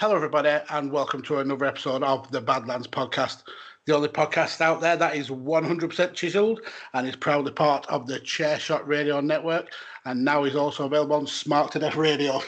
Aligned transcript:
Hello, 0.00 0.14
everybody, 0.14 0.56
and 0.70 0.92
welcome 0.92 1.22
to 1.22 1.38
another 1.38 1.64
episode 1.64 2.04
of 2.04 2.30
the 2.30 2.40
Badlands 2.40 2.86
Podcast, 2.86 3.42
the 3.84 3.96
only 3.96 4.08
podcast 4.08 4.60
out 4.60 4.80
there 4.80 4.96
that 4.96 5.16
is 5.16 5.28
100% 5.28 6.14
chiseled 6.14 6.60
and 6.94 7.04
is 7.04 7.16
proudly 7.16 7.50
part 7.50 7.84
of 7.88 8.06
the 8.06 8.20
Chairshot 8.20 8.86
Radio 8.86 9.20
Network, 9.20 9.72
and 10.04 10.24
now 10.24 10.44
is 10.44 10.54
also 10.54 10.86
available 10.86 11.16
on 11.16 11.26
Smart 11.26 11.72
to 11.72 11.80
Death 11.80 11.96
Radio. 11.96 12.40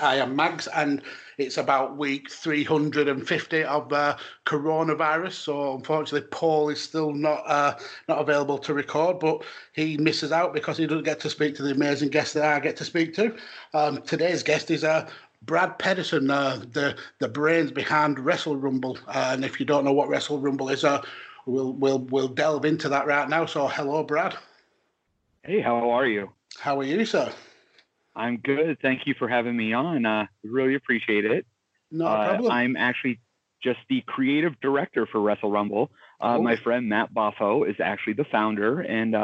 I 0.00 0.16
am 0.16 0.34
Mags, 0.34 0.66
and 0.68 1.02
it's 1.36 1.58
about 1.58 1.98
week 1.98 2.30
350 2.30 3.64
of 3.64 3.92
uh, 3.92 4.16
coronavirus. 4.46 5.32
So 5.32 5.74
unfortunately, 5.74 6.26
Paul 6.30 6.70
is 6.70 6.80
still 6.80 7.12
not 7.12 7.42
uh, 7.46 7.76
not 8.08 8.18
available 8.18 8.56
to 8.56 8.72
record, 8.72 9.18
but 9.18 9.44
he 9.74 9.98
misses 9.98 10.32
out 10.32 10.54
because 10.54 10.78
he 10.78 10.86
doesn't 10.86 11.04
get 11.04 11.20
to 11.20 11.28
speak 11.28 11.54
to 11.56 11.62
the 11.62 11.72
amazing 11.72 12.08
guests 12.08 12.32
that 12.32 12.44
I 12.44 12.60
get 12.60 12.78
to 12.78 12.84
speak 12.86 13.12
to. 13.16 13.36
Um, 13.74 14.00
today's 14.00 14.42
guest 14.42 14.70
is 14.70 14.84
uh, 14.84 15.06
Brad 15.44 15.78
Pedersen, 15.78 16.30
uh, 16.30 16.62
the 16.72 16.96
the 17.18 17.28
brains 17.28 17.70
behind 17.70 18.18
Wrestle 18.18 18.56
Rumble. 18.56 18.98
Uh, 19.06 19.30
and 19.32 19.44
if 19.44 19.58
you 19.58 19.66
don't 19.66 19.84
know 19.84 19.92
what 19.92 20.08
Wrestle 20.08 20.38
Rumble 20.38 20.68
is, 20.68 20.84
uh, 20.84 21.02
we'll 21.46 21.72
we'll 21.72 21.98
we'll 21.98 22.28
delve 22.28 22.64
into 22.64 22.88
that 22.88 23.06
right 23.06 23.28
now. 23.28 23.46
So, 23.46 23.66
hello, 23.66 24.02
Brad. 24.02 24.36
Hey, 25.42 25.60
how 25.60 25.90
are 25.90 26.06
you? 26.06 26.32
How 26.58 26.78
are 26.78 26.84
you, 26.84 27.04
sir? 27.04 27.32
I'm 28.14 28.36
good. 28.36 28.78
Thank 28.80 29.06
you 29.06 29.14
for 29.18 29.26
having 29.28 29.56
me 29.56 29.72
on. 29.72 30.04
Uh, 30.04 30.26
really 30.44 30.74
appreciate 30.74 31.24
it. 31.24 31.46
No 31.90 32.06
uh, 32.06 32.28
problem. 32.28 32.52
I'm 32.52 32.76
actually 32.76 33.18
just 33.62 33.80
the 33.88 34.02
creative 34.06 34.60
director 34.60 35.06
for 35.06 35.20
Wrestle 35.20 35.50
Rumble. 35.50 35.90
Uh, 36.20 36.36
Oh. 36.38 36.42
My 36.42 36.56
friend 36.56 36.88
Matt 36.88 37.12
Boffo 37.12 37.68
is 37.68 37.76
actually 37.80 38.12
the 38.12 38.24
founder, 38.24 38.80
and 38.80 39.14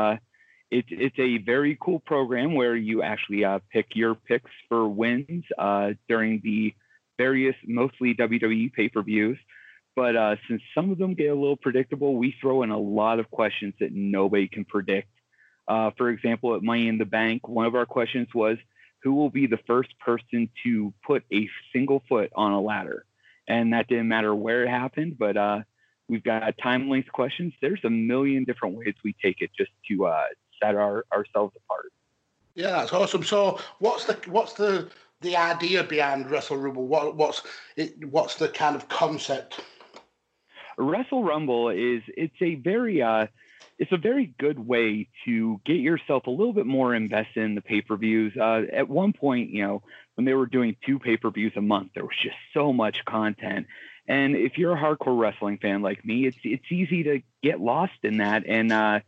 it's 0.70 0.88
it's 0.90 1.18
a 1.18 1.38
very 1.38 1.78
cool 1.80 1.98
program 2.00 2.54
where 2.54 2.76
you 2.76 3.02
actually 3.02 3.44
uh, 3.44 3.60
pick 3.72 3.94
your 3.94 4.14
picks 4.14 4.50
for 4.68 4.88
wins 4.88 5.44
uh, 5.56 5.92
during 6.08 6.40
the 6.44 6.74
various 7.16 7.56
mostly 7.66 8.14
WWE 8.14 8.72
pay 8.72 8.88
per 8.88 9.02
views. 9.02 9.38
But 9.96 10.14
uh, 10.14 10.36
since 10.46 10.62
some 10.74 10.90
of 10.90 10.98
them 10.98 11.14
get 11.14 11.30
a 11.30 11.34
little 11.34 11.56
predictable, 11.56 12.16
we 12.16 12.34
throw 12.40 12.62
in 12.62 12.70
a 12.70 12.78
lot 12.78 13.18
of 13.18 13.30
questions 13.30 13.74
that 13.80 13.92
nobody 13.92 14.46
can 14.46 14.64
predict. 14.64 15.08
Uh, 15.66 15.90
for 15.96 16.10
example, 16.10 16.54
at 16.54 16.62
Money 16.62 16.88
in 16.88 16.98
the 16.98 17.04
Bank, 17.04 17.48
one 17.48 17.66
of 17.66 17.74
our 17.74 17.86
questions 17.86 18.28
was, 18.34 18.58
"Who 19.02 19.14
will 19.14 19.30
be 19.30 19.46
the 19.46 19.58
first 19.66 19.98
person 19.98 20.50
to 20.64 20.92
put 21.04 21.24
a 21.32 21.48
single 21.72 22.02
foot 22.08 22.30
on 22.36 22.52
a 22.52 22.60
ladder?" 22.60 23.04
And 23.48 23.72
that 23.72 23.88
didn't 23.88 24.08
matter 24.08 24.34
where 24.34 24.64
it 24.64 24.68
happened, 24.68 25.16
but 25.18 25.36
uh, 25.36 25.62
we've 26.08 26.22
got 26.22 26.56
time 26.58 26.90
length 26.90 27.10
questions. 27.10 27.54
There's 27.60 27.84
a 27.84 27.90
million 27.90 28.44
different 28.44 28.76
ways 28.76 28.94
we 29.02 29.14
take 29.14 29.40
it 29.40 29.50
just 29.56 29.70
to 29.88 30.06
uh, 30.06 30.24
set 30.62 30.74
our, 30.74 31.04
ourselves 31.12 31.54
apart. 31.56 31.92
Yeah, 32.54 32.72
that's 32.72 32.92
awesome. 32.92 33.22
So, 33.22 33.60
what's 33.78 34.06
the 34.06 34.18
what's 34.26 34.54
the 34.54 34.90
the 35.20 35.36
idea 35.36 35.84
behind 35.84 36.30
Wrestle 36.30 36.56
Rumble? 36.56 36.86
What 36.86 37.16
what's 37.16 37.42
it? 37.76 38.04
What's 38.10 38.34
the 38.36 38.48
kind 38.48 38.74
of 38.74 38.88
concept? 38.88 39.60
Wrestle 40.76 41.24
Rumble 41.24 41.68
is 41.70 42.02
it's 42.08 42.40
a 42.40 42.56
very 42.56 43.00
uh, 43.00 43.26
it's 43.78 43.92
a 43.92 43.96
very 43.96 44.34
good 44.38 44.58
way 44.58 45.08
to 45.24 45.60
get 45.64 45.76
yourself 45.76 46.26
a 46.26 46.30
little 46.30 46.52
bit 46.52 46.66
more 46.66 46.94
invested 46.94 47.44
in 47.44 47.54
the 47.54 47.60
pay-per-views. 47.60 48.36
Uh, 48.36 48.62
at 48.72 48.88
one 48.88 49.12
point, 49.12 49.50
you 49.50 49.62
know, 49.62 49.82
when 50.16 50.24
they 50.24 50.34
were 50.34 50.46
doing 50.46 50.76
two 50.84 50.98
pay-per-views 50.98 51.52
a 51.56 51.60
month, 51.60 51.92
there 51.94 52.04
was 52.04 52.16
just 52.20 52.36
so 52.52 52.72
much 52.72 53.04
content. 53.04 53.66
And 54.08 54.34
if 54.34 54.58
you're 54.58 54.72
a 54.72 54.80
hardcore 54.80 55.18
wrestling 55.18 55.58
fan 55.58 55.82
like 55.82 56.04
me, 56.04 56.26
it's 56.26 56.38
it's 56.42 56.70
easy 56.70 57.04
to 57.04 57.22
get 57.42 57.60
lost 57.60 57.98
in 58.02 58.18
that 58.18 58.46
and 58.46 58.72
uh, 58.72 59.00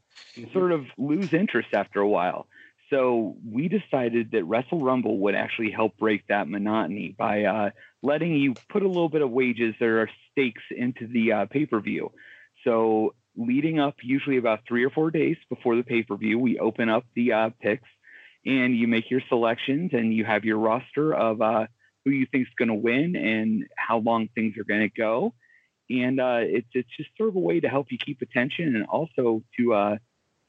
sort 0.52 0.72
of 0.72 0.86
lose 0.98 1.32
interest 1.32 1.68
after 1.72 2.00
a 2.00 2.08
while. 2.08 2.46
So 2.90 3.36
we 3.48 3.68
decided 3.68 4.32
that 4.32 4.44
Wrestle 4.44 4.80
Rumble 4.80 5.18
would 5.18 5.36
actually 5.36 5.70
help 5.70 5.96
break 5.96 6.26
that 6.26 6.48
monotony 6.48 7.14
by 7.16 7.44
uh, 7.44 7.70
letting 8.02 8.34
you 8.34 8.54
put 8.68 8.82
a 8.82 8.88
little 8.88 9.08
bit 9.08 9.22
of 9.22 9.30
wages 9.30 9.76
are 9.80 10.10
stakes 10.32 10.62
into 10.76 11.06
the 11.06 11.32
uh, 11.32 11.46
pay 11.46 11.66
per 11.66 11.80
view. 11.80 12.10
So 12.64 13.14
leading 13.36 13.78
up, 13.78 13.96
usually 14.02 14.38
about 14.38 14.60
three 14.66 14.84
or 14.84 14.90
four 14.90 15.12
days 15.12 15.36
before 15.48 15.76
the 15.76 15.84
pay 15.84 16.02
per 16.02 16.16
view, 16.16 16.38
we 16.38 16.58
open 16.58 16.88
up 16.88 17.04
the 17.14 17.32
uh, 17.32 17.50
picks 17.60 17.88
and 18.44 18.76
you 18.76 18.88
make 18.88 19.10
your 19.10 19.22
selections 19.28 19.90
and 19.92 20.12
you 20.12 20.24
have 20.24 20.44
your 20.44 20.58
roster 20.58 21.14
of 21.14 21.40
uh, 21.40 21.66
who 22.04 22.10
you 22.10 22.26
think 22.26 22.48
is 22.48 22.54
going 22.58 22.68
to 22.68 22.74
win 22.74 23.14
and 23.14 23.66
how 23.76 23.98
long 23.98 24.28
things 24.34 24.56
are 24.58 24.64
going 24.64 24.80
to 24.80 24.88
go. 24.88 25.34
And 25.90 26.20
uh, 26.20 26.38
it's 26.40 26.68
it's 26.72 26.88
just 26.96 27.10
sort 27.16 27.30
of 27.30 27.36
a 27.36 27.40
way 27.40 27.60
to 27.60 27.68
help 27.68 27.90
you 27.90 27.98
keep 27.98 28.22
attention 28.22 28.76
and 28.76 28.86
also 28.86 29.42
to 29.58 29.74
uh, 29.74 29.96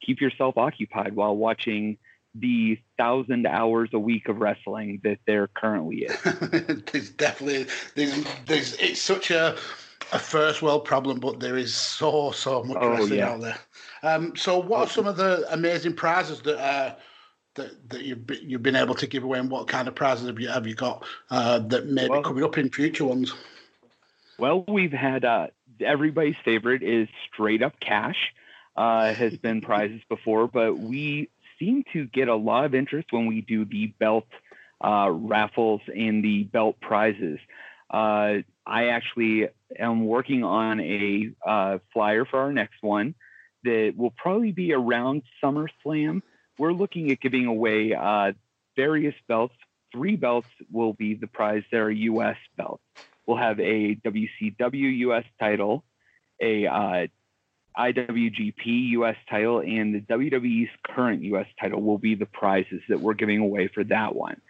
keep 0.01 0.21
yourself 0.21 0.57
occupied 0.57 1.15
while 1.15 1.35
watching 1.35 1.97
the 2.35 2.79
thousand 2.97 3.45
hours 3.45 3.89
a 3.93 3.99
week 3.99 4.29
of 4.29 4.37
wrestling 4.37 5.01
that 5.03 5.17
there 5.25 5.47
currently 5.47 6.03
is. 6.03 6.21
there's 6.91 7.09
definitely 7.09 7.65
there's 7.95 8.25
there's 8.45 8.73
it's 8.75 9.01
such 9.01 9.31
a 9.31 9.57
a 10.13 10.19
first 10.19 10.61
world 10.61 10.85
problem, 10.85 11.19
but 11.19 11.39
there 11.39 11.57
is 11.57 11.73
so 11.73 12.31
so 12.31 12.63
much 12.63 12.77
Oh, 12.81 12.89
wrestling 12.89 13.19
yeah. 13.19 13.31
out 13.31 13.41
there. 13.41 13.57
Um, 14.03 14.35
so, 14.35 14.59
what 14.59 14.81
are 14.81 14.87
some 14.87 15.07
of 15.07 15.17
the 15.17 15.45
amazing 15.51 15.93
prizes 15.93 16.41
that 16.41 16.57
uh, 16.57 16.95
that, 17.55 17.89
that 17.89 18.03
you've 18.03 18.25
been, 18.25 18.39
you've 18.41 18.63
been 18.63 18.75
able 18.75 18.95
to 18.95 19.07
give 19.07 19.23
away, 19.23 19.39
and 19.39 19.49
what 19.49 19.67
kind 19.67 19.87
of 19.87 19.95
prizes 19.95 20.27
have 20.27 20.39
you 20.39 20.49
have 20.49 20.67
you 20.67 20.75
got 20.75 21.05
uh, 21.29 21.59
that 21.59 21.87
may 21.87 22.07
well, 22.07 22.21
be 22.21 22.27
coming 22.27 22.43
up 22.43 22.57
in 22.57 22.69
future 22.69 23.05
ones? 23.05 23.33
Well, 24.41 24.65
we've 24.67 24.91
had 24.91 25.23
uh, 25.23 25.47
everybody's 25.79 26.35
favorite 26.43 26.81
is 26.81 27.07
straight 27.31 27.61
up 27.61 27.79
cash. 27.79 28.17
Uh, 28.75 29.13
has 29.13 29.37
been 29.37 29.61
prizes 29.69 30.01
before, 30.09 30.47
but 30.47 30.79
we 30.79 31.29
seem 31.59 31.83
to 31.93 32.07
get 32.07 32.27
a 32.27 32.33
lot 32.33 32.65
of 32.65 32.73
interest 32.73 33.09
when 33.11 33.27
we 33.27 33.41
do 33.41 33.65
the 33.65 33.93
belt 33.99 34.25
uh, 34.83 35.11
raffles 35.11 35.81
and 35.95 36.23
the 36.23 36.41
belt 36.45 36.77
prizes. 36.81 37.37
Uh, 37.93 38.37
I 38.65 38.87
actually 38.87 39.49
am 39.77 40.07
working 40.07 40.43
on 40.43 40.79
a 40.79 41.29
uh, 41.45 41.77
flyer 41.93 42.25
for 42.25 42.39
our 42.39 42.51
next 42.51 42.81
one 42.81 43.13
that 43.63 43.93
will 43.95 44.09
probably 44.17 44.53
be 44.53 44.73
around 44.73 45.21
SummerSlam. 45.43 46.23
We're 46.57 46.73
looking 46.73 47.11
at 47.11 47.21
giving 47.21 47.45
away 47.45 47.93
uh, 47.93 48.31
various 48.75 49.13
belts. 49.27 49.53
Three 49.91 50.15
belts 50.15 50.49
will 50.71 50.93
be 50.93 51.13
the 51.13 51.27
prize 51.27 51.61
that 51.71 51.77
are 51.77 51.91
U.S. 51.91 52.37
belts. 52.57 52.81
We'll 53.31 53.39
have 53.39 53.61
a 53.61 53.95
WCW 53.95 54.97
U.S. 54.97 55.23
title, 55.39 55.85
a 56.41 56.67
uh, 56.67 57.07
IWGP 57.79 58.89
US 58.89 59.15
title, 59.29 59.59
and 59.61 59.95
the 59.95 60.01
WWE's 60.01 60.69
current 60.85 61.23
US 61.23 61.47
title 61.57 61.81
will 61.81 61.97
be 61.97 62.15
the 62.15 62.25
prizes 62.25 62.81
that 62.89 62.99
we're 62.99 63.13
giving 63.13 63.39
away 63.39 63.69
for 63.69 63.85
that 63.85 64.13
one. 64.13 64.41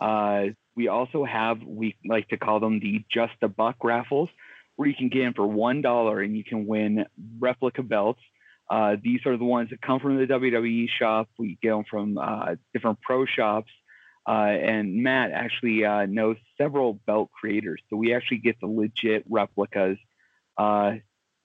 Uh, 0.00 0.50
we 0.76 0.86
also 0.86 1.24
have, 1.24 1.64
we 1.64 1.96
like 2.06 2.28
to 2.28 2.36
call 2.36 2.60
them 2.60 2.78
the 2.78 3.04
Just 3.12 3.32
a 3.42 3.48
Buck 3.48 3.82
raffles, 3.82 4.28
where 4.76 4.86
you 4.86 4.94
can 4.94 5.08
get 5.08 5.22
in 5.22 5.34
for 5.34 5.44
$1 5.44 6.24
and 6.24 6.36
you 6.36 6.44
can 6.44 6.64
win 6.68 7.06
replica 7.40 7.82
belts. 7.82 8.20
Uh, 8.70 8.94
these 9.02 9.26
are 9.26 9.36
the 9.36 9.44
ones 9.44 9.70
that 9.70 9.82
come 9.82 9.98
from 9.98 10.16
the 10.16 10.28
WWE 10.28 10.88
shop. 10.96 11.28
We 11.40 11.58
get 11.60 11.70
them 11.70 11.82
from 11.90 12.16
uh, 12.16 12.54
different 12.72 13.00
pro 13.00 13.26
shops. 13.26 13.72
Uh, 14.26 14.50
and 14.50 15.02
Matt 15.02 15.30
actually 15.32 15.84
uh, 15.84 16.06
knows 16.06 16.36
several 16.58 16.94
belt 16.94 17.30
creators. 17.32 17.80
So 17.88 17.96
we 17.96 18.14
actually 18.14 18.38
get 18.38 18.60
the 18.60 18.66
legit 18.66 19.24
replicas. 19.28 19.98
Uh, 20.56 20.96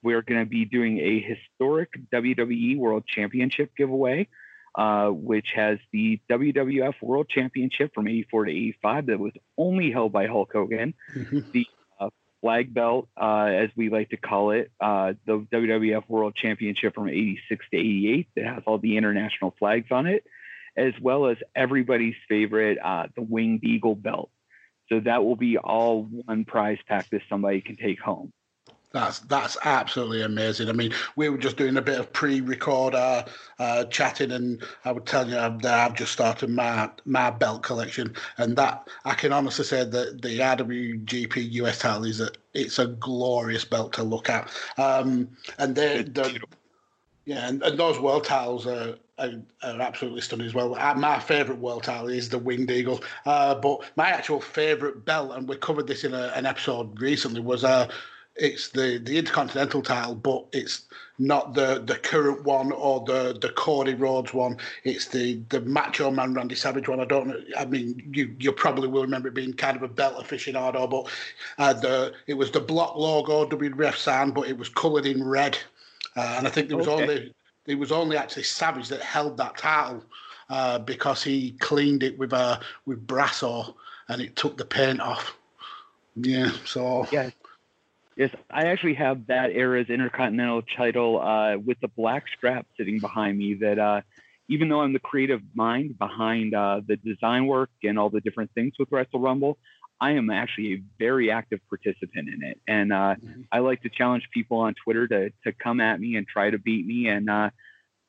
we're 0.02 0.22
going 0.22 0.42
to 0.42 0.50
be 0.50 0.66
doing 0.66 1.00
a 1.00 1.22
historic 1.22 1.90
WWE 2.14 2.78
World 2.78 3.06
Championship 3.08 3.72
giveaway 3.78 4.28
uh, 4.76 5.10
which 5.10 5.50
has 5.56 5.78
the 5.92 6.20
WWF 6.30 6.96
World 7.02 7.30
Championship 7.30 7.94
from 7.94 8.08
84 8.08 8.46
to 8.46 8.52
85 8.52 9.06
that 9.08 9.20
was 9.20 9.34
only 9.58 9.92
held 9.92 10.12
by 10.12 10.28
Hulk 10.28 10.52
Hogan. 10.54 10.94
Mm-hmm. 11.16 11.52
The 11.52 11.68
uh, 12.00 12.10
flag 12.42 12.74
belt, 12.74 13.08
uh, 13.20 13.46
as 13.46 13.70
we 13.76 13.90
like 13.90 14.10
to 14.10 14.18
call 14.18 14.52
it, 14.52 14.72
uh, 14.82 15.14
the 15.26 15.46
WWF 15.52 16.10
World 16.10 16.36
Championship 16.36 16.96
from 16.96 17.08
86 17.08 17.66
to 17.72 17.78
88 17.78 18.28
that 18.36 18.46
has 18.46 18.64
all 18.66 18.80
the 18.80 18.98
international 18.98 19.54
flags 19.60 19.92
on 19.92 20.08
it, 20.08 20.24
as 20.76 20.94
well 21.02 21.28
as 21.28 21.38
everybody's 21.56 22.16
favorite, 22.28 22.78
uh, 22.84 23.08
the 23.16 23.22
Winged 23.22 23.64
Eagle 23.64 23.96
belt. 23.96 24.30
So 24.90 25.00
that 25.02 25.24
will 25.24 25.36
be 25.36 25.58
all 25.58 26.04
one 26.04 26.46
prize 26.46 26.80
pack 26.88 27.10
that 27.12 27.22
somebody 27.30 27.62
can 27.62 27.76
take 27.76 28.00
home. 28.00 28.32
That's 28.94 29.20
that's 29.22 29.58
absolutely 29.64 30.22
amazing. 30.22 30.70
I 30.70 30.74
mean, 30.74 30.94
we 31.16 31.28
were 31.28 31.40
just 31.40 31.58
doing 31.58 31.78
a 31.78 31.82
bit 31.82 32.00
of 32.00 32.14
pre-record 32.14 32.94
uh, 32.94 33.26
uh, 33.58 33.86
chatting, 33.86 34.32
and 34.32 34.62
I 34.86 34.92
would 34.92 35.08
tell 35.08 35.26
you 35.26 35.34
that 35.34 35.66
I've 35.66 35.96
just 35.96 36.12
started 36.12 36.52
my 36.52 36.92
my 37.04 37.32
belt 37.32 37.64
collection, 37.64 38.16
and 38.38 38.56
that 38.58 38.88
I 39.04 39.16
can 39.16 39.34
honestly 39.34 39.66
say 39.66 39.84
that 39.84 40.22
the 40.22 40.38
IWGP 40.38 41.52
US 41.54 41.80
title 41.80 42.06
is 42.06 42.22
a 42.22 42.30
it's 42.54 42.78
a 42.78 42.86
glorious 42.86 43.66
belt 43.66 43.94
to 43.94 44.04
look 44.04 44.30
at, 44.30 44.52
um, 44.78 45.28
and 45.58 45.76
they 45.76 46.04
the 46.04 46.40
yeah, 47.26 47.48
and, 47.48 47.64
and 47.64 47.80
those 47.80 48.00
world 48.00 48.26
titles 48.26 48.68
are, 48.68 48.96
are, 49.20 49.32
are, 49.64 49.82
absolutely 49.82 50.22
stunning 50.22 50.48
as 50.48 50.54
well. 50.54 50.76
Uh, 50.76 50.94
my 50.96 51.20
favourite 51.20 51.60
world 51.60 51.84
title 51.84 52.10
is 52.10 52.30
the 52.30 52.38
Winged 52.38 52.72
Eagle, 52.72 53.04
uh, 53.26 53.56
but 53.56 53.82
my 53.96 54.10
actual 54.10 54.42
favourite 54.42 55.06
belt, 55.06 55.32
and 55.36 55.48
we 55.48 55.56
covered 55.58 55.88
this 55.88 56.04
in 56.04 56.14
a, 56.14 56.32
an 56.36 56.46
episode 56.46 57.00
recently, 57.00 57.42
was 57.42 57.64
uh, 57.64 57.88
it's 58.36 58.70
the 58.70 58.98
the 58.98 59.18
intercontinental 59.18 59.84
title, 59.84 60.16
but 60.16 60.46
it's 60.52 60.86
not 61.20 61.54
the 61.54 61.84
the 61.86 61.96
current 61.96 62.44
one 62.44 62.72
or 62.72 63.04
the 63.06 63.38
the 63.40 63.50
Cody 63.50 63.94
Rhodes 63.94 64.34
one. 64.34 64.58
It's 64.84 65.08
the 65.08 65.40
the 65.50 65.62
Macho 65.62 66.10
Man 66.10 66.34
Randy 66.34 66.56
Savage 66.56 66.88
one. 66.88 67.00
I 67.00 67.06
don't 67.06 67.28
know. 67.28 67.40
I 67.58 67.66
mean, 67.66 68.02
you 68.12 68.36
you 68.40 68.52
probably 68.52 68.88
will 68.88 69.04
remember 69.04 69.28
it 69.28 69.36
being 69.36 69.54
kind 69.54 69.78
of 69.78 69.84
a 69.84 69.88
belt 69.88 70.16
aficionado, 70.16 70.90
but 70.90 71.12
uh, 71.60 71.74
the 71.74 72.14
it 72.26 72.34
was 72.34 72.50
the 72.50 72.60
block 72.60 72.96
logo 72.96 73.46
WWF 73.46 73.96
sign, 73.96 74.32
but 74.32 74.48
it 74.48 74.58
was 74.58 74.70
coloured 74.70 75.06
in 75.06 75.24
red, 75.24 75.58
uh, 76.16 76.36
and 76.38 76.48
I 76.48 76.50
think 76.50 76.70
there 76.70 76.78
was 76.78 76.88
okay. 76.88 77.04
only 77.04 77.34
it 77.68 77.76
was 77.76 77.92
only 77.92 78.18
actually 78.18 78.44
Savage 78.44 78.90
that 78.90 79.02
held 79.02 79.38
that 79.38 79.58
title. 79.58 80.04
Uh, 80.50 80.78
because 80.78 81.24
he 81.24 81.52
cleaned 81.54 82.04
it 82.04 82.20
with 82.20 82.34
uh, 82.34 82.60
with 82.86 83.08
Brasso 83.08 83.74
and 84.10 84.22
it 84.22 84.36
took 84.36 84.58
the 84.58 84.66
paint 84.66 85.00
off. 85.00 85.36
Yeah, 86.16 86.52
so 86.66 87.08
yeah, 87.12 87.30
Yes, 88.16 88.30
I 88.52 88.68
actually 88.68 88.94
have 88.96 89.26
that 89.28 89.52
era's 89.52 89.90
Intercontinental 89.90 90.62
title 90.78 91.20
uh, 91.20 91.58
with 91.58 91.80
the 91.82 91.88
black 91.88 92.26
strap 92.38 92.68
sitting 92.78 93.00
behind 93.00 93.38
me. 93.38 93.56
That 93.56 93.80
uh, 93.80 94.02
even 94.50 94.70
though 94.70 94.82
I'm 94.82 94.94
the 94.94 95.00
creative 95.00 95.42
mind 95.56 95.98
behind 95.98 96.54
uh, 96.54 96.82
the 96.86 96.98
design 96.98 97.48
work 97.48 97.72
and 97.84 97.98
all 97.98 98.10
the 98.10 98.22
different 98.22 98.52
things 98.54 98.74
with 98.78 98.92
Wrestle 98.92 99.20
Rumble, 99.20 99.58
I 100.00 100.12
am 100.12 100.30
actually 100.30 100.74
a 100.74 100.84
very 101.00 101.32
active 101.32 101.60
participant 101.70 102.30
in 102.30 102.44
it. 102.44 102.60
And 102.68 102.92
uh, 102.92 103.16
mm-hmm. 103.16 103.42
I 103.52 103.60
like 103.60 103.84
to 103.84 103.90
challenge 103.90 104.28
people 104.34 104.58
on 104.60 104.76
Twitter 104.84 105.08
to, 105.08 105.30
to 105.46 105.54
come 105.54 105.80
at 105.80 106.00
me 106.00 106.16
and 106.16 106.28
try 106.28 106.50
to 106.50 106.58
beat 106.58 106.86
me. 106.86 107.08
And 107.08 107.30
uh, 107.30 107.52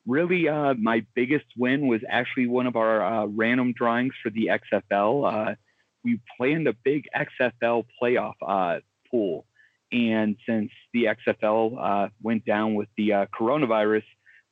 really, 0.06 0.48
uh, 0.48 0.74
my 0.74 1.04
biggest 1.14 1.46
win 1.56 1.86
was 1.86 2.00
actually 2.08 2.48
one 2.48 2.66
of 2.66 2.76
our 2.76 3.28
random 3.28 3.72
drawings 3.72 4.14
for 4.22 4.30
the 4.30 4.50
XFL. 4.72 5.56
we 6.02 6.20
planned 6.36 6.66
a 6.66 6.72
big 6.72 7.08
XFL 7.14 7.84
playoff 8.02 8.80
pool 9.10 9.46
and 9.94 10.36
since 10.44 10.72
the 10.92 11.04
XFL 11.04 11.76
uh, 11.80 12.08
went 12.20 12.44
down 12.44 12.74
with 12.74 12.88
the 12.96 13.12
uh, 13.12 13.26
coronavirus, 13.26 14.02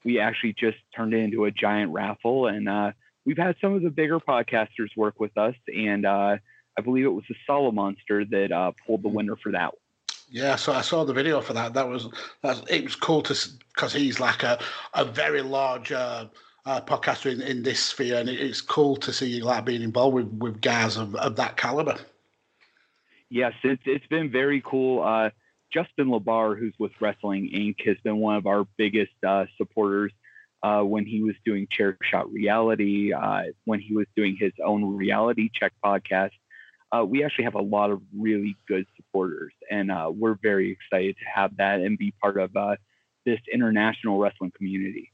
we 0.04 0.20
actually 0.20 0.52
just 0.52 0.78
turned 0.94 1.14
it 1.14 1.18
into 1.18 1.44
a 1.46 1.50
giant 1.50 1.92
raffle. 1.92 2.46
And 2.46 2.68
uh, 2.68 2.92
we've 3.26 3.38
had 3.38 3.56
some 3.60 3.74
of 3.74 3.82
the 3.82 3.90
bigger 3.90 4.20
podcasters 4.20 4.96
work 4.96 5.18
with 5.18 5.36
us. 5.36 5.56
And 5.66 6.06
uh, 6.06 6.36
I 6.78 6.82
believe 6.82 7.04
it 7.04 7.08
was 7.08 7.24
the 7.28 7.36
Solomonster 7.48 8.28
that 8.30 8.52
uh, 8.52 8.72
pulled 8.86 9.02
the 9.02 9.08
winner 9.08 9.36
for 9.36 9.52
that 9.52 9.66
one. 9.66 9.80
Yeah, 10.30 10.56
so 10.56 10.72
I 10.72 10.80
saw 10.80 11.04
the 11.04 11.12
video 11.12 11.42
for 11.42 11.52
that. 11.52 11.74
That 11.74 11.88
was 11.88 12.08
that, 12.42 12.62
it 12.70 12.84
was 12.84 12.96
cool 12.96 13.22
to 13.22 13.48
because 13.74 13.92
he's 13.92 14.18
like 14.18 14.42
a, 14.42 14.58
a 14.94 15.04
very 15.04 15.42
large 15.42 15.92
uh, 15.92 16.26
uh, 16.64 16.80
podcaster 16.80 17.30
in, 17.30 17.42
in 17.42 17.62
this 17.62 17.80
sphere, 17.80 18.18
and 18.18 18.28
it's 18.30 18.62
cool 18.62 18.96
to 18.96 19.12
see 19.12 19.26
you 19.26 19.44
like 19.44 19.66
being 19.66 19.82
involved 19.82 20.14
with, 20.14 20.28
with 20.28 20.60
guys 20.62 20.96
of, 20.96 21.14
of 21.16 21.36
that 21.36 21.58
caliber 21.58 21.98
yes, 23.32 23.54
it's 23.64 23.82
it's 23.86 24.06
been 24.06 24.30
very 24.30 24.62
cool. 24.64 25.02
Uh, 25.02 25.30
Justin 25.72 26.08
LaBar, 26.08 26.58
who's 26.58 26.74
with 26.78 26.92
Wrestling 27.00 27.50
Inc., 27.52 27.86
has 27.86 27.96
been 28.04 28.18
one 28.18 28.36
of 28.36 28.46
our 28.46 28.66
biggest 28.76 29.12
uh, 29.26 29.46
supporters 29.56 30.12
uh, 30.62 30.82
when 30.82 31.06
he 31.06 31.22
was 31.22 31.34
doing 31.44 31.66
Chair 31.70 31.96
Shot 32.02 32.30
Reality, 32.30 33.12
uh, 33.12 33.44
when 33.64 33.80
he 33.80 33.94
was 33.94 34.06
doing 34.14 34.36
his 34.38 34.52
own 34.62 34.96
Reality 34.96 35.50
Check 35.52 35.72
podcast. 35.84 36.32
Uh, 36.94 37.04
we 37.04 37.24
actually 37.24 37.44
have 37.44 37.54
a 37.54 37.62
lot 37.62 37.90
of 37.90 38.02
really 38.16 38.56
good 38.68 38.86
supporters, 38.96 39.52
and 39.70 39.90
uh, 39.90 40.10
we're 40.14 40.36
very 40.42 40.70
excited 40.70 41.16
to 41.16 41.24
have 41.34 41.56
that 41.56 41.80
and 41.80 41.96
be 41.96 42.12
part 42.20 42.38
of 42.38 42.52
this 43.24 43.40
international 43.52 44.18
wrestling 44.18 44.52
community. 44.56 45.10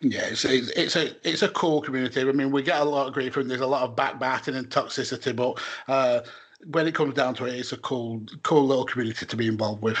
Yeah, 0.00 0.26
it's, 0.26 0.44
a, 0.44 0.56
it's 0.80 0.96
a 0.96 1.28
it's 1.28 1.42
a 1.42 1.48
cool 1.48 1.80
community. 1.80 2.20
I 2.20 2.24
mean, 2.24 2.50
we 2.50 2.62
get 2.62 2.80
a 2.80 2.84
lot 2.84 3.08
of 3.08 3.14
grief 3.14 3.38
and 3.38 3.50
there's 3.50 3.62
a 3.62 3.66
lot 3.66 3.82
of 3.82 3.96
backbiting 3.96 4.54
and 4.54 4.68
toxicity, 4.68 5.34
but 5.34 5.58
uh, 5.88 6.20
when 6.66 6.86
it 6.86 6.94
comes 6.94 7.14
down 7.14 7.34
to 7.36 7.46
it, 7.46 7.54
it's 7.54 7.72
a 7.72 7.78
cool, 7.78 8.22
cool 8.42 8.66
little 8.66 8.84
community 8.84 9.24
to 9.24 9.36
be 9.36 9.48
involved 9.48 9.82
with. 9.82 9.98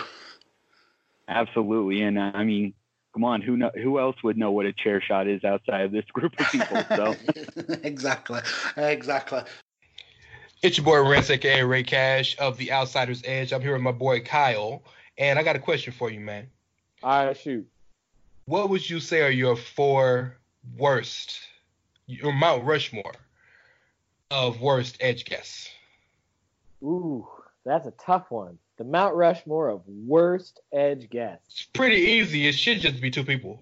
Absolutely, 1.28 2.02
and 2.02 2.18
uh, 2.18 2.32
I 2.34 2.44
mean, 2.44 2.74
come 3.14 3.24
on, 3.24 3.40
who 3.40 3.56
know, 3.56 3.70
who 3.82 3.98
else 3.98 4.16
would 4.22 4.36
know 4.36 4.50
what 4.50 4.66
a 4.66 4.74
chair 4.74 5.00
shot 5.00 5.26
is 5.26 5.42
outside 5.42 5.82
of 5.82 5.92
this 5.92 6.04
group 6.12 6.38
of 6.38 6.46
people? 6.48 6.82
So 6.96 7.14
exactly, 7.82 8.40
exactly. 8.76 9.40
It's 10.64 10.78
your 10.78 10.86
boy 10.86 11.06
Rance, 11.06 11.28
aka 11.28 11.62
Ray 11.62 11.82
Cash 11.82 12.38
of 12.38 12.56
the 12.56 12.72
Outsiders 12.72 13.20
Edge. 13.26 13.52
I'm 13.52 13.60
here 13.60 13.74
with 13.74 13.82
my 13.82 13.92
boy 13.92 14.20
Kyle, 14.20 14.82
and 15.18 15.38
I 15.38 15.42
got 15.42 15.56
a 15.56 15.58
question 15.58 15.92
for 15.92 16.10
you, 16.10 16.20
man. 16.20 16.46
All 17.02 17.26
right, 17.26 17.36
shoot. 17.36 17.68
What 18.46 18.70
would 18.70 18.88
you 18.88 18.98
say 18.98 19.20
are 19.20 19.30
your 19.30 19.56
four 19.56 20.38
worst, 20.78 21.38
your 22.06 22.32
Mount 22.32 22.64
Rushmore 22.64 23.12
of 24.30 24.58
worst 24.62 24.96
edge 25.00 25.26
guests? 25.26 25.68
Ooh, 26.82 27.28
that's 27.66 27.86
a 27.86 27.92
tough 28.00 28.30
one. 28.30 28.56
The 28.78 28.84
Mount 28.84 29.16
Rushmore 29.16 29.68
of 29.68 29.82
worst 29.86 30.60
edge 30.72 31.10
guests. 31.10 31.46
It's 31.50 31.66
pretty 31.74 32.00
easy. 32.00 32.46
It 32.46 32.54
should 32.54 32.80
just 32.80 33.02
be 33.02 33.10
two 33.10 33.24
people. 33.24 33.60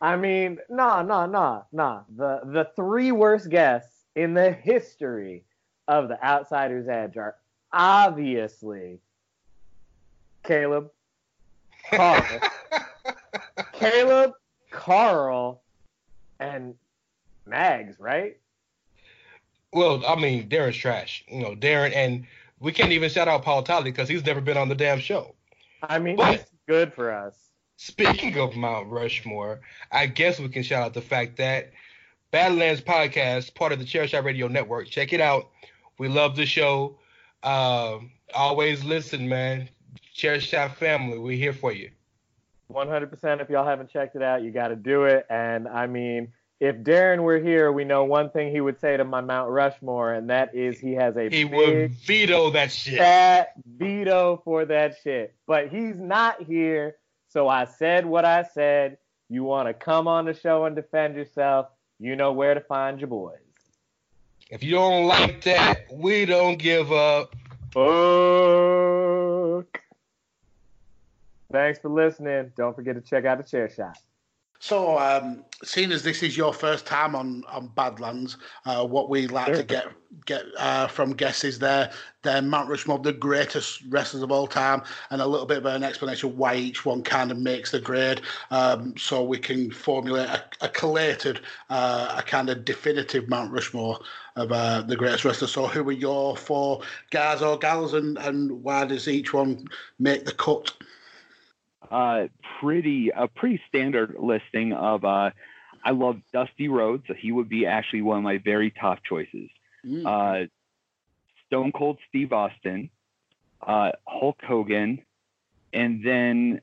I 0.00 0.14
mean, 0.14 0.60
nah, 0.70 1.02
nah, 1.02 1.26
nah, 1.26 1.62
nah. 1.72 2.02
The 2.14 2.42
the 2.44 2.68
three 2.76 3.10
worst 3.10 3.48
guests 3.48 4.04
in 4.14 4.34
the 4.34 4.52
history 4.52 5.42
of 5.88 6.08
the 6.08 6.22
Outsiders 6.24 6.88
Edge 6.88 7.16
are 7.16 7.36
obviously 7.72 8.98
Caleb, 10.44 10.90
Carl, 11.90 12.24
Caleb, 13.72 14.32
Carl, 14.70 15.62
and 16.40 16.74
Mags, 17.46 17.98
right? 17.98 18.36
Well, 19.72 20.04
I 20.06 20.14
mean, 20.16 20.48
Darren's 20.48 20.76
trash. 20.76 21.24
You 21.28 21.40
know, 21.40 21.54
Darren, 21.56 21.94
and 21.94 22.26
we 22.60 22.72
can't 22.72 22.92
even 22.92 23.10
shout 23.10 23.28
out 23.28 23.42
Paul 23.42 23.62
Talley 23.62 23.90
because 23.90 24.08
he's 24.08 24.24
never 24.24 24.40
been 24.40 24.56
on 24.56 24.68
the 24.68 24.74
damn 24.74 25.00
show. 25.00 25.34
I 25.82 25.98
mean, 25.98 26.16
But- 26.16 26.36
that's 26.38 26.50
good 26.66 26.92
for 26.92 27.12
us. 27.12 27.34
Speaking 27.76 28.38
of 28.38 28.54
Mount 28.54 28.88
Rushmore, 28.88 29.60
I 29.90 30.06
guess 30.06 30.38
we 30.38 30.48
can 30.48 30.62
shout 30.62 30.84
out 30.84 30.94
the 30.94 31.00
fact 31.00 31.36
that 31.38 31.72
Badlands 32.30 32.80
Podcast, 32.80 33.54
part 33.54 33.72
of 33.72 33.80
the 33.80 33.86
Shot 33.86 34.24
Radio 34.24 34.46
Network. 34.46 34.88
Check 34.88 35.12
it 35.12 35.20
out. 35.20 35.50
We 35.98 36.08
love 36.08 36.36
the 36.36 36.46
show. 36.46 36.98
Um, 37.42 38.10
always 38.34 38.84
listen, 38.84 39.28
man. 39.28 39.68
Chair 40.14 40.40
Shot 40.40 40.76
family, 40.76 41.18
we're 41.18 41.36
here 41.36 41.52
for 41.52 41.72
you. 41.72 41.90
100% 42.72 43.40
if 43.40 43.50
y'all 43.50 43.64
haven't 43.66 43.90
checked 43.90 44.16
it 44.16 44.22
out 44.22 44.42
you 44.42 44.50
got 44.50 44.68
to 44.68 44.76
do 44.76 45.04
it 45.04 45.26
and 45.28 45.68
i 45.68 45.86
mean 45.86 46.32
if 46.60 46.74
darren 46.76 47.22
were 47.22 47.38
here 47.38 47.70
we 47.70 47.84
know 47.84 48.04
one 48.04 48.30
thing 48.30 48.50
he 48.50 48.60
would 48.60 48.80
say 48.80 48.96
to 48.96 49.04
my 49.04 49.20
mount 49.20 49.50
rushmore 49.50 50.14
and 50.14 50.30
that 50.30 50.54
is 50.54 50.78
he 50.80 50.92
has 50.92 51.14
a 51.16 51.24
He 51.28 51.44
big 51.44 51.52
would 51.54 51.90
veto 51.92 52.50
that 52.50 52.72
shit. 52.72 52.98
fat 52.98 53.52
veto 53.66 54.40
for 54.44 54.64
that 54.64 54.96
shit 55.04 55.34
but 55.46 55.68
he's 55.68 55.98
not 56.00 56.42
here 56.42 56.96
so 57.28 57.48
i 57.48 57.66
said 57.66 58.06
what 58.06 58.24
i 58.24 58.42
said 58.42 58.96
you 59.28 59.44
want 59.44 59.68
to 59.68 59.74
come 59.74 60.08
on 60.08 60.24
the 60.24 60.34
show 60.34 60.64
and 60.64 60.74
defend 60.74 61.16
yourself 61.16 61.66
you 62.00 62.16
know 62.16 62.32
where 62.32 62.54
to 62.54 62.60
find 62.62 62.98
your 62.98 63.08
boys 63.08 63.36
If 64.50 64.62
you 64.62 64.72
don't 64.72 65.06
like 65.06 65.42
that, 65.44 65.86
we 65.90 66.26
don't 66.26 66.58
give 66.58 66.92
up. 66.92 67.34
Fuck. 67.72 69.80
Thanks 71.50 71.78
for 71.78 71.88
listening. 71.88 72.52
Don't 72.56 72.76
forget 72.76 72.94
to 72.94 73.00
check 73.00 73.24
out 73.24 73.38
the 73.38 73.44
chair 73.44 73.70
shot. 73.70 73.96
So, 74.64 74.98
um, 74.98 75.44
seeing 75.62 75.92
as 75.92 76.02
this 76.02 76.22
is 76.22 76.38
your 76.38 76.54
first 76.54 76.86
time 76.86 77.14
on 77.14 77.44
on 77.52 77.66
Badlands, 77.76 78.38
uh, 78.64 78.86
what 78.86 79.10
we 79.10 79.26
like 79.26 79.48
Sure. 79.48 79.56
to 79.56 79.62
get 79.62 79.88
get 80.24 80.42
uh, 80.56 80.86
from 80.86 81.12
guests 81.12 81.44
is 81.44 81.58
their 81.58 81.92
their 82.22 82.40
Mount 82.40 82.70
Rushmore, 82.70 82.98
the 82.98 83.12
greatest 83.12 83.82
wrestlers 83.90 84.22
of 84.22 84.32
all 84.32 84.46
time, 84.46 84.80
and 85.10 85.20
a 85.20 85.26
little 85.26 85.44
bit 85.44 85.58
of 85.58 85.66
an 85.66 85.82
explanation 85.82 86.38
why 86.38 86.54
each 86.54 86.86
one 86.86 87.02
kind 87.02 87.30
of 87.30 87.36
makes 87.36 87.72
the 87.72 87.78
grade, 87.78 88.22
um, 88.50 88.96
so 88.96 89.22
we 89.22 89.36
can 89.36 89.70
formulate 89.70 90.30
a, 90.30 90.42
a 90.62 90.68
collated, 90.70 91.40
uh, 91.68 92.14
a 92.16 92.22
kind 92.22 92.48
of 92.48 92.64
definitive 92.64 93.28
Mount 93.28 93.52
Rushmore 93.52 93.98
of 94.36 94.50
uh, 94.50 94.80
the 94.80 94.96
greatest 94.96 95.26
wrestlers. 95.26 95.52
So, 95.52 95.66
who 95.66 95.86
are 95.86 95.92
your 95.92 96.38
four 96.38 96.80
guys 97.10 97.42
or 97.42 97.58
gals, 97.58 97.92
and 97.92 98.16
and 98.16 98.62
why 98.62 98.86
does 98.86 99.08
each 99.08 99.34
one 99.34 99.68
make 99.98 100.24
the 100.24 100.32
cut? 100.32 100.72
Uh, 101.94 102.26
pretty 102.60 103.10
a 103.14 103.28
pretty 103.28 103.60
standard 103.68 104.16
listing 104.18 104.72
of 104.72 105.04
uh, 105.04 105.30
I 105.84 105.90
love 105.92 106.16
Dusty 106.32 106.66
Rhodes. 106.66 107.04
He 107.18 107.30
would 107.30 107.48
be 107.48 107.66
actually 107.66 108.02
one 108.02 108.18
of 108.18 108.24
my 108.24 108.38
very 108.38 108.72
top 108.72 108.98
choices. 109.08 109.48
Mm. 109.86 110.04
Uh, 110.04 110.48
Stone 111.46 111.70
Cold 111.70 111.98
Steve 112.08 112.32
Austin, 112.32 112.90
uh, 113.64 113.92
Hulk 114.08 114.38
Hogan, 114.42 115.02
and 115.72 116.04
then 116.04 116.60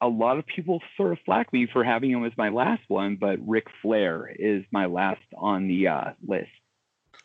a 0.00 0.08
lot 0.08 0.38
of 0.38 0.46
people 0.46 0.80
sort 0.96 1.12
of 1.12 1.18
flack 1.26 1.52
me 1.52 1.68
for 1.70 1.84
having 1.84 2.10
him 2.10 2.24
as 2.24 2.32
my 2.38 2.48
last 2.48 2.82
one, 2.88 3.16
but 3.16 3.46
Ric 3.46 3.66
Flair 3.82 4.34
is 4.34 4.64
my 4.70 4.86
last 4.86 5.20
on 5.36 5.68
the 5.68 5.88
uh, 5.88 6.12
list. 6.26 6.48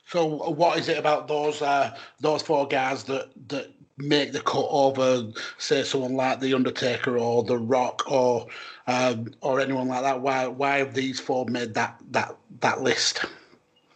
So, 0.08 0.25
what 0.25 0.80
is 0.80 0.89
it 0.89 0.98
about 0.98 1.30
those 1.30 1.62
uh, 1.62 1.98
those 2.20 2.42
four 2.42 2.68
guys 2.68 3.06
that 3.06 3.30
that 3.48 3.72
make 3.98 4.32
the 4.32 4.42
cut 4.42 4.68
over, 4.70 5.27
say, 5.58 5.84
someone 5.84 6.16
like 6.16 6.39
the 6.39 6.54
Undertaker 6.54 7.18
or 7.18 7.44
the 7.44 7.58
Rock 7.58 8.10
or 8.10 8.48
um, 8.86 9.27
or 9.42 9.60
anyone 9.60 9.88
like 9.88 10.04
that? 10.04 10.22
Why 10.22 10.48
why 10.48 10.77
have 10.77 10.94
these 10.94 11.20
four 11.20 11.46
made 11.46 11.74
that 11.74 12.00
that 12.12 12.36
that 12.62 12.82
list? 12.82 13.25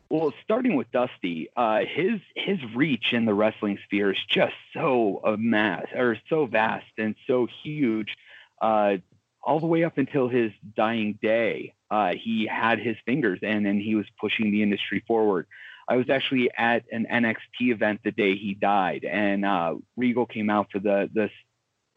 Well, 0.09 0.33
starting 0.43 0.75
with 0.75 0.91
Dusty, 0.91 1.49
uh, 1.55 1.85
his 1.85 2.19
his 2.35 2.59
reach 2.75 3.13
in 3.13 3.25
the 3.25 3.33
wrestling 3.33 3.79
sphere 3.85 4.11
is 4.11 4.19
just 4.27 4.55
so 4.73 5.21
amass 5.23 5.85
or 5.95 6.17
so 6.29 6.45
vast 6.45 6.91
and 6.97 7.15
so 7.27 7.47
huge. 7.63 8.17
Uh, 8.61 8.97
all 9.43 9.59
the 9.59 9.67
way 9.67 9.83
up 9.83 9.97
until 9.97 10.27
his 10.27 10.51
dying 10.75 11.17
day, 11.21 11.73
uh, 11.89 12.13
he 12.13 12.45
had 12.45 12.79
his 12.79 12.95
fingers 13.05 13.39
in 13.41 13.65
and 13.65 13.81
he 13.81 13.95
was 13.95 14.05
pushing 14.19 14.51
the 14.51 14.61
industry 14.61 15.03
forward. 15.07 15.47
I 15.87 15.95
was 15.95 16.09
actually 16.09 16.49
at 16.55 16.83
an 16.91 17.07
NXT 17.11 17.71
event 17.71 18.01
the 18.03 18.11
day 18.11 18.35
he 18.35 18.53
died, 18.53 19.03
and 19.03 19.45
uh, 19.45 19.75
Regal 19.97 20.25
came 20.25 20.49
out 20.49 20.67
for 20.71 20.79
the 20.79 21.09
the 21.13 21.29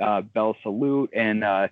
uh, 0.05 0.23
bell 0.23 0.57
salute, 0.63 1.11
and 1.15 1.45
uh, 1.45 1.69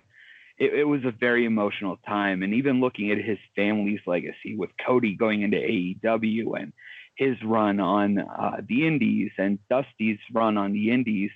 it, 0.57 0.73
it 0.73 0.83
was 0.83 1.03
a 1.03 1.11
very 1.11 1.45
emotional 1.45 1.97
time. 2.05 2.43
And 2.43 2.53
even 2.53 2.79
looking 2.79 3.11
at 3.11 3.17
his 3.17 3.37
family's 3.55 4.01
legacy 4.05 4.55
with 4.55 4.69
Cody 4.85 5.15
going 5.15 5.41
into 5.41 5.57
AEW 5.57 6.59
and 6.59 6.73
his 7.15 7.35
run 7.43 7.79
on 7.79 8.19
uh, 8.19 8.61
the 8.67 8.87
Indies 8.87 9.31
and 9.37 9.59
Dusty's 9.69 10.19
run 10.31 10.57
on 10.57 10.73
the 10.73 10.91
Indies, 10.91 11.31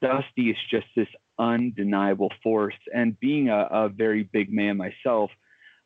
Dusty 0.00 0.50
is 0.50 0.56
just 0.70 0.86
this 0.96 1.08
undeniable 1.38 2.32
force. 2.42 2.76
And 2.94 3.18
being 3.18 3.48
a, 3.48 3.68
a 3.70 3.88
very 3.88 4.22
big 4.22 4.52
man 4.52 4.76
myself, 4.76 5.30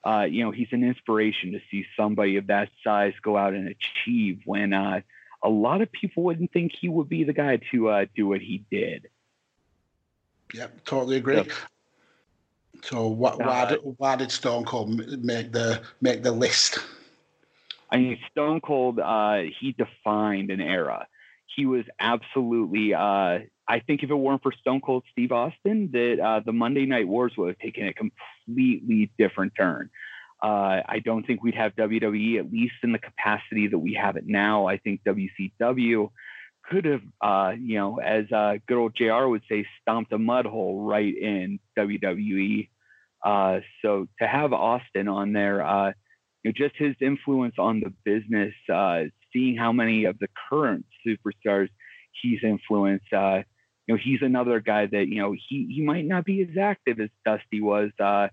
uh, 0.06 0.24
you 0.24 0.44
know, 0.44 0.52
he's 0.52 0.68
an 0.70 0.84
inspiration 0.84 1.52
to 1.52 1.60
see 1.70 1.84
somebody 1.96 2.36
of 2.36 2.46
that 2.46 2.68
size 2.84 3.14
go 3.22 3.36
out 3.36 3.54
and 3.54 3.68
achieve 3.68 4.40
when 4.44 4.72
uh, 4.72 5.00
a 5.42 5.48
lot 5.48 5.80
of 5.82 5.90
people 5.90 6.22
wouldn't 6.22 6.52
think 6.52 6.72
he 6.72 6.88
would 6.88 7.08
be 7.08 7.24
the 7.24 7.32
guy 7.32 7.58
to 7.72 7.88
uh, 7.88 8.06
do 8.14 8.28
what 8.28 8.40
he 8.40 8.64
did. 8.70 9.08
Yep, 10.54 10.84
totally 10.84 11.16
agree. 11.16 11.42
So, 12.82 13.08
what, 13.08 13.38
why 13.40 13.62
Uh, 13.62 13.68
did, 13.70 13.80
why 13.96 14.16
did 14.16 14.30
Stone 14.30 14.64
Cold 14.64 14.90
make 15.24 15.50
the 15.50 15.82
make 16.00 16.22
the 16.22 16.32
list? 16.32 16.78
I 17.90 17.96
mean, 17.96 18.18
Stone 18.30 18.60
Cold, 18.60 19.00
uh, 19.00 19.42
he 19.58 19.72
defined 19.72 20.50
an 20.50 20.60
era. 20.60 21.06
He 21.46 21.66
was 21.66 21.84
absolutely. 21.98 22.94
I 23.68 23.80
think 23.80 24.02
if 24.02 24.10
it 24.10 24.14
weren't 24.14 24.42
for 24.42 24.52
Stone 24.52 24.80
Cold 24.80 25.04
Steve 25.10 25.32
Austin, 25.32 25.90
that 25.92 26.20
uh, 26.20 26.40
the 26.44 26.52
Monday 26.52 26.86
Night 26.86 27.08
Wars 27.08 27.32
would 27.36 27.48
have 27.48 27.58
taken 27.58 27.88
a 27.88 27.92
completely 27.92 29.10
different 29.18 29.54
turn. 29.56 29.90
Uh, 30.42 30.82
I 30.86 31.00
don't 31.04 31.26
think 31.26 31.42
we'd 31.42 31.54
have 31.54 31.74
WWE 31.74 32.38
at 32.38 32.52
least 32.52 32.74
in 32.82 32.92
the 32.92 32.98
capacity 32.98 33.68
that 33.68 33.78
we 33.78 33.94
have 33.94 34.16
it 34.16 34.26
now. 34.26 34.66
I 34.66 34.76
think 34.76 35.00
WCW 35.04 36.10
could 36.70 36.84
have, 36.84 37.02
uh, 37.20 37.52
you 37.58 37.76
know, 37.76 37.98
as 37.98 38.30
uh, 38.30 38.56
good 38.66 38.76
old 38.76 38.94
JR 38.94 39.26
would 39.26 39.42
say, 39.48 39.66
stomped 39.80 40.12
a 40.12 40.18
mud 40.18 40.46
hole 40.46 40.82
right 40.82 41.16
in 41.16 41.58
WWE. 41.78 42.68
Uh, 43.24 43.60
so 43.82 44.06
to 44.20 44.26
have 44.26 44.52
Austin 44.52 45.08
on 45.08 45.32
there, 45.32 45.64
uh, 45.64 45.92
you 46.42 46.50
know, 46.50 46.52
just 46.54 46.76
his 46.76 46.94
influence 47.00 47.54
on 47.58 47.80
the 47.80 47.92
business, 48.04 48.54
uh, 48.72 49.04
seeing 49.32 49.56
how 49.56 49.72
many 49.72 50.04
of 50.04 50.18
the 50.18 50.28
current 50.48 50.84
superstars 51.06 51.68
he's 52.22 52.40
influenced. 52.42 53.12
You 53.86 53.94
know, 53.94 54.00
he's 54.02 54.22
another 54.22 54.60
guy 54.60 54.86
that 54.86 55.08
you 55.08 55.20
know 55.20 55.32
he 55.32 55.66
he 55.70 55.82
might 55.82 56.04
not 56.04 56.24
be 56.24 56.42
as 56.42 56.56
active 56.56 57.00
as 57.00 57.10
Dusty 57.24 57.60
was, 57.60 57.90
uh, 58.00 58.28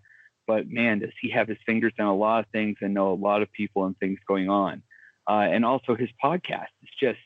but 0.47 0.67
man, 0.67 0.99
does 0.99 1.11
he 1.21 1.29
have 1.31 1.47
his 1.47 1.59
fingers 1.65 1.93
in 1.97 2.05
a 2.05 2.15
lot 2.15 2.45
of 2.45 2.51
things 2.51 2.77
and 2.81 2.93
know 2.93 3.11
a 3.11 3.15
lot 3.15 3.41
of 3.41 3.51
people 3.51 3.85
and 3.85 3.97
things 3.97 4.19
going 4.27 4.49
on. 4.49 4.81
Uh, 5.27 5.47
and 5.49 5.63
also 5.63 5.95
his 5.95 6.09
podcast 6.21 6.67
is 6.81 6.89
just 6.99 7.19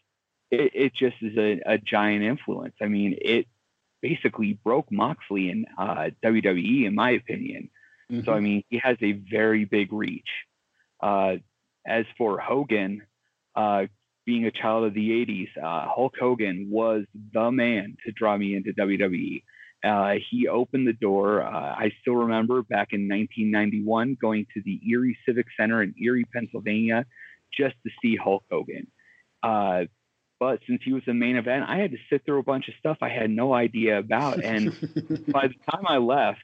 it, 0.52 0.72
it 0.74 0.94
just 0.94 1.16
is 1.22 1.38
a, 1.38 1.62
a 1.66 1.78
giant 1.78 2.24
influence. 2.24 2.76
I 2.82 2.88
mean, 2.88 3.18
it 3.22 3.48
basically 4.02 4.54
broke 4.54 4.92
Moxley 4.92 5.50
in 5.50 5.66
uh, 5.78 6.10
WWE, 6.24 6.86
in 6.86 6.96
my 6.96 7.12
opinion. 7.12 7.70
So 8.24 8.34
I 8.34 8.40
mean, 8.40 8.64
he 8.70 8.80
has 8.84 8.98
a 9.02 9.14
very 9.14 9.66
big 9.66 9.92
reach. 9.92 10.30
Uh, 11.02 11.38
as 11.86 12.06
for 12.18 12.40
Hogan, 12.40 13.02
uh, 13.56 13.88
being 14.28 14.46
a 14.46 14.52
child 14.52 14.86
of 14.86 14.94
the 14.94 15.10
'80s, 15.10 15.50
uh, 15.58 15.88
Hulk 15.88 16.14
Hogan 16.20 16.68
was 16.70 17.06
the 17.34 17.50
man 17.50 17.98
to 18.06 18.12
draw 18.12 18.38
me 18.38 18.56
into 18.56 18.74
WWE. 18.74 19.42
Uh, 19.84 20.16
he 20.30 20.48
opened 20.48 20.88
the 20.88 20.94
door. 20.94 21.42
Uh, 21.42 21.50
I 21.50 21.92
still 22.02 22.16
remember 22.16 22.62
back 22.62 22.90
in 22.92 23.08
1991 23.08 24.18
going 24.20 24.46
to 24.54 24.62
the 24.64 24.80
Erie 24.88 25.18
Civic 25.26 25.48
Center 25.58 25.82
in 25.82 25.96
Erie, 26.00 26.26
Pennsylvania, 26.26 27.06
just 27.56 27.76
to 27.86 27.92
see 28.02 28.16
Hulk 28.16 28.44
Hogan. 28.52 28.88
Uh, 29.42 29.86
but 30.40 30.60
since 30.68 30.82
he 30.84 30.94
was 30.94 31.04
the 31.06 31.14
main 31.14 31.36
event, 31.36 31.66
I 31.68 31.78
had 31.78 31.92
to 31.92 31.98
sit 32.10 32.26
through 32.26 32.40
a 32.40 32.44
bunch 32.44 32.68
of 32.68 32.76
stuff 32.80 32.98
I 33.02 33.10
had 33.10 33.30
no 33.30 33.54
idea 33.54 33.98
about. 34.00 34.44
And 34.44 34.72
by 35.32 35.48
the 35.48 35.56
time 35.72 35.86
I 35.88 35.98
left, 35.98 36.44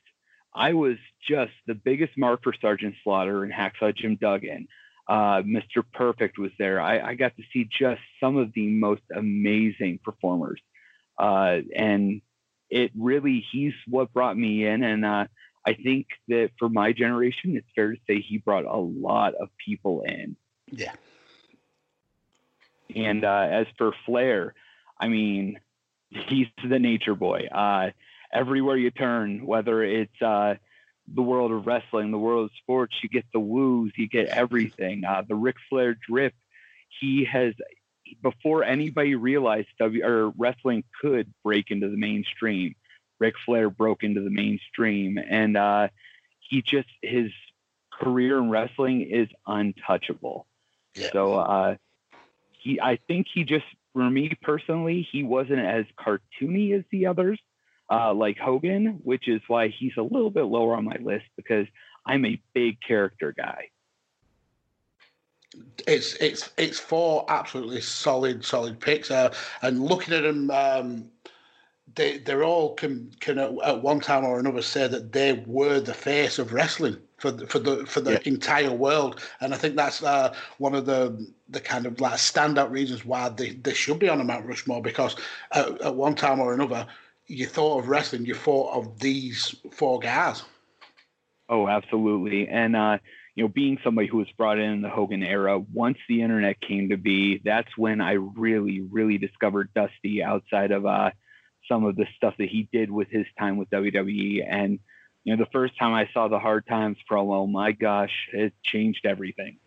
I 0.55 0.73
was 0.73 0.97
just 1.27 1.51
the 1.67 1.75
biggest 1.75 2.17
mark 2.17 2.43
for 2.43 2.53
Sergeant 2.59 2.95
Slaughter 3.03 3.43
and 3.43 3.51
Hacksaw 3.51 3.95
Jim 3.95 4.15
Duggan. 4.15 4.67
Uh, 5.07 5.41
Mr. 5.41 5.83
Perfect 5.93 6.37
was 6.37 6.51
there. 6.57 6.79
I, 6.79 6.99
I 6.99 7.15
got 7.15 7.35
to 7.37 7.43
see 7.51 7.65
just 7.65 8.01
some 8.19 8.37
of 8.37 8.53
the 8.53 8.67
most 8.67 9.01
amazing 9.13 9.99
performers. 10.03 10.61
Uh, 11.17 11.59
and 11.75 12.21
it 12.69 12.91
really, 12.97 13.45
he's 13.51 13.73
what 13.87 14.13
brought 14.13 14.37
me 14.37 14.65
in. 14.65 14.83
And 14.83 15.05
uh, 15.05 15.25
I 15.65 15.73
think 15.73 16.07
that 16.29 16.51
for 16.57 16.69
my 16.69 16.93
generation, 16.93 17.55
it's 17.57 17.67
fair 17.75 17.91
to 17.91 17.99
say 18.07 18.21
he 18.21 18.37
brought 18.37 18.65
a 18.65 18.77
lot 18.77 19.35
of 19.35 19.49
people 19.63 20.03
in. 20.03 20.35
yeah, 20.71 20.93
And 22.95 23.25
uh, 23.25 23.47
as 23.51 23.67
for 23.77 23.93
Flair, 24.05 24.53
I 24.99 25.09
mean, 25.09 25.59
he's 26.09 26.47
the 26.67 26.79
nature 26.79 27.15
boy. 27.15 27.47
Uh, 27.51 27.91
everywhere 28.31 28.77
you 28.77 28.91
turn, 28.91 29.45
whether 29.45 29.83
it's 29.83 30.21
uh, 30.21 30.55
the 31.07 31.21
world 31.21 31.51
of 31.51 31.65
wrestling, 31.67 32.11
the 32.11 32.17
world 32.17 32.45
of 32.45 32.51
sports. 32.57 32.95
You 33.01 33.09
get 33.09 33.25
the 33.33 33.39
woos, 33.39 33.91
you 33.95 34.07
get 34.07 34.27
everything. 34.27 35.03
Uh, 35.05 35.23
the 35.27 35.35
Ric 35.35 35.55
Flair 35.69 35.95
drip. 35.95 36.33
He 36.99 37.25
has 37.25 37.53
before 38.21 38.63
anybody 38.63 39.15
realized 39.15 39.67
W 39.79 40.05
or 40.05 40.29
wrestling 40.37 40.83
could 41.01 41.33
break 41.43 41.71
into 41.71 41.89
the 41.89 41.97
mainstream. 41.97 42.75
Ric 43.19 43.35
Flair 43.45 43.69
broke 43.69 44.03
into 44.03 44.21
the 44.21 44.29
mainstream, 44.29 45.17
and 45.17 45.57
uh, 45.57 45.87
he 46.39 46.61
just 46.61 46.89
his 47.01 47.31
career 47.91 48.37
in 48.37 48.49
wrestling 48.49 49.01
is 49.01 49.27
untouchable. 49.47 50.45
Yeah. 50.95 51.09
So 51.11 51.33
uh, 51.33 51.75
he, 52.51 52.79
I 52.79 52.97
think 53.07 53.27
he 53.33 53.43
just, 53.43 53.65
for 53.93 54.09
me 54.09 54.37
personally, 54.41 55.07
he 55.11 55.23
wasn't 55.23 55.59
as 55.59 55.85
cartoony 55.97 56.77
as 56.77 56.83
the 56.91 57.07
others, 57.07 57.39
uh, 57.91 58.13
like 58.13 58.37
Hogan, 58.37 58.99
which 59.03 59.27
is 59.27 59.41
why 59.47 59.67
he's 59.69 59.93
a 59.97 60.01
little 60.03 60.29
bit 60.31 60.43
lower 60.45 60.75
on 60.75 60.85
my 60.85 60.97
list 61.01 61.25
because 61.35 61.67
I'm 62.05 62.25
a 62.25 62.41
big 62.53 62.81
character 62.81 63.33
guy. 63.35 63.69
It's 65.87 66.15
it's 66.15 66.49
it's 66.57 66.79
four 66.79 67.25
absolutely 67.29 67.81
solid 67.81 68.43
solid 68.43 68.79
picks, 68.79 69.11
uh, 69.11 69.33
and 69.61 69.83
looking 69.83 70.13
at 70.13 70.23
them, 70.23 70.49
um, 70.49 71.11
they 71.95 72.17
they're 72.17 72.43
all 72.43 72.73
can 72.73 73.11
can 73.19 73.37
at, 73.37 73.81
one 73.83 73.99
time 73.99 74.25
or 74.25 74.39
another 74.39 74.61
say 74.63 74.87
that 74.87 75.11
they 75.11 75.43
were 75.45 75.79
the 75.79 75.93
face 75.93 76.39
of 76.39 76.53
wrestling 76.53 76.97
for 77.17 77.31
the, 77.31 77.45
for 77.47 77.59
the 77.59 77.85
for 77.85 78.01
the 78.01 78.13
Yeah. 78.13 78.19
entire 78.25 78.71
world, 78.71 79.21
and 79.41 79.53
I 79.53 79.57
think 79.57 79.75
that's 79.75 80.01
uh, 80.03 80.33
one 80.57 80.73
of 80.73 80.85
the 80.85 81.31
the 81.49 81.59
kind 81.59 81.85
of 81.85 82.01
like 82.01 82.13
standout 82.13 82.71
reasons 82.71 83.05
why 83.05 83.29
they, 83.29 83.51
they 83.51 83.73
should 83.73 83.99
be 83.99 84.09
on 84.09 84.21
a 84.21 84.23
Mount 84.23 84.45
Rushmore 84.47 84.81
because 84.81 85.15
at, 85.51 85.81
at 85.81 85.95
one 85.95 86.15
time 86.15 86.39
or 86.39 86.53
another, 86.53 86.87
you 87.27 87.45
thought 87.45 87.79
of 87.79 87.87
wrestling, 87.87 88.25
you 88.25 88.35
thought 88.35 88.73
of 88.73 88.99
these 88.99 89.55
four 89.71 89.99
guys. 89.99 90.43
Oh, 91.49 91.67
absolutely. 91.67 92.47
And 92.47 92.75
uh, 92.75 92.97
you 93.35 93.43
know, 93.43 93.47
being 93.47 93.79
somebody 93.83 94.07
who 94.07 94.17
was 94.17 94.31
brought 94.37 94.59
in 94.59 94.71
in 94.71 94.81
the 94.81 94.89
Hogan 94.89 95.23
era, 95.23 95.59
once 95.59 95.97
the 96.07 96.21
internet 96.21 96.61
came 96.61 96.89
to 96.89 96.97
be, 96.97 97.41
that's 97.43 97.77
when 97.77 97.99
I 98.01 98.13
really, 98.13 98.81
really 98.81 99.17
discovered 99.17 99.69
Dusty 99.73 100.23
outside 100.23 100.71
of 100.71 100.85
uh, 100.85 101.11
some 101.67 101.85
of 101.85 101.95
the 101.95 102.05
stuff 102.15 102.35
that 102.37 102.49
he 102.49 102.69
did 102.71 102.91
with 102.91 103.09
his 103.09 103.25
time 103.39 103.57
with 103.57 103.69
WWE. 103.71 104.45
And 104.47 104.79
you 105.23 105.35
know, 105.35 105.43
the 105.43 105.49
first 105.51 105.77
time 105.79 105.93
I 105.93 106.09
saw 106.13 106.27
the 106.27 106.39
Hard 106.39 106.67
Times 106.67 106.97
promo, 107.09 107.49
my 107.49 107.71
gosh, 107.71 108.11
it 108.33 108.53
changed 108.61 109.05
everything. 109.05 109.57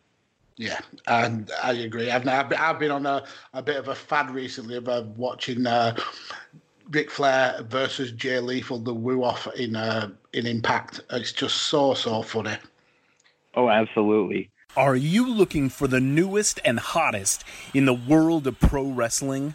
Yeah, 0.58 0.80
and 1.06 1.50
I 1.62 1.72
agree. 1.72 2.10
I've 2.10 2.26
I've 2.26 2.78
been, 2.78 2.90
on 2.90 3.04
a, 3.04 3.24
a 3.52 3.62
bit 3.62 3.76
of 3.76 3.88
a 3.88 3.94
fad 3.94 4.30
recently 4.30 4.76
of 4.76 4.88
uh, 4.88 5.04
watching 5.14 5.66
uh, 5.66 5.94
Ric 6.90 7.10
Flair 7.10 7.62
versus 7.68 8.12
Jay 8.12 8.38
Lethal, 8.38 8.78
the 8.78 8.94
woo 8.94 9.24
off 9.24 9.48
in 9.56 9.76
uh, 9.76 10.10
in 10.32 10.46
Impact. 10.46 11.00
It's 11.10 11.32
just 11.32 11.56
so 11.56 11.94
so 11.94 12.22
funny. 12.22 12.56
Oh, 13.54 13.68
absolutely. 13.68 14.50
Are 14.76 14.96
you 14.96 15.26
looking 15.28 15.70
for 15.70 15.88
the 15.88 16.00
newest 16.00 16.60
and 16.64 16.78
hottest 16.78 17.44
in 17.72 17.86
the 17.86 17.94
world 17.94 18.46
of 18.46 18.60
pro 18.60 18.84
wrestling? 18.84 19.54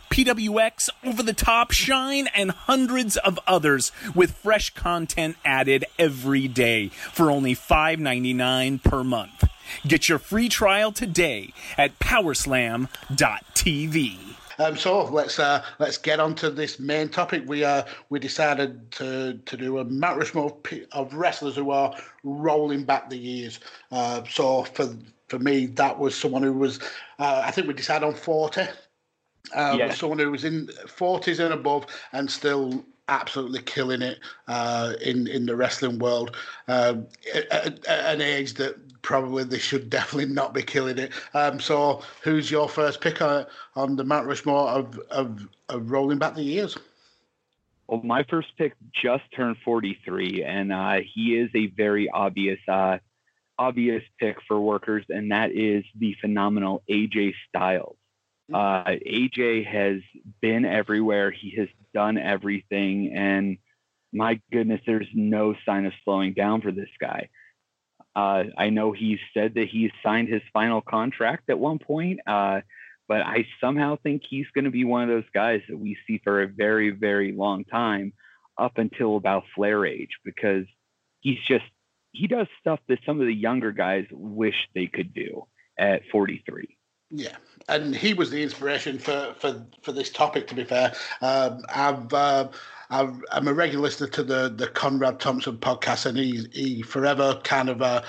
PWX, 0.11 0.89
Over 1.05 1.23
the 1.23 1.33
Top, 1.33 1.71
Shine, 1.71 2.27
and 2.35 2.51
hundreds 2.51 3.15
of 3.17 3.39
others 3.47 3.93
with 4.13 4.33
fresh 4.33 4.69
content 4.73 5.37
added 5.45 5.85
every 5.97 6.49
day 6.49 6.89
for 6.89 7.31
only 7.31 7.55
$5.99 7.55 8.83
per 8.83 9.05
month. 9.05 9.45
Get 9.87 10.09
your 10.09 10.19
free 10.19 10.49
trial 10.49 10.91
today 10.91 11.53
at 11.77 11.97
powerslam.tv. 11.99 12.89
Um, 14.59 14.75
so 14.77 15.05
let's 15.05 15.39
uh, 15.39 15.63
let's 15.79 15.97
get 15.97 16.19
on 16.19 16.35
to 16.35 16.49
this 16.51 16.77
main 16.77 17.07
topic. 17.09 17.43
We 17.47 17.63
uh, 17.63 17.83
we 18.09 18.19
decided 18.19 18.91
to 18.91 19.39
to 19.45 19.57
do 19.57 19.79
a 19.79 19.85
Mount 19.85 20.19
Rushmore 20.19 20.57
of 20.91 21.13
wrestlers 21.13 21.55
who 21.55 21.71
are 21.71 21.95
rolling 22.23 22.83
back 22.83 23.09
the 23.09 23.17
years. 23.17 23.61
Uh, 23.91 24.23
so 24.29 24.65
for 24.65 24.93
for 25.29 25.39
me, 25.39 25.67
that 25.67 25.97
was 25.97 26.15
someone 26.15 26.43
who 26.43 26.51
was 26.53 26.79
uh, 27.17 27.41
I 27.45 27.51
think 27.51 27.67
we 27.67 27.73
decided 27.73 28.05
on 28.05 28.13
forty. 28.13 28.63
Uh, 29.53 29.75
Yeah. 29.77 29.93
Someone 29.93 30.19
who 30.19 30.31
was 30.31 30.43
in 30.45 30.67
forties 30.87 31.39
and 31.39 31.53
above 31.53 31.85
and 32.13 32.29
still 32.29 32.85
absolutely 33.07 33.61
killing 33.63 34.01
it 34.01 34.19
uh, 34.47 34.93
in 35.01 35.27
in 35.27 35.45
the 35.45 35.55
wrestling 35.55 35.99
world 35.99 36.35
um, 36.69 37.05
at- 37.51 37.85
at 37.85 38.15
an 38.15 38.21
age 38.21 38.53
that 38.53 38.75
probably 39.01 39.43
they 39.43 39.57
should 39.59 39.89
definitely 39.97 40.31
not 40.33 40.53
be 40.53 40.61
killing 40.63 40.97
it. 40.97 41.11
Um, 41.33 41.59
so, 41.59 42.01
who's 42.23 42.49
your 42.49 42.69
first 42.69 43.01
pick 43.01 43.21
on, 43.21 43.45
on 43.75 43.95
the 43.95 44.03
Mount 44.03 44.27
Rushmore 44.27 44.69
of, 44.69 44.97
of, 45.09 45.47
of 45.69 45.91
rolling 45.91 46.19
back 46.19 46.35
the 46.35 46.43
years? 46.43 46.77
Well, 47.87 48.01
my 48.03 48.23
first 48.29 48.49
pick 48.57 48.73
just 49.03 49.23
turned 49.35 49.57
43, 49.65 50.43
and 50.45 50.71
uh, 50.71 50.99
he 51.13 51.35
is 51.37 51.49
a 51.53 51.67
very 51.67 52.09
obvious, 52.09 52.59
uh, 52.69 52.99
obvious 53.57 54.03
pick 54.19 54.37
for 54.47 54.61
workers, 54.61 55.03
and 55.09 55.31
that 55.31 55.51
is 55.51 55.83
the 55.99 56.15
phenomenal 56.21 56.83
AJ 56.89 57.33
Styles. 57.49 57.97
Uh, 58.53 58.83
AJ 58.85 59.65
has 59.65 60.01
been 60.41 60.65
everywhere. 60.65 61.31
He 61.31 61.55
has 61.57 61.67
done 61.93 62.17
everything, 62.17 63.13
and 63.13 63.57
my 64.13 64.39
goodness, 64.51 64.81
there's 64.85 65.07
no 65.13 65.55
sign 65.65 65.85
of 65.85 65.93
slowing 66.03 66.33
down 66.33 66.61
for 66.61 66.71
this 66.71 66.89
guy. 66.99 67.29
Uh, 68.15 68.43
I 68.57 68.69
know 68.69 68.91
he 68.91 69.19
said 69.33 69.53
that 69.55 69.69
he 69.69 69.91
signed 70.03 70.27
his 70.27 70.41
final 70.51 70.81
contract 70.81 71.49
at 71.49 71.57
one 71.57 71.79
point, 71.79 72.19
uh, 72.27 72.61
but 73.07 73.21
I 73.21 73.45
somehow 73.61 73.97
think 74.03 74.23
he's 74.29 74.47
going 74.53 74.65
to 74.65 74.71
be 74.71 74.83
one 74.83 75.03
of 75.03 75.09
those 75.09 75.29
guys 75.33 75.61
that 75.69 75.77
we 75.77 75.97
see 76.05 76.19
for 76.23 76.41
a 76.41 76.47
very, 76.47 76.91
very 76.91 77.31
long 77.31 77.63
time 77.65 78.13
up 78.57 78.77
until 78.77 79.15
about 79.15 79.43
Flair 79.55 79.85
age 79.85 80.17
because 80.25 80.65
he's 81.21 81.39
just, 81.47 81.65
he 82.11 82.27
does 82.27 82.47
stuff 82.59 82.79
that 82.89 82.99
some 83.05 83.21
of 83.21 83.27
the 83.27 83.33
younger 83.33 83.71
guys 83.71 84.05
wish 84.11 84.55
they 84.75 84.87
could 84.87 85.13
do 85.13 85.45
at 85.77 86.01
43. 86.11 86.77
Yeah, 87.11 87.35
and 87.67 87.95
he 87.95 88.13
was 88.13 88.31
the 88.31 88.41
inspiration 88.41 88.97
for 88.97 89.35
for, 89.37 89.63
for 89.81 89.91
this 89.91 90.09
topic. 90.09 90.47
To 90.47 90.55
be 90.55 90.63
fair, 90.63 90.93
um, 91.21 91.63
I've, 91.69 92.13
uh, 92.13 92.47
I'm 92.89 93.47
a 93.47 93.53
regular 93.53 93.83
listener 93.83 94.07
to 94.07 94.23
the 94.23 94.49
the 94.49 94.67
Conrad 94.67 95.19
Thompson 95.19 95.57
podcast, 95.57 96.05
and 96.05 96.17
he 96.17 96.47
he 96.51 96.81
forever 96.81 97.39
kind 97.43 97.69
of 97.69 97.81
uh, 97.81 98.01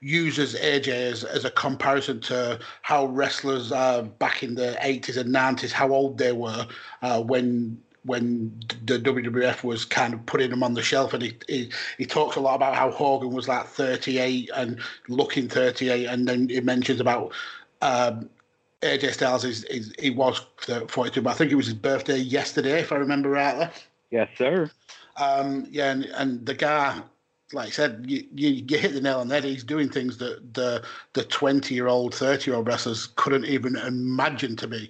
uses 0.00 0.54
AJ 0.56 0.88
as, 0.88 1.24
as 1.24 1.44
a 1.44 1.50
comparison 1.50 2.20
to 2.22 2.58
how 2.82 3.06
wrestlers 3.06 3.72
uh, 3.72 4.02
back 4.02 4.42
in 4.42 4.54
the 4.54 4.76
80s 4.80 5.16
and 5.16 5.34
90s, 5.34 5.72
how 5.72 5.92
old 5.92 6.18
they 6.18 6.32
were 6.32 6.66
uh, 7.02 7.22
when 7.22 7.80
when 8.04 8.58
the 8.86 8.98
WWF 8.98 9.64
was 9.64 9.84
kind 9.84 10.14
of 10.14 10.24
putting 10.26 10.50
them 10.50 10.62
on 10.62 10.74
the 10.74 10.82
shelf, 10.82 11.12
and 11.14 11.22
he, 11.22 11.36
he 11.46 11.70
he 11.96 12.06
talks 12.06 12.34
a 12.34 12.40
lot 12.40 12.56
about 12.56 12.74
how 12.74 12.90
Hogan 12.90 13.30
was 13.30 13.46
like 13.46 13.66
38 13.66 14.50
and 14.56 14.80
looking 15.08 15.48
38, 15.48 16.06
and 16.06 16.26
then 16.26 16.48
he 16.48 16.60
mentions 16.60 17.00
about 17.00 17.32
um, 17.82 18.28
AJ 18.82 19.14
Styles 19.14 19.44
is, 19.44 19.64
is 19.64 19.92
he 19.98 20.10
was 20.10 20.40
42, 20.88 21.22
but 21.22 21.30
I 21.30 21.34
think 21.34 21.50
it 21.50 21.56
was 21.56 21.66
his 21.66 21.74
birthday 21.74 22.18
yesterday, 22.18 22.80
if 22.80 22.92
I 22.92 22.96
remember 22.96 23.30
rightly. 23.30 23.68
Yes, 24.10 24.28
sir. 24.38 24.70
Um, 25.16 25.66
yeah, 25.70 25.90
and, 25.90 26.04
and 26.04 26.46
the 26.46 26.54
guy, 26.54 27.00
like 27.52 27.68
I 27.68 27.70
said, 27.70 28.04
you, 28.06 28.24
you, 28.34 28.64
you 28.68 28.78
hit 28.78 28.92
the 28.92 29.00
nail 29.00 29.18
on 29.18 29.28
the 29.28 29.34
head. 29.34 29.44
He's 29.44 29.64
doing 29.64 29.88
things 29.88 30.16
that 30.18 30.54
the 30.54 30.84
the 31.14 31.24
20 31.24 31.74
year 31.74 31.88
old, 31.88 32.14
30 32.14 32.50
year 32.50 32.56
old 32.56 32.68
wrestlers 32.68 33.08
couldn't 33.16 33.46
even 33.46 33.76
imagine 33.76 34.54
to 34.56 34.68
be. 34.68 34.88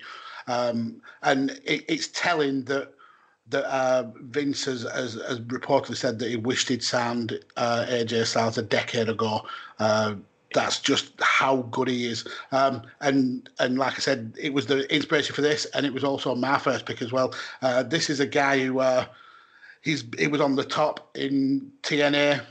Um, 0.49 1.01
and 1.23 1.51
it, 1.65 1.85
it's 1.89 2.09
telling 2.09 2.65
that 2.65 2.93
that 3.51 3.65
uh, 3.65 4.05
Vince 4.21 4.67
has, 4.67 4.83
has, 4.83 5.15
has 5.15 5.41
reportedly 5.41 5.97
said 5.97 6.19
that 6.19 6.29
he 6.29 6.37
wished 6.37 6.69
he'd 6.69 6.83
signed 6.83 7.43
uh, 7.57 7.87
AJ 7.89 8.27
Styles 8.27 8.59
a 8.59 8.63
decade 8.63 9.09
ago. 9.09 9.47
Uh, 9.79 10.17
that's 10.55 10.81
just 10.81 11.13
how 11.21 11.63
good 11.71 11.89
he 11.89 12.07
is. 12.07 12.27
Um, 12.53 12.83
and 13.01 13.49
and 13.59 13.79
like 13.79 13.95
I 13.95 13.99
said, 13.99 14.35
it 14.41 14.53
was 14.53 14.67
the 14.67 14.93
inspiration 14.95 15.35
for 15.35 15.43
this, 15.43 15.67
and 15.67 15.85
it 15.85 15.93
was 15.93 16.05
also 16.05 16.35
my 16.35 16.59
first 16.59 16.87
pick 16.87 17.03
as 17.03 17.13
well. 17.13 17.35
Uh, 17.63 17.83
this 17.83 18.09
is 18.11 18.21
a 18.21 18.27
guy 18.27 18.59
who 18.59 18.81
uh, 18.81 19.05
he's 19.83 20.05
he 20.19 20.27
was 20.27 20.41
on 20.41 20.57
the 20.57 20.65
top 20.65 21.11
in 21.17 21.71
TNA, 21.83 22.43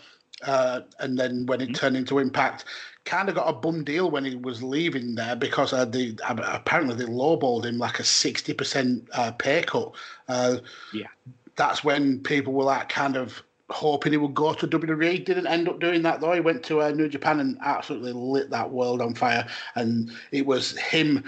uh, 0.46 0.82
and 1.00 1.18
then 1.18 1.46
when 1.48 1.62
it 1.62 1.74
turned 1.76 1.98
into 1.98 2.20
Impact, 2.20 2.66
kind 3.06 3.30
of 3.30 3.36
got 3.36 3.50
a 3.50 3.54
bum 3.54 3.84
deal 3.84 4.12
when 4.12 4.26
he 4.26 4.36
was 4.36 4.62
leaving 4.62 5.16
there 5.16 5.36
because 5.36 5.74
uh, 5.74 5.86
they 5.86 6.16
apparently 6.28 6.96
they 6.96 7.12
lowballed 7.12 7.66
him 7.66 7.78
like 7.80 8.00
a 8.00 8.04
sixty 8.04 8.54
percent 8.54 9.08
uh, 9.14 9.32
pay 9.32 9.64
cut. 9.64 9.94
Uh, 10.28 10.58
Yeah. 10.94 11.08
that's 11.56 11.84
when 11.84 12.20
people 12.20 12.54
were 12.54 12.66
like 12.66 12.90
kind 12.90 13.16
of 13.16 13.42
hoping 13.70 14.14
he 14.14 14.18
would 14.18 14.34
go 14.34 14.54
to 14.54 14.68
WWE. 14.68 15.26
Didn't 15.26 15.48
end 15.48 15.68
up 15.68 15.80
doing 15.80 16.02
that 16.04 16.22
though. 16.22 16.34
He 16.34 16.40
went 16.40 16.64
to 16.64 16.82
uh, 16.82 16.92
New 16.92 17.10
Japan 17.10 17.40
and 17.40 17.58
absolutely 17.62 18.14
lit 18.14 18.50
that 18.50 18.72
world 18.72 19.02
on 19.02 19.14
fire. 19.14 19.48
And 19.76 20.12
it 20.32 20.46
was 20.46 20.78
him 20.78 21.24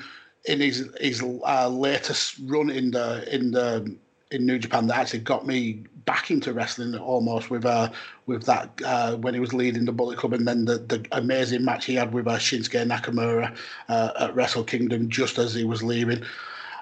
in 0.45 0.59
his 0.59 0.89
his 0.99 1.21
uh, 1.21 1.69
latest 1.69 2.37
run 2.45 2.69
in 2.69 2.91
the 2.91 3.33
in 3.33 3.51
the 3.51 3.95
in 4.31 4.45
New 4.45 4.59
Japan 4.59 4.87
that 4.87 4.97
actually 4.97 5.19
got 5.19 5.45
me 5.45 5.83
back 6.05 6.31
into 6.31 6.53
wrestling 6.53 6.95
almost 6.95 7.49
with 7.49 7.65
uh 7.65 7.89
with 8.25 8.45
that 8.45 8.69
uh, 8.85 9.15
when 9.17 9.33
he 9.33 9.39
was 9.39 9.53
leading 9.53 9.85
the 9.85 9.91
Bullet 9.91 10.17
Club 10.17 10.33
and 10.33 10.47
then 10.47 10.65
the, 10.65 10.77
the 10.77 11.05
amazing 11.11 11.65
match 11.65 11.85
he 11.85 11.95
had 11.95 12.13
with 12.13 12.27
uh, 12.27 12.37
Shinsuke 12.37 12.87
Nakamura 12.87 13.55
uh, 13.89 14.11
at 14.19 14.35
Wrestle 14.35 14.63
Kingdom 14.63 15.09
just 15.09 15.37
as 15.37 15.53
he 15.53 15.65
was 15.65 15.83
leaving, 15.83 16.23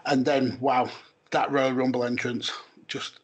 and 0.05 0.25
then 0.25 0.57
wow 0.59 0.89
that 1.31 1.51
Royal 1.51 1.73
Rumble 1.73 2.03
entrance 2.03 2.51
just 2.87 3.19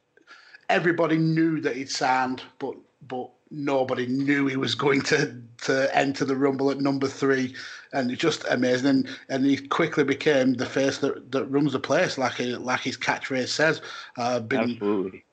everybody 0.70 1.18
knew 1.18 1.60
that 1.62 1.76
he'd 1.76 1.90
signed 1.90 2.42
but 2.60 2.76
but 3.08 3.30
nobody 3.54 4.08
knew 4.08 4.48
he 4.48 4.58
was 4.58 4.76
going 4.76 5.02
to 5.02 5.40
to 5.64 5.96
enter 5.96 6.26
the 6.26 6.36
Rumble 6.36 6.72
at 6.72 6.82
number 6.82 7.08
three, 7.08 7.56
and 7.94 8.12
it's 8.12 8.22
just 8.22 8.44
amazing. 8.50 8.88
And, 8.88 9.10
and 9.30 9.46
he 9.46 9.58
quickly 9.58 10.04
became 10.04 10.56
the 10.56 10.66
face 10.66 10.98
that, 10.98 11.32
that 11.32 11.46
runs 11.46 11.72
the 11.72 11.80
place, 11.80 12.18
like 12.18 12.34
he, 12.34 12.56
like 12.56 12.82
his 12.82 12.98
catchphrase 12.98 13.48
says. 13.48 13.82
Uh, 14.18 14.40
been, 14.42 14.72
Absolutely. 14.72 15.24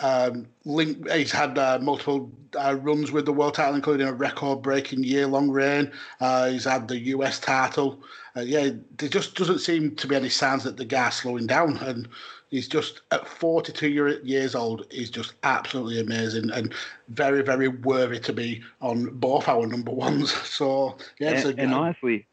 Um, 0.00 0.48
link, 0.64 1.08
he's 1.10 1.30
had 1.30 1.56
uh, 1.58 1.78
multiple 1.80 2.30
uh, 2.56 2.76
runs 2.80 3.12
with 3.12 3.26
the 3.26 3.32
world 3.32 3.54
title, 3.54 3.74
including 3.74 4.08
a 4.08 4.12
record-breaking 4.12 5.04
year-long 5.04 5.50
reign. 5.50 5.92
Uh, 6.20 6.50
he's 6.50 6.64
had 6.64 6.88
the 6.88 6.98
US 6.98 7.38
title. 7.38 8.02
Uh, 8.36 8.40
yeah, 8.40 8.70
there 8.96 9.08
just 9.08 9.36
doesn't 9.36 9.60
seem 9.60 9.94
to 9.96 10.06
be 10.08 10.16
any 10.16 10.28
signs 10.28 10.64
that 10.64 10.76
the 10.76 10.84
guy's 10.84 11.14
slowing 11.14 11.46
down, 11.46 11.76
and 11.78 12.08
he's 12.54 12.68
just 12.68 13.00
at 13.10 13.26
42 13.26 13.88
year, 13.88 14.20
years 14.20 14.54
old. 14.54 14.86
He's 14.88 15.10
just 15.10 15.34
absolutely 15.42 15.98
amazing 15.98 16.52
and 16.52 16.72
very, 17.08 17.42
very 17.42 17.66
worthy 17.66 18.20
to 18.20 18.32
be 18.32 18.62
on 18.80 19.06
both 19.06 19.48
our 19.48 19.66
number 19.66 19.90
ones. 19.90 20.32
So 20.54 20.96
yeah, 21.18 21.30
and, 21.30 21.58
a, 21.58 21.62
and 21.62 21.74
honestly, 21.74 22.28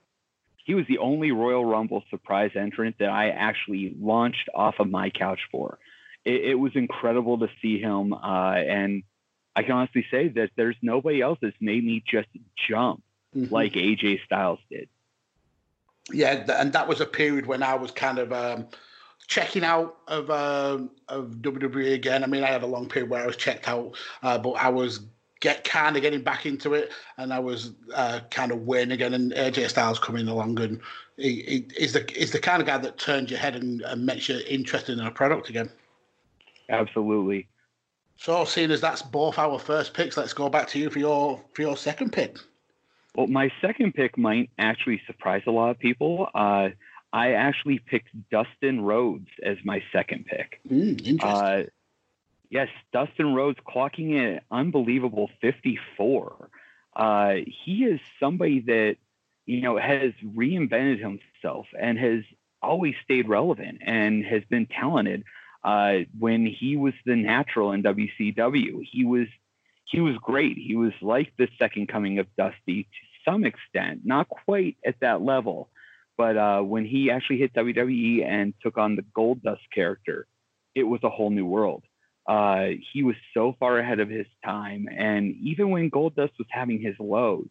he 0.63 0.75
was 0.75 0.86
the 0.86 0.99
only 0.99 1.31
Royal 1.31 1.65
Rumble 1.65 2.03
surprise 2.12 2.51
entrant 2.53 2.97
that 2.99 3.10
I 3.10 3.29
actually 3.29 3.95
launched 3.99 4.47
off 4.53 4.75
of 4.77 4.91
my 4.91 5.10
couch 5.10 5.39
for. 5.51 5.79
It, 6.23 6.45
it 6.51 6.55
was 6.55 6.73
incredible 6.75 7.39
to 7.39 7.47
see 7.60 7.79
him, 7.79 8.13
uh, 8.13 8.53
and 8.53 9.01
I 9.55 9.63
can 9.63 9.71
honestly 9.71 10.05
say 10.12 10.27
that 10.27 10.51
there's 10.55 10.75
nobody 10.84 11.19
else 11.19 11.39
that's 11.41 11.57
made 11.60 11.84
me 11.84 12.03
just 12.05 12.27
jump 12.69 13.01
Mhm. 13.36 13.49
like 13.49 13.73
AJ 13.73 14.19
Styles 14.25 14.60
did. 14.69 14.88
yeah, 16.12 16.45
and 16.60 16.73
that 16.73 16.88
was 16.88 17.01
a 17.01 17.05
period 17.07 17.47
when 17.47 17.63
I 17.63 17.73
was 17.75 17.89
kind 17.91 18.19
of 18.19 18.31
um, 18.34 18.67
checking 19.32 19.63
out 19.63 19.96
of 20.10 20.30
um, 20.30 20.91
of 21.08 21.38
WWE 21.38 21.94
again. 21.94 22.22
I 22.22 22.28
mean, 22.28 22.44
I 22.44 22.48
had 22.48 22.63
a 22.63 22.67
long 22.67 22.89
period 22.89 23.10
where 23.10 23.24
I 23.24 23.26
was 23.26 23.38
checked 23.38 23.70
out, 23.70 23.96
uh, 24.24 24.38
but 24.38 24.52
I 24.52 24.67
was 24.67 25.06
get 25.39 25.63
kind 25.63 25.96
of 25.96 26.02
getting 26.02 26.22
back 26.22 26.46
into 26.46 26.74
it, 26.74 26.91
and 27.17 27.34
I 27.34 27.39
was 27.39 27.72
uh, 27.96 28.20
kind 28.30 28.52
of 28.52 28.67
winning 28.67 28.91
again. 28.91 29.13
And 29.13 29.32
AJ 29.32 29.70
Styles 29.70 30.00
coming 30.00 30.28
along, 30.28 30.60
and 30.60 30.82
he, 31.15 31.44
he 31.44 31.67
is 31.82 31.94
the 31.94 32.06
is 32.12 32.32
the 32.32 32.39
kind 32.39 32.62
of 32.62 32.67
guy 32.67 32.78
that 32.80 32.98
turns 32.98 33.32
your 33.32 33.39
head 33.39 33.56
and, 33.56 33.82
and 33.84 34.06
makes 34.06 34.28
you 34.28 34.38
interested 34.50 35.00
in 35.00 35.06
a 35.06 35.12
product 35.12 35.48
again. 35.48 35.70
Absolutely. 36.67 37.48
So, 38.17 38.44
seeing 38.44 38.70
as 38.70 38.82
that's 38.82 39.02
both 39.02 39.39
our 39.39 39.58
first 39.58 39.94
picks, 39.94 40.17
let's 40.17 40.34
go 40.34 40.50
back 40.50 40.67
to 40.70 40.80
you 40.80 40.89
for 40.89 41.00
your 41.00 41.41
for 41.54 41.62
your 41.62 41.78
second 41.78 42.12
pick. 42.12 42.38
Well, 43.15 43.28
my 43.28 43.50
second 43.62 43.94
pick 43.94 44.17
might 44.17 44.50
actually 44.58 45.02
surprise 45.08 45.44
a 45.48 45.52
lot 45.52 45.70
of 45.70 45.80
people. 45.80 46.28
Uh, 46.36 46.70
I 47.13 47.34
actually 47.34 47.80
picked 47.80 48.10
Dustin 48.30 48.82
Rhodes 48.82 49.28
as 49.43 49.58
my 49.63 49.84
second 49.91 50.26
pick. 50.26 50.62
Mm, 50.69 51.06
interesting. 51.06 51.19
Uh, 51.19 51.63
yes, 52.50 52.69
Dustin 52.93 53.34
Rhodes 53.34 53.60
clocking 53.67 54.12
in 54.12 54.26
an 54.36 54.41
unbelievable 54.50 55.30
54. 55.41 56.50
Uh, 56.95 57.36
he 57.45 57.86
is 57.86 58.00
somebody 58.19 58.62
that, 58.62 58.97
you 59.45 59.62
know, 59.62 59.78
has 59.78 60.13
reinvented 60.24 61.00
himself 61.00 61.67
and 61.80 61.97
has 61.97 62.24
always 62.62 62.95
stayed 63.04 63.28
relevant 63.28 63.80
and 63.82 64.26
has 64.26 64.43
been 64.50 64.67
talented. 64.67 65.24
Uh, 65.63 66.00
when 66.17 66.45
he 66.45 66.78
was 66.78 66.93
the 67.06 67.15
natural 67.15 67.71
in 67.71 67.84
WCW, 67.84 68.84
he 68.89 69.06
was 69.06 69.28
he 69.86 70.00
was 70.00 70.15
great. 70.17 70.58
He 70.58 70.76
was 70.76 70.93
like 71.02 71.34
the 71.38 71.50
second 71.60 71.88
coming 71.88 72.17
of 72.17 72.28
Dusty 72.38 72.84
to 72.84 73.30
some 73.30 73.43
extent, 73.43 74.02
not 74.06 74.30
quite 74.30 74.78
at 74.86 75.00
that 75.02 75.21
level. 75.21 75.69
But 76.17 76.38
uh, 76.38 76.62
when 76.62 76.86
he 76.86 77.10
actually 77.12 77.39
hit 77.39 77.54
WWE 77.54 78.26
and 78.26 78.54
took 78.62 78.78
on 78.78 78.95
the 78.95 79.04
Goldust 79.17 79.62
character, 79.74 80.28
it 80.76 80.84
was 80.84 81.02
a 81.04 81.10
whole 81.10 81.30
new 81.30 81.45
world. 81.45 81.84
Uh, 82.28 82.67
he 82.93 83.04
was 83.04 83.15
so 83.34 83.56
far 83.60 83.80
ahead 83.80 84.00
of 84.00 84.10
his 84.10 84.28
time, 84.45 84.88
and 84.95 85.36
even 85.41 85.71
when 85.71 85.89
Goldust 85.89 86.38
was 86.38 86.47
having 86.50 86.80
his 86.80 86.95
lows, 87.00 87.47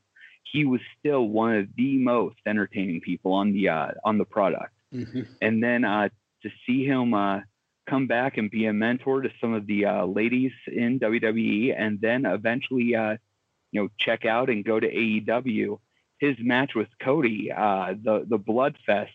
he 0.53 0.65
was 0.65 0.81
still 0.99 1.27
one 1.27 1.57
of 1.57 1.69
the 1.77 1.99
most 1.99 2.37
entertaining 2.47 3.01
people 3.01 3.33
on 3.33 3.53
the 3.53 3.69
uh, 3.69 3.89
on 4.05 4.19
the 4.19 4.25
product. 4.25 4.73
Mhm. 4.95 5.27
And 5.43 5.63
then 5.63 5.85
uh, 5.85 6.09
to 6.43 6.51
see 6.67 6.85
him 6.85 7.15
uh, 7.15 7.41
come 7.89 8.07
back 8.07 8.39
and 8.39 8.51
be 8.51 8.67
a 8.67 8.73
mentor 8.73 9.23
to 9.23 9.31
some 9.41 9.53
of 9.53 9.67
the 9.67 9.87
uh, 9.87 10.05
ladies 10.07 10.53
in 10.67 11.01
WWE, 11.01 11.75
and 11.77 12.01
then 12.01 12.25
eventually, 12.25 12.95
uh, 12.95 13.17
you 13.73 13.83
know, 13.83 13.89
check 13.99 14.25
out 14.25 14.49
and 14.51 14.65
go 14.65 14.79
to 14.79 14.89
AEW. 14.89 15.79
His 16.21 16.37
match 16.39 16.73
with 16.75 16.89
Cody, 17.03 17.51
uh, 17.51 17.95
the 18.03 18.27
the 18.29 18.39
Blood 18.39 18.77
Fest. 18.87 19.11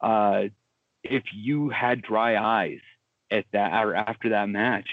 Uh, 0.00 0.44
if 1.04 1.22
you 1.32 1.68
had 1.70 2.02
dry 2.02 2.36
eyes 2.36 2.80
at 3.30 3.44
that 3.52 3.84
or 3.84 3.94
after 3.94 4.30
that 4.30 4.48
match, 4.48 4.88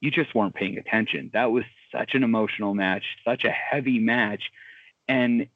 you 0.00 0.10
just 0.10 0.34
weren't 0.34 0.54
paying 0.54 0.78
attention. 0.78 1.30
That 1.32 1.50
was 1.50 1.64
such 1.92 2.14
an 2.14 2.22
emotional 2.22 2.74
match, 2.74 3.04
such 3.24 3.44
a 3.44 3.50
heavy 3.50 3.98
match, 3.98 4.50
and 5.08 5.48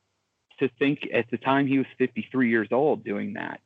to 0.58 0.68
think 0.78 1.08
at 1.12 1.30
the 1.30 1.38
time 1.38 1.66
he 1.66 1.78
was 1.78 1.86
53 1.98 2.50
years 2.50 2.68
old 2.70 3.04
doing 3.04 3.34
that, 3.34 3.60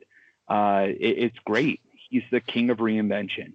uh, 0.47 0.87
it, 0.87 1.17
it's 1.17 1.39
great. 1.45 1.81
He's 2.09 2.23
the 2.31 2.41
king 2.41 2.69
of 2.69 2.77
reinvention. 2.77 3.53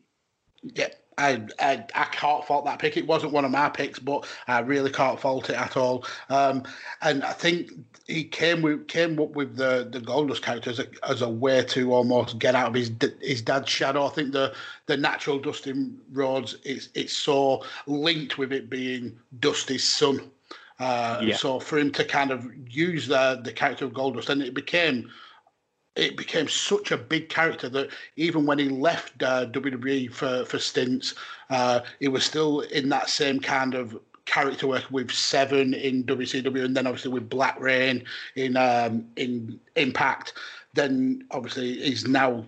Yeah, 0.62 0.88
I, 1.21 1.43
I 1.59 1.85
I 1.95 2.05
can't 2.07 2.45
fault 2.45 2.65
that 2.65 2.79
pick. 2.79 2.97
It 2.97 3.07
wasn't 3.07 3.33
one 3.33 3.45
of 3.45 3.51
my 3.51 3.69
picks, 3.69 3.99
but 3.99 4.27
I 4.49 4.61
really 4.61 4.91
can't 4.91 5.21
fault 5.21 5.51
it 5.51 5.57
at 5.57 5.77
all. 5.77 6.05
Um, 6.29 6.65
and 7.03 7.23
I 7.23 7.33
think 7.33 7.73
he 8.07 8.25
came 8.25 8.63
with 8.63 8.89
came 8.89 9.21
up 9.21 9.31
with 9.31 9.57
the 9.57 9.89
the 9.91 10.01
Goldust 10.01 10.43
character 10.43 10.71
as 10.71 10.79
a, 10.81 10.87
as 11.09 11.23
a 11.23 11.29
way 11.29 11.63
to 11.65 11.93
almost 11.93 12.39
get 12.39 12.55
out 12.55 12.69
of 12.69 12.75
his 12.75 12.91
his 13.21 13.43
dad's 13.43 13.69
shadow. 13.69 14.07
I 14.07 14.11
think 14.11 14.33
the 14.33 14.55
the 14.87 14.97
natural 14.97 15.39
Dustin 15.39 16.01
Rhodes 16.13 16.57
it's 16.65 16.89
it's 16.95 17.17
so 17.17 17.65
linked 17.87 18.39
with 18.39 18.53
it 18.53 18.71
being 18.71 19.19
Dusty's 19.39 19.87
son. 19.87 20.31
Uh, 20.79 21.21
Yeah. 21.23 21.37
So 21.37 21.61
for 21.61 21.79
him 21.79 21.93
to 21.93 22.05
kind 22.05 22.31
of 22.31 22.51
use 22.69 23.07
the 23.07 23.41
the 23.45 23.53
character 23.53 23.85
of 23.85 23.93
Goldust, 23.93 24.31
and 24.31 24.43
it 24.43 24.55
became 24.55 25.11
it 25.96 26.16
became 26.16 26.48
such 26.48 26.92
a 26.92 26.96
big 26.96 27.29
character 27.29 27.68
that 27.68 27.90
even 28.16 28.46
when 28.46 28.59
he 28.59 28.68
left 28.68 29.22
uh, 29.22 29.46
WWE 29.46 30.12
for 30.12 30.44
for 30.44 30.59
stints, 30.59 31.14
uh, 31.50 31.81
he 31.98 32.09
was 32.09 32.24
still 32.24 32.61
in 32.61 32.88
that 32.90 33.09
same 33.09 33.40
kind 33.40 33.74
of 33.74 33.98
character 34.24 34.68
work 34.68 34.85
with 34.90 35.11
Seven 35.11 35.74
in 35.74 36.05
WCW, 36.05 36.64
and 36.64 36.76
then 36.76 36.87
obviously 36.87 37.11
with 37.11 37.29
Black 37.29 37.59
Reign 37.61 38.05
in 38.37 38.57
um, 38.57 39.07
in 39.16 39.59
Impact. 39.76 40.35
Then 40.74 41.24
obviously 41.33 41.81
he's 41.83 42.07
now 42.07 42.44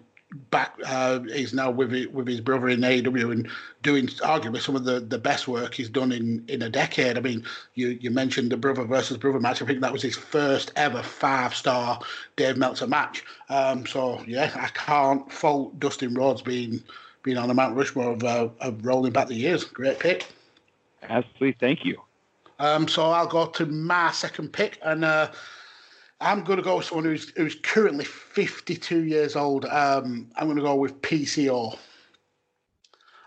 back. 0.51 0.75
Uh, 0.87 1.21
he's 1.21 1.53
now 1.53 1.71
with 1.71 1.93
it, 1.93 2.13
with 2.13 2.27
his 2.27 2.41
brother 2.41 2.69
in 2.69 2.81
AEW 2.81 3.33
and 3.33 3.49
doing 3.83 4.07
arguably 4.07 4.61
some 4.61 4.77
of 4.77 4.85
the, 4.85 5.01
the 5.01 5.19
best 5.19 5.49
work 5.49 5.75
he's 5.75 5.89
done 5.89 6.13
in, 6.13 6.45
in 6.49 6.63
a 6.63 6.69
decade. 6.69 7.17
I 7.17 7.21
mean, 7.21 7.45
you 7.75 7.99
you 8.01 8.11
mentioned 8.11 8.51
the 8.51 8.57
brother 8.57 8.85
versus 8.85 9.17
brother 9.17 9.41
match. 9.41 9.63
I 9.63 9.67
think 9.67 9.81
that 9.81 9.93
was 9.93 10.03
his 10.03 10.17
first 10.17 10.73
ever 10.77 11.03
five 11.03 11.55
star 11.55 12.01
Dave 12.37 12.57
Meltzer 12.57 12.87
match. 12.87 13.25
Um, 13.49 13.87
so 13.87 14.23
yeah, 14.27 14.53
I 14.55 14.69
can't 14.69 15.31
fault 15.31 15.79
Dustin 15.79 16.15
Rhodes 16.15 16.43
being 16.43 16.83
being 17.23 17.39
on 17.39 17.49
the 17.49 17.55
Mount 17.55 17.77
Rushmore 17.77 18.13
of, 18.13 18.25
uh, 18.25 18.49
of 18.61 18.85
rolling 18.85 19.13
back 19.13 19.29
the 19.29 19.35
years. 19.35 19.65
Great 19.65 19.99
pick. 19.99 20.27
Absolutely, 21.03 21.57
thank 21.59 21.85
you. 21.85 22.01
Um, 22.59 22.87
so 22.87 23.11
I'll 23.11 23.27
go 23.27 23.47
to 23.47 23.67
my 23.67 24.13
second 24.13 24.53
pick, 24.53 24.79
and 24.83 25.05
uh, 25.05 25.31
I'm 26.23 26.45
going 26.45 26.57
to 26.59 26.63
go 26.63 26.77
with 26.77 26.87
someone 26.87 27.05
who's 27.05 27.31
who's 27.31 27.57
currently 27.57 28.05
52 28.05 29.05
years 29.05 29.37
old. 29.37 29.65
Um, 29.67 30.31
I'm 30.37 30.47
going 30.47 30.57
to 30.57 30.63
go 30.63 30.77
with 30.77 31.01
PCO. 31.03 31.77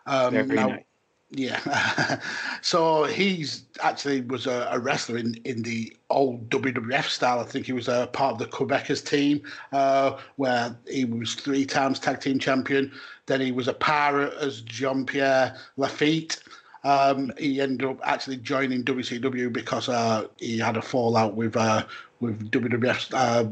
Um, 0.06 0.34
Very 0.34 0.48
now- 0.48 0.68
nice. 0.68 0.84
yeah. 1.32 2.20
so 2.62 3.04
he's 3.04 3.64
actually 3.82 4.22
was 4.22 4.48
a, 4.48 4.70
a 4.72 4.80
wrestler 4.80 5.18
in, 5.18 5.36
in 5.44 5.62
the 5.64 5.96
old 6.10 6.50
WWF 6.50 7.06
style. 7.06 7.40
I 7.40 7.44
think 7.44 7.66
he 7.66 7.74
was 7.74 7.88
a 7.88 8.08
part 8.14 8.34
of 8.34 8.40
the 8.40 8.46
Quebecers 8.46 9.06
team, 9.06 9.42
uh, 9.74 10.18
where 10.38 10.76
he 10.88 11.06
was 11.06 11.34
three 11.34 11.66
times 11.66 12.00
tag 12.00 12.22
team 12.22 12.40
champion. 12.40 12.92
Then 13.26 13.42
he 13.42 13.52
was 13.52 13.68
a 13.68 13.74
pirate 13.74 14.34
as 14.40 14.62
Jean 14.62 15.06
Pierre 15.06 15.56
Lafitte. 15.78 16.40
Um, 16.86 17.34
he 17.40 17.60
ended 17.60 17.90
up 17.90 18.00
actually 18.04 18.38
joining 18.38 18.84
WCW 18.84 19.52
because 19.52 19.90
uh, 19.90 20.28
he 20.38 20.60
had 20.60 20.78
a 20.78 20.84
fallout 20.84 21.34
with 21.34 21.58
uh, 21.58 21.84
with 22.20 22.52
WWF 22.52 23.14
uh, 23.14 23.50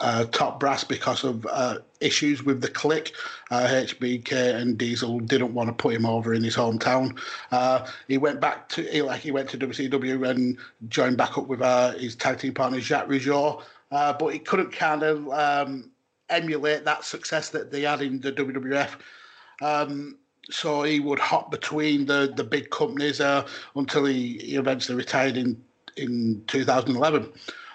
uh, 0.00 0.24
top 0.26 0.60
brass 0.60 0.84
because 0.84 1.24
of 1.24 1.46
uh, 1.50 1.78
issues 2.00 2.42
with 2.44 2.60
the 2.60 2.68
Kliq. 2.68 3.12
Uh, 3.50 3.66
HBK 3.66 4.54
and 4.54 4.78
Diesel 4.78 5.20
didn't 5.20 5.54
want 5.54 5.68
to 5.68 5.72
put 5.72 5.94
him 5.94 6.06
over 6.06 6.34
in 6.34 6.42
his 6.42 6.56
hometown. 6.56 7.18
Uh, 7.50 7.86
he 8.06 8.18
went 8.18 8.40
back 8.40 8.68
to 8.70 8.82
he, 8.82 9.02
like 9.02 9.20
he 9.20 9.30
went 9.30 9.48
to 9.50 9.58
WCW 9.58 10.28
and 10.28 10.58
joined 10.88 11.16
back 11.16 11.36
up 11.36 11.46
with 11.46 11.62
uh, 11.62 11.92
his 11.92 12.14
tag 12.14 12.38
team 12.38 12.54
partner 12.54 12.80
Jacques 12.80 13.08
Rougeau, 13.08 13.62
uh, 13.90 14.12
but 14.12 14.28
he 14.28 14.38
couldn't 14.38 14.72
kind 14.72 15.02
of 15.02 15.28
um, 15.30 15.90
emulate 16.28 16.84
that 16.84 17.04
success 17.04 17.50
that 17.50 17.70
they 17.70 17.82
had 17.82 18.02
in 18.02 18.20
the 18.20 18.32
WWF. 18.32 18.90
Um, 19.60 20.16
so 20.50 20.82
he 20.82 21.00
would 21.00 21.18
hop 21.18 21.50
between 21.50 22.06
the, 22.06 22.32
the 22.34 22.44
big 22.44 22.70
companies 22.70 23.20
uh, 23.20 23.46
until 23.76 24.06
he, 24.06 24.38
he 24.38 24.56
eventually 24.56 24.96
retired 24.96 25.36
in 25.36 25.62
in 25.96 26.42
2011. 26.46 27.32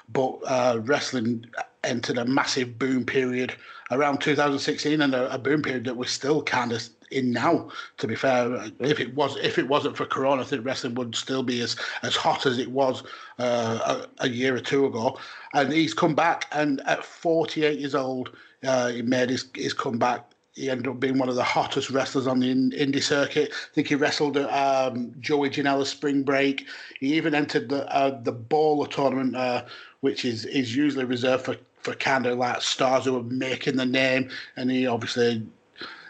But 0.09 0.39
uh, 0.45 0.79
wrestling 0.83 1.45
entered 1.83 2.17
a 2.17 2.25
massive 2.25 2.79
boom 2.79 3.05
period 3.05 3.55
around 3.91 4.19
2016, 4.21 5.01
and 5.01 5.13
a, 5.13 5.33
a 5.33 5.37
boom 5.37 5.61
period 5.61 5.85
that 5.85 5.97
we're 5.97 6.05
still 6.05 6.41
kind 6.43 6.71
of 6.71 6.87
in 7.11 7.31
now. 7.31 7.69
To 7.97 8.07
be 8.07 8.15
fair, 8.15 8.71
if 8.79 8.99
it 8.99 9.13
was 9.15 9.37
if 9.37 9.57
it 9.57 9.67
wasn't 9.67 9.97
for 9.97 10.05
Corona, 10.05 10.41
I 10.41 10.45
think 10.45 10.65
wrestling 10.65 10.95
would 10.95 11.15
still 11.15 11.43
be 11.43 11.61
as 11.61 11.75
as 12.01 12.15
hot 12.15 12.45
as 12.45 12.57
it 12.57 12.71
was 12.71 13.03
uh, 13.39 14.05
a, 14.19 14.25
a, 14.25 14.29
year 14.29 14.55
or 14.55 14.59
two 14.59 14.85
ago. 14.85 15.19
And 15.53 15.71
he's 15.71 15.93
come 15.93 16.15
back, 16.15 16.47
and 16.51 16.81
at 16.85 17.05
48 17.05 17.79
years 17.79 17.95
old, 17.95 18.35
uh, 18.63 18.89
he 18.89 19.01
made 19.01 19.29
his 19.29 19.45
his 19.53 19.73
comeback 19.73 20.33
he 20.53 20.69
ended 20.69 20.87
up 20.87 20.99
being 20.99 21.17
one 21.17 21.29
of 21.29 21.35
the 21.35 21.43
hottest 21.43 21.89
wrestlers 21.89 22.27
on 22.27 22.39
the 22.39 22.47
indie 22.47 23.01
circuit. 23.01 23.51
I 23.51 23.73
think 23.73 23.87
he 23.87 23.95
wrestled 23.95 24.37
at 24.37 24.49
um, 24.49 25.11
Joey 25.19 25.49
Janela's 25.49 25.89
Spring 25.89 26.21
Break. 26.21 26.67
He 26.99 27.15
even 27.15 27.33
entered 27.33 27.69
the 27.69 27.91
uh, 27.93 28.21
the 28.21 28.31
BOLA 28.31 28.87
tournament, 28.89 29.35
uh, 29.35 29.65
which 30.03 30.25
is 30.25 30.43
is 30.45 30.75
usually 30.75 31.05
reserved 31.05 31.45
for 31.45 31.55
for 31.77 31.93
kind 31.93 32.25
of 32.25 32.37
like 32.37 32.61
stars 32.61 33.05
who 33.05 33.17
are 33.17 33.23
making 33.23 33.77
the 33.77 33.85
name. 33.85 34.29
And 34.57 34.69
he 34.69 34.85
obviously 34.85 35.45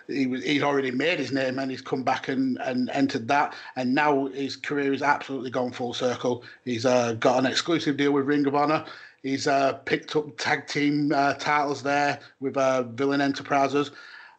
he 0.07 0.25
was 0.25 0.43
he'd 0.43 0.63
already 0.63 0.89
made 0.89 1.19
his 1.19 1.31
name 1.31 1.59
and 1.59 1.69
he's 1.69 1.81
come 1.81 2.01
back 2.01 2.27
and, 2.27 2.57
and 2.61 2.89
entered 2.89 3.27
that. 3.27 3.53
And 3.75 3.93
now 3.93 4.25
his 4.27 4.55
career 4.55 4.93
is 4.93 5.03
absolutely 5.03 5.51
gone 5.51 5.71
full 5.71 5.93
circle. 5.93 6.43
He's 6.65 6.87
uh, 6.87 7.13
got 7.13 7.37
an 7.37 7.45
exclusive 7.45 7.97
deal 7.97 8.13
with 8.13 8.25
Ring 8.25 8.47
of 8.47 8.55
Honor. 8.55 8.83
He's 9.21 9.45
uh, 9.45 9.73
picked 9.85 10.15
up 10.15 10.37
tag 10.37 10.65
team 10.65 11.11
uh, 11.15 11.35
titles 11.35 11.83
there 11.83 12.19
with 12.39 12.57
uh, 12.57 12.83
Villain 12.83 13.21
Enterprises 13.21 13.91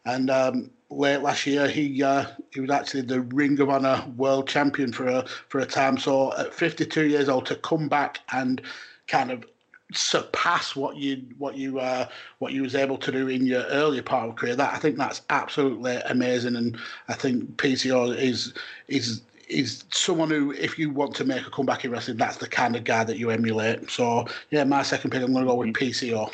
and 0.05 0.29
um, 0.29 0.69
late 0.89 1.21
last 1.21 1.45
year, 1.45 1.67
he 1.67 2.03
uh, 2.03 2.25
he 2.51 2.59
was 2.59 2.69
actually 2.69 3.01
the 3.01 3.21
Ring 3.21 3.59
of 3.59 3.69
Honor 3.69 4.03
World 4.17 4.47
Champion 4.47 4.91
for 4.91 5.07
a 5.07 5.25
for 5.49 5.59
a 5.59 5.65
time. 5.65 5.97
So 5.97 6.33
at 6.37 6.53
52 6.53 7.07
years 7.07 7.29
old, 7.29 7.45
to 7.47 7.55
come 7.55 7.87
back 7.87 8.19
and 8.31 8.61
kind 9.07 9.31
of 9.31 9.45
surpass 9.93 10.75
what 10.75 10.97
you 10.97 11.23
what 11.37 11.55
you 11.55 11.79
uh, 11.79 12.07
what 12.39 12.53
you 12.53 12.63
was 12.63 12.75
able 12.75 12.97
to 12.97 13.11
do 13.11 13.27
in 13.27 13.45
your 13.45 13.63
earlier 13.63 14.01
part 14.01 14.29
of 14.29 14.35
career, 14.35 14.55
that 14.55 14.73
I 14.73 14.77
think 14.77 14.97
that's 14.97 15.21
absolutely 15.29 15.97
amazing. 15.97 16.55
And 16.55 16.77
I 17.07 17.13
think 17.13 17.57
PCO 17.57 18.15
is 18.15 18.53
is 18.87 19.21
is 19.47 19.83
someone 19.91 20.31
who, 20.31 20.51
if 20.53 20.79
you 20.79 20.89
want 20.89 21.15
to 21.15 21.23
make 21.23 21.45
a 21.45 21.51
comeback 21.51 21.85
in 21.85 21.91
wrestling, 21.91 22.17
that's 22.17 22.37
the 22.37 22.47
kind 22.47 22.75
of 22.75 22.83
guy 22.83 23.03
that 23.03 23.17
you 23.17 23.29
emulate. 23.29 23.91
So 23.91 24.25
yeah, 24.49 24.63
my 24.63 24.81
second 24.81 25.11
pick, 25.11 25.21
I'm 25.21 25.33
going 25.33 25.45
to 25.45 25.51
go 25.51 25.55
with 25.55 25.69
mm-hmm. 25.69 25.85
PCO 25.85 26.31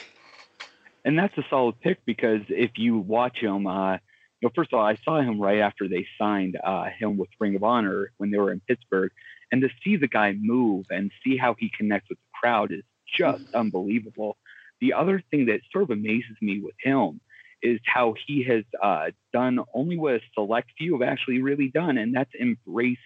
and 1.03 1.17
that's 1.17 1.37
a 1.37 1.43
solid 1.49 1.79
pick 1.81 2.03
because 2.05 2.41
if 2.49 2.71
you 2.75 2.97
watch 2.97 3.37
him, 3.39 3.67
uh, 3.67 3.93
you 3.93 4.47
know, 4.47 4.51
first 4.55 4.73
of 4.73 4.79
all, 4.79 4.85
I 4.85 4.97
saw 5.03 5.19
him 5.19 5.39
right 5.39 5.59
after 5.59 5.87
they 5.87 6.05
signed 6.17 6.57
uh, 6.63 6.85
him 6.97 7.17
with 7.17 7.29
Ring 7.39 7.55
of 7.55 7.63
Honor 7.63 8.11
when 8.17 8.31
they 8.31 8.37
were 8.37 8.51
in 8.51 8.59
Pittsburgh, 8.61 9.11
and 9.51 9.61
to 9.61 9.69
see 9.83 9.97
the 9.97 10.07
guy 10.07 10.33
move 10.33 10.85
and 10.89 11.11
see 11.23 11.37
how 11.37 11.55
he 11.57 11.71
connects 11.75 12.09
with 12.09 12.17
the 12.19 12.39
crowd 12.39 12.71
is 12.71 12.83
just 13.17 13.43
mm-hmm. 13.45 13.57
unbelievable. 13.57 14.37
The 14.79 14.93
other 14.93 15.21
thing 15.31 15.47
that 15.47 15.61
sort 15.71 15.83
of 15.83 15.89
amazes 15.91 16.37
me 16.41 16.59
with 16.59 16.75
him 16.81 17.21
is 17.61 17.79
how 17.85 18.15
he 18.25 18.43
has 18.43 18.63
uh, 18.81 19.11
done 19.31 19.59
only 19.73 19.97
what 19.97 20.15
a 20.15 20.21
select 20.33 20.71
few 20.77 20.99
have 20.99 21.07
actually 21.07 21.41
really 21.41 21.67
done, 21.67 21.97
and 21.97 22.15
that's 22.15 22.31
embrace 22.39 22.97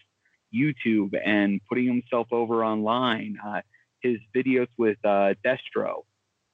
YouTube 0.53 1.19
and 1.23 1.60
putting 1.67 1.88
himself 1.88 2.27
over 2.31 2.63
online. 2.63 3.38
Uh, 3.45 3.62
his 4.01 4.17
videos 4.36 4.67
with 4.77 4.97
uh, 5.03 5.34
Destro, 5.43 6.03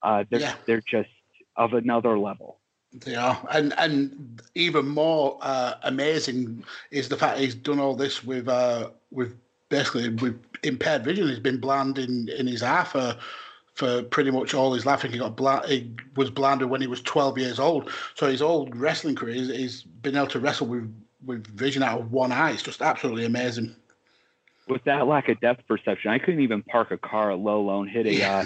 uh, 0.01 0.23
they're, 0.30 0.39
yeah. 0.39 0.56
they're 0.65 0.82
just 0.82 1.10
of 1.58 1.73
another 1.73 2.17
level. 2.17 2.60
Yeah, 3.06 3.38
and 3.51 3.73
and 3.77 4.41
even 4.56 4.88
more 4.88 5.38
uh, 5.41 5.75
amazing 5.84 6.63
is 6.91 7.08
the 7.08 7.15
fact 7.15 7.39
he's 7.39 7.56
done 7.56 7.80
all 7.80 7.95
this 7.95 8.23
with 8.23 8.49
uh, 8.49 8.89
with 9.12 9.38
basically 9.71 10.10
with 10.10 10.39
impaired 10.62 11.03
vision. 11.03 11.27
He's 11.27 11.39
been 11.39 11.60
blind 11.60 11.97
in, 11.97 12.29
in 12.29 12.45
his 12.45 12.62
eye 12.62 12.84
for 12.84 13.17
for 13.73 14.03
pretty 14.03 14.29
much 14.29 14.53
all 14.53 14.73
his 14.73 14.86
life. 14.86 15.01
He 15.01 15.17
got 15.17 15.36
blind. 15.36 15.65
He 15.65 15.89
was 16.15 16.29
blinded 16.29 16.69
when 16.69 16.81
he 16.81 16.88
was 16.88 17.01
twelve 17.01 17.39
years 17.39 17.60
old. 17.60 17.89
So 18.13 18.27
his 18.27 18.43
old 18.43 18.75
wrestling 18.75 19.15
career, 19.15 19.34
he's, 19.34 19.49
he's 19.49 19.81
been 19.81 20.15
able 20.15 20.27
to 20.27 20.39
wrestle 20.39 20.67
with 20.67 20.93
with 21.25 21.47
vision 21.47 21.81
out 21.81 21.99
of 21.99 22.12
one 22.12 22.31
eye. 22.31 22.51
It's 22.51 22.62
just 22.62 22.84
absolutely 22.84 23.25
amazing. 23.25 23.75
With 24.67 24.84
that 24.84 25.07
lack 25.07 25.27
of 25.29 25.39
depth 25.39 25.67
perception, 25.67 26.12
I 26.12 26.19
couldn't 26.19 26.41
even 26.41 26.62
park 26.62 26.91
a 26.91 26.97
car, 26.97 27.36
let 27.36 27.53
alone 27.53 27.88
hit 27.88 28.05
a 28.05 28.23
uh, 28.23 28.45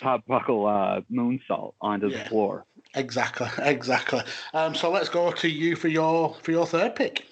top 0.00 0.24
buckle 0.26 0.66
uh, 0.66 1.00
moonsault 1.10 1.74
onto 1.80 2.08
yeah, 2.08 2.22
the 2.22 2.28
floor. 2.28 2.64
Exactly, 2.94 3.48
exactly. 3.58 4.22
Um, 4.54 4.74
so 4.74 4.90
let's 4.90 5.08
go 5.08 5.32
to 5.32 5.48
you 5.48 5.76
for 5.76 5.88
your 5.88 6.34
for 6.42 6.52
your 6.52 6.66
third 6.66 6.94
pick. 6.94 7.24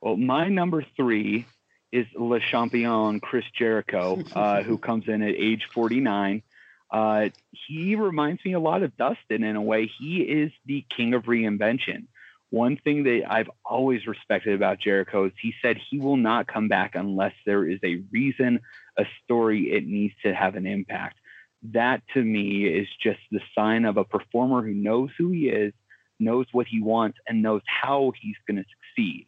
Well, 0.00 0.16
my 0.16 0.48
number 0.48 0.84
three 0.96 1.46
is 1.92 2.06
Le 2.16 2.40
Champion 2.40 3.20
Chris 3.20 3.44
Jericho, 3.56 4.22
uh, 4.34 4.62
who 4.62 4.78
comes 4.78 5.06
in 5.06 5.22
at 5.22 5.34
age 5.36 5.68
49. 5.72 6.42
Uh, 6.90 7.28
he 7.50 7.94
reminds 7.94 8.44
me 8.44 8.52
a 8.54 8.60
lot 8.60 8.82
of 8.82 8.96
Dustin 8.96 9.44
in 9.44 9.56
a 9.56 9.62
way. 9.62 9.86
He 9.86 10.22
is 10.22 10.52
the 10.66 10.84
king 10.88 11.14
of 11.14 11.24
reinvention. 11.24 12.06
One 12.50 12.76
thing 12.76 13.04
that 13.04 13.22
I've 13.30 13.50
always 13.64 14.06
respected 14.06 14.54
about 14.54 14.78
Jericho 14.78 15.26
is 15.26 15.32
he 15.40 15.54
said 15.62 15.78
he 15.78 15.98
will 15.98 16.18
not 16.18 16.46
come 16.46 16.68
back 16.68 16.94
unless 16.94 17.32
there 17.46 17.66
is 17.66 17.78
a 17.82 18.02
reason, 18.10 18.60
a 18.98 19.04
story, 19.24 19.72
it 19.72 19.86
needs 19.86 20.14
to 20.22 20.34
have 20.34 20.54
an 20.56 20.66
impact 20.66 21.16
that 21.62 22.02
to 22.14 22.22
me 22.22 22.64
is 22.64 22.88
just 23.02 23.20
the 23.30 23.40
sign 23.54 23.84
of 23.84 23.96
a 23.96 24.04
performer 24.04 24.62
who 24.62 24.74
knows 24.74 25.10
who 25.16 25.30
he 25.30 25.48
is, 25.48 25.72
knows 26.18 26.46
what 26.52 26.66
he 26.66 26.80
wants, 26.80 27.18
and 27.26 27.42
knows 27.42 27.62
how 27.66 28.12
he's 28.20 28.36
going 28.46 28.56
to 28.56 28.64
succeed. 28.78 29.26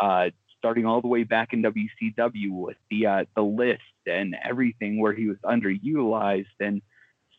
Uh, 0.00 0.30
starting 0.58 0.86
all 0.86 1.00
the 1.00 1.08
way 1.08 1.24
back 1.24 1.52
in 1.52 1.62
WCW 1.62 2.50
with 2.50 2.76
the 2.90 3.06
uh, 3.06 3.24
the 3.34 3.42
list 3.42 3.82
and 4.06 4.36
everything 4.42 5.00
where 5.00 5.12
he 5.12 5.26
was 5.26 5.38
underutilized, 5.44 6.46
and 6.60 6.82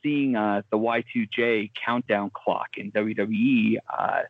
seeing 0.04 0.36
uh, 0.36 0.62
the 0.72 0.78
Y2J 0.78 1.72
countdown 1.74 2.32
clock 2.34 2.78
in 2.78 2.92
WWE. 2.92 3.78
Uh, 3.88 4.22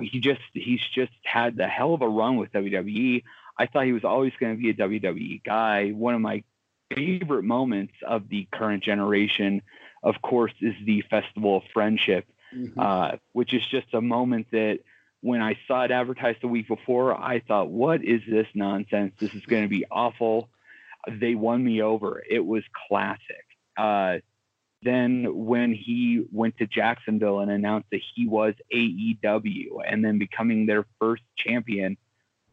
he 0.00 0.20
just 0.20 0.40
he's 0.54 0.80
just 0.94 1.12
had 1.22 1.56
the 1.56 1.66
hell 1.66 1.94
of 1.94 2.02
a 2.02 2.08
run 2.08 2.36
with 2.36 2.52
WWE. 2.52 3.22
I 3.58 3.66
thought 3.66 3.84
he 3.84 3.92
was 3.92 4.04
always 4.04 4.32
going 4.38 4.56
to 4.56 4.62
be 4.62 4.70
a 4.70 4.74
WWE 4.74 5.42
guy. 5.44 5.90
One 5.90 6.14
of 6.14 6.20
my 6.20 6.44
favorite 6.94 7.42
moments 7.42 7.94
of 8.06 8.28
the 8.28 8.46
current 8.52 8.82
generation, 8.82 9.62
of 10.02 10.20
course, 10.22 10.52
is 10.60 10.74
the 10.84 11.02
Festival 11.10 11.58
of 11.58 11.62
Friendship, 11.72 12.26
mm-hmm. 12.54 12.78
uh, 12.78 13.12
which 13.32 13.54
is 13.54 13.62
just 13.70 13.92
a 13.92 14.00
moment 14.00 14.46
that 14.52 14.80
when 15.26 15.42
I 15.42 15.58
saw 15.66 15.82
it 15.82 15.90
advertised 15.90 16.38
the 16.40 16.46
week 16.46 16.68
before, 16.68 17.12
I 17.12 17.40
thought, 17.40 17.68
what 17.68 18.04
is 18.04 18.20
this 18.30 18.46
nonsense? 18.54 19.12
This 19.18 19.34
is 19.34 19.44
going 19.44 19.64
to 19.64 19.68
be 19.68 19.84
awful. 19.90 20.48
They 21.10 21.34
won 21.34 21.64
me 21.64 21.82
over. 21.82 22.22
It 22.30 22.46
was 22.46 22.62
classic. 22.88 23.44
Uh, 23.76 24.18
then 24.82 25.26
when 25.34 25.74
he 25.74 26.24
went 26.30 26.58
to 26.58 26.66
Jacksonville 26.68 27.40
and 27.40 27.50
announced 27.50 27.88
that 27.90 28.02
he 28.14 28.28
was 28.28 28.54
AEW 28.72 29.80
and 29.84 30.04
then 30.04 30.18
becoming 30.18 30.64
their 30.64 30.86
first 31.00 31.24
champion, 31.36 31.96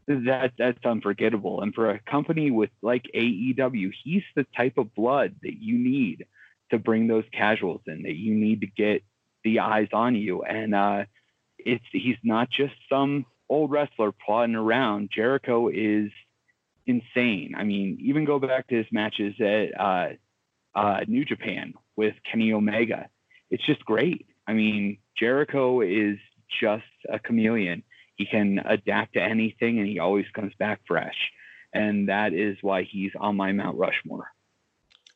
that 0.08 0.54
that's 0.58 0.84
unforgettable. 0.84 1.60
And 1.60 1.72
for 1.72 1.90
a 1.90 2.00
company 2.00 2.50
with 2.50 2.70
like 2.82 3.04
AEW, 3.14 3.92
he's 4.02 4.24
the 4.34 4.46
type 4.56 4.78
of 4.78 4.92
blood 4.96 5.36
that 5.42 5.62
you 5.62 5.78
need 5.78 6.26
to 6.70 6.80
bring 6.80 7.06
those 7.06 7.24
casuals 7.30 7.82
in, 7.86 8.02
that 8.02 8.16
you 8.16 8.34
need 8.34 8.62
to 8.62 8.66
get 8.66 9.04
the 9.44 9.60
eyes 9.60 9.88
on 9.92 10.16
you. 10.16 10.42
And 10.42 10.74
uh, 10.74 11.04
it's 11.64 11.84
he's 11.92 12.16
not 12.22 12.50
just 12.50 12.74
some 12.88 13.26
old 13.48 13.70
wrestler 13.70 14.12
plodding 14.12 14.54
around. 14.54 15.10
Jericho 15.14 15.68
is 15.68 16.10
insane. 16.86 17.54
I 17.56 17.64
mean, 17.64 17.98
even 18.00 18.24
go 18.24 18.38
back 18.38 18.68
to 18.68 18.76
his 18.76 18.86
matches 18.92 19.34
at 19.40 19.80
uh, 19.80 20.08
uh, 20.74 21.00
New 21.06 21.24
Japan 21.24 21.74
with 21.96 22.14
Kenny 22.30 22.52
Omega. 22.52 23.08
It's 23.50 23.64
just 23.64 23.84
great. 23.84 24.26
I 24.46 24.52
mean, 24.52 24.98
Jericho 25.16 25.80
is 25.80 26.18
just 26.60 26.84
a 27.08 27.18
chameleon 27.18 27.82
he 28.16 28.26
can 28.26 28.60
adapt 28.64 29.14
to 29.14 29.22
anything 29.22 29.78
and 29.78 29.88
he 29.88 29.98
always 29.98 30.26
comes 30.34 30.52
back 30.58 30.80
fresh. 30.86 31.16
And 31.72 32.08
that 32.08 32.32
is 32.32 32.56
why 32.60 32.84
he's 32.84 33.10
on 33.18 33.36
my 33.36 33.52
Mount 33.52 33.76
Rushmore. 33.76 34.28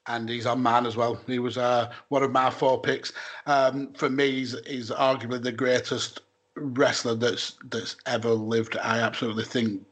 And 0.06 0.28
he's 0.28 0.46
on 0.46 0.62
mine 0.62 0.86
as 0.86 0.96
well. 0.96 1.20
He 1.26 1.38
was 1.38 1.58
uh, 1.58 1.92
one 2.08 2.22
of 2.22 2.32
my 2.32 2.50
four 2.50 2.80
picks. 2.80 3.12
Um, 3.46 3.92
for 3.92 4.08
me, 4.08 4.30
he's, 4.30 4.56
he's 4.66 4.90
arguably 4.90 5.42
the 5.42 5.52
greatest 5.52 6.20
wrestler 6.60 7.14
that's 7.14 7.54
that's 7.70 7.96
ever 8.06 8.30
lived. 8.30 8.76
I 8.76 9.00
absolutely 9.00 9.44
think 9.44 9.82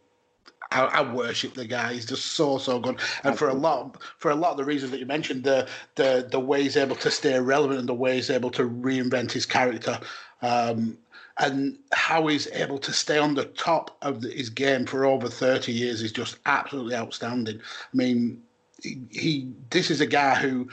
I, 0.72 0.84
I, 0.84 1.12
worship 1.12 1.54
the 1.54 1.64
guy. 1.64 1.94
He's 1.94 2.06
just 2.06 2.32
so 2.32 2.58
so 2.58 2.78
good. 2.78 2.98
And 3.24 3.38
for 3.38 3.48
a 3.48 3.54
lot 3.54 4.02
for 4.18 4.30
a 4.30 4.34
lot 4.34 4.52
of 4.52 4.56
the 4.56 4.64
reasons 4.64 4.92
that 4.92 5.00
you 5.00 5.06
mentioned, 5.06 5.44
the 5.44 5.68
the 5.94 6.28
the 6.30 6.40
way 6.40 6.62
he's 6.62 6.76
able 6.76 6.96
to 6.96 7.10
stay 7.10 7.38
relevant 7.38 7.80
and 7.80 7.88
the 7.88 7.94
way 7.94 8.16
he's 8.16 8.30
able 8.30 8.50
to 8.52 8.68
reinvent 8.68 9.32
his 9.32 9.46
character. 9.46 9.98
Um, 10.42 10.98
and 11.38 11.78
how 11.92 12.26
he's 12.28 12.48
able 12.52 12.78
to 12.78 12.92
stay 12.92 13.18
on 13.18 13.34
the 13.34 13.44
top 13.44 13.96
of 14.00 14.22
the, 14.22 14.30
his 14.30 14.48
game 14.48 14.86
for 14.86 15.04
over 15.04 15.28
30 15.28 15.70
years 15.70 16.00
is 16.00 16.10
just 16.10 16.38
absolutely 16.46 16.94
outstanding. 16.94 17.58
I 17.58 17.96
mean, 17.96 18.42
he, 18.82 18.98
he 19.10 19.52
this 19.70 19.90
is 19.90 20.00
a 20.00 20.06
guy 20.06 20.34
who 20.34 20.68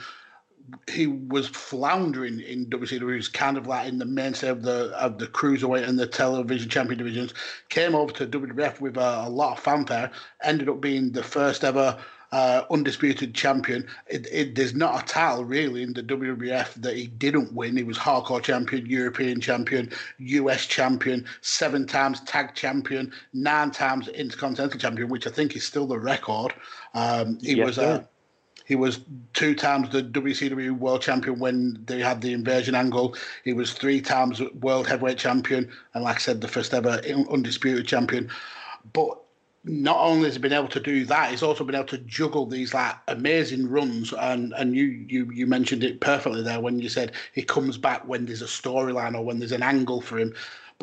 he 0.90 1.06
was 1.06 1.48
floundering 1.48 2.40
in 2.40 2.66
WCW. 2.66 3.10
He 3.10 3.16
was 3.16 3.28
kind 3.28 3.56
of 3.56 3.66
like 3.66 3.88
in 3.88 3.98
the 3.98 4.06
mainstay 4.06 4.48
of 4.48 4.62
the 4.62 4.92
of 4.98 5.18
the 5.18 5.26
cruiserweight 5.26 5.86
and 5.86 5.98
the 5.98 6.06
television 6.06 6.68
champion 6.68 6.98
divisions. 6.98 7.34
Came 7.68 7.94
over 7.94 8.12
to 8.14 8.26
WWF 8.26 8.80
with 8.80 8.96
a, 8.96 9.24
a 9.26 9.28
lot 9.28 9.58
of 9.58 9.62
fanfare. 9.62 10.10
Ended 10.42 10.68
up 10.68 10.80
being 10.80 11.12
the 11.12 11.22
first 11.22 11.64
ever 11.64 11.98
uh, 12.32 12.64
undisputed 12.70 13.34
champion. 13.34 13.86
It, 14.08 14.26
it, 14.32 14.54
there's 14.56 14.74
not 14.74 15.02
a 15.02 15.06
title 15.06 15.44
really 15.44 15.82
in 15.82 15.92
the 15.92 16.02
WWF 16.02 16.74
that 16.74 16.96
he 16.96 17.06
didn't 17.06 17.52
win. 17.52 17.76
He 17.76 17.84
was 17.84 17.96
hardcore 17.98 18.42
champion, 18.42 18.86
European 18.86 19.40
champion, 19.40 19.92
US 20.18 20.66
champion, 20.66 21.26
seven 21.42 21.86
times 21.86 22.20
tag 22.22 22.54
champion, 22.54 23.12
nine 23.32 23.70
times 23.70 24.08
intercontinental 24.08 24.80
champion, 24.80 25.08
which 25.08 25.26
I 25.26 25.30
think 25.30 25.54
is 25.54 25.64
still 25.64 25.86
the 25.86 25.98
record. 25.98 26.54
Um, 26.94 27.38
he 27.42 27.54
Yes, 27.54 27.66
was 27.66 27.78
a 27.78 28.08
he 28.64 28.74
was 28.74 29.00
two 29.34 29.54
times 29.54 29.90
the 29.90 30.02
WCW 30.02 30.76
World 30.78 31.02
Champion 31.02 31.38
when 31.38 31.82
they 31.86 32.00
had 32.00 32.20
the 32.22 32.32
invasion 32.32 32.74
angle. 32.74 33.14
He 33.44 33.52
was 33.52 33.72
three 33.72 34.00
times 34.00 34.40
World 34.60 34.86
Heavyweight 34.86 35.18
Champion, 35.18 35.70
and 35.92 36.02
like 36.02 36.16
I 36.16 36.20
said, 36.20 36.40
the 36.40 36.48
first 36.48 36.72
ever 36.72 37.00
undisputed 37.30 37.86
champion. 37.86 38.30
But 38.92 39.18
not 39.64 39.98
only 39.98 40.24
has 40.24 40.34
he 40.34 40.40
been 40.40 40.52
able 40.52 40.68
to 40.68 40.80
do 40.80 41.04
that, 41.06 41.30
he's 41.30 41.42
also 41.42 41.64
been 41.64 41.74
able 41.74 41.86
to 41.86 41.98
juggle 41.98 42.46
these 42.46 42.74
like 42.74 42.94
amazing 43.08 43.68
runs. 43.68 44.12
And 44.14 44.54
and 44.56 44.74
you 44.74 44.84
you 45.08 45.30
you 45.30 45.46
mentioned 45.46 45.84
it 45.84 46.00
perfectly 46.00 46.42
there 46.42 46.60
when 46.60 46.78
you 46.78 46.88
said 46.88 47.12
he 47.32 47.42
comes 47.42 47.76
back 47.76 48.06
when 48.06 48.24
there's 48.24 48.42
a 48.42 48.46
storyline 48.46 49.14
or 49.14 49.24
when 49.24 49.38
there's 49.38 49.52
an 49.52 49.62
angle 49.62 50.00
for 50.00 50.18
him. 50.18 50.34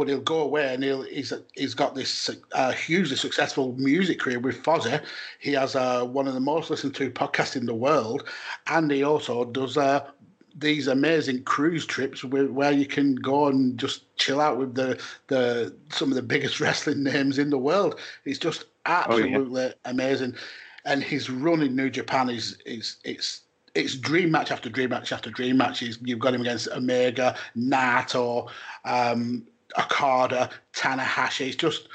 But 0.01 0.07
he'll 0.07 0.19
go 0.19 0.39
away 0.39 0.73
and 0.73 0.83
he'll 0.83 1.03
he's 1.03 1.31
he's 1.53 1.75
got 1.75 1.93
this 1.93 2.27
uh, 2.53 2.71
hugely 2.71 3.15
successful 3.15 3.75
music 3.77 4.19
career 4.19 4.39
with 4.39 4.63
Fozzy. 4.63 4.99
He 5.37 5.53
has 5.53 5.75
uh, 5.75 6.05
one 6.05 6.27
of 6.27 6.33
the 6.33 6.39
most 6.39 6.71
listened 6.71 6.95
to 6.95 7.11
podcasts 7.11 7.55
in 7.55 7.67
the 7.67 7.75
world, 7.75 8.27
and 8.65 8.89
he 8.89 9.03
also 9.03 9.45
does 9.45 9.77
uh, 9.77 10.09
these 10.55 10.87
amazing 10.87 11.43
cruise 11.43 11.85
trips 11.85 12.23
where, 12.23 12.47
where 12.47 12.71
you 12.71 12.87
can 12.87 13.13
go 13.13 13.45
and 13.45 13.77
just 13.77 14.15
chill 14.17 14.41
out 14.41 14.57
with 14.57 14.73
the 14.73 14.99
the 15.27 15.71
some 15.91 16.09
of 16.09 16.15
the 16.15 16.23
biggest 16.23 16.59
wrestling 16.59 17.03
names 17.03 17.37
in 17.37 17.51
the 17.51 17.59
world. 17.59 17.99
It's 18.25 18.39
just 18.39 18.65
absolutely 18.87 19.71
amazing, 19.85 20.35
and 20.83 21.03
his 21.03 21.29
run 21.29 21.61
in 21.61 21.75
New 21.75 21.91
Japan 21.91 22.27
is 22.27 22.57
is 22.65 22.97
it's. 23.03 23.41
It's 23.73 23.95
dream 23.95 24.31
match 24.31 24.51
after 24.51 24.69
dream 24.69 24.89
match 24.89 25.13
after 25.13 25.29
dream 25.29 25.55
matches. 25.55 25.97
You've 26.01 26.19
got 26.19 26.33
him 26.33 26.41
against 26.41 26.67
Omega, 26.67 27.37
Naito, 27.55 28.49
um, 28.83 29.47
Okada, 29.77 30.49
Tanahashi. 30.73 31.47
It's 31.47 31.55
just 31.55 31.87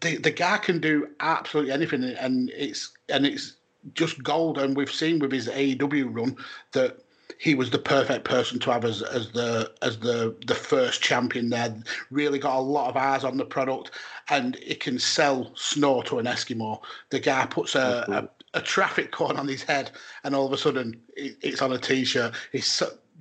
the 0.00 0.16
the 0.16 0.30
guy 0.30 0.58
can 0.58 0.80
do 0.80 1.08
absolutely 1.20 1.72
anything, 1.72 2.04
and 2.04 2.50
it's 2.50 2.92
and 3.08 3.26
it's 3.26 3.54
just 3.94 4.22
gold. 4.22 4.58
And 4.58 4.76
we've 4.76 4.90
seen 4.90 5.18
with 5.18 5.32
his 5.32 5.48
AEW 5.48 6.14
run 6.14 6.36
that 6.72 6.98
he 7.38 7.54
was 7.54 7.70
the 7.70 7.78
perfect 7.78 8.24
person 8.24 8.58
to 8.58 8.72
have 8.72 8.84
as, 8.84 9.02
as 9.02 9.30
the 9.32 9.72
as 9.82 9.98
the 9.98 10.34
the 10.46 10.54
first 10.54 11.02
champion 11.02 11.50
there. 11.50 11.74
Really 12.10 12.38
got 12.38 12.58
a 12.58 12.60
lot 12.60 12.88
of 12.88 12.96
eyes 12.96 13.24
on 13.24 13.36
the 13.36 13.44
product, 13.44 13.92
and 14.28 14.56
it 14.56 14.80
can 14.80 14.98
sell 14.98 15.52
snow 15.54 16.02
to 16.02 16.18
an 16.18 16.26
Eskimo. 16.26 16.80
The 17.10 17.20
guy 17.20 17.46
puts 17.46 17.74
a, 17.74 18.28
a, 18.54 18.58
a 18.58 18.60
traffic 18.62 19.12
cone 19.12 19.36
on 19.36 19.48
his 19.48 19.62
head, 19.62 19.90
and 20.24 20.34
all 20.34 20.46
of 20.46 20.52
a 20.52 20.58
sudden 20.58 21.00
it, 21.16 21.36
it's 21.40 21.62
on 21.62 21.72
a 21.72 21.78
t-shirt. 21.78 22.34
He 22.52 22.62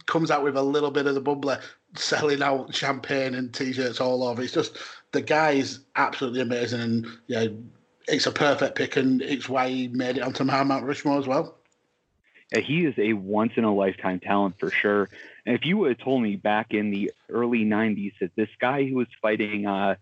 comes 0.07 0.31
out 0.31 0.43
with 0.43 0.57
a 0.57 0.63
little 0.63 0.91
bit 0.91 1.05
of 1.05 1.13
the 1.15 1.21
bubbler, 1.21 1.61
selling 1.95 2.41
out 2.41 2.73
champagne 2.73 3.35
and 3.35 3.53
t-shirts 3.53 4.01
all 4.01 4.23
over. 4.23 4.41
It's 4.41 4.53
just 4.53 4.77
the 5.11 5.21
guy 5.21 5.51
is 5.51 5.79
absolutely 5.95 6.41
amazing, 6.41 6.81
and 6.81 7.07
yeah, 7.27 7.47
it's 8.07 8.25
a 8.25 8.31
perfect 8.31 8.75
pick, 8.75 8.97
and 8.97 9.21
it's 9.21 9.49
why 9.49 9.69
he 9.69 9.87
made 9.87 10.17
it 10.17 10.23
onto 10.23 10.43
Mount 10.43 10.85
Rushmore 10.85 11.19
as 11.19 11.27
well. 11.27 11.57
Uh, 12.55 12.61
he 12.61 12.85
is 12.85 12.95
a 12.97 13.13
once 13.13 13.53
in 13.55 13.63
a 13.63 13.73
lifetime 13.73 14.19
talent 14.19 14.55
for 14.59 14.69
sure. 14.69 15.09
And 15.45 15.55
if 15.55 15.65
you 15.65 15.77
would 15.77 15.89
have 15.89 15.99
told 15.99 16.21
me 16.21 16.35
back 16.35 16.67
in 16.71 16.91
the 16.91 17.11
early 17.29 17.65
90s 17.65 18.13
that 18.21 18.31
this 18.35 18.49
guy 18.59 18.85
who 18.85 18.95
was 18.95 19.07
fighting, 19.21 19.65
uh, 19.65 19.95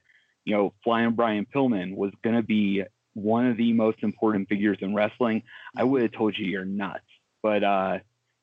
you 0.43 0.55
know, 0.55 0.73
Flying 0.83 1.13
Brian 1.13 1.47
Pillman 1.47 1.95
was 1.95 2.11
going 2.23 2.35
to 2.35 2.43
be 2.43 2.83
one 3.13 3.47
of 3.47 3.57
the 3.57 3.73
most 3.73 4.03
important 4.03 4.47
figures 4.49 4.77
in 4.81 4.93
wrestling, 4.93 5.41
I 5.75 5.83
would 5.83 6.03
have 6.03 6.11
told 6.11 6.37
you 6.37 6.45
you're 6.45 6.65
nuts. 6.65 7.05
But, 7.41 7.63
uh, 7.63 7.99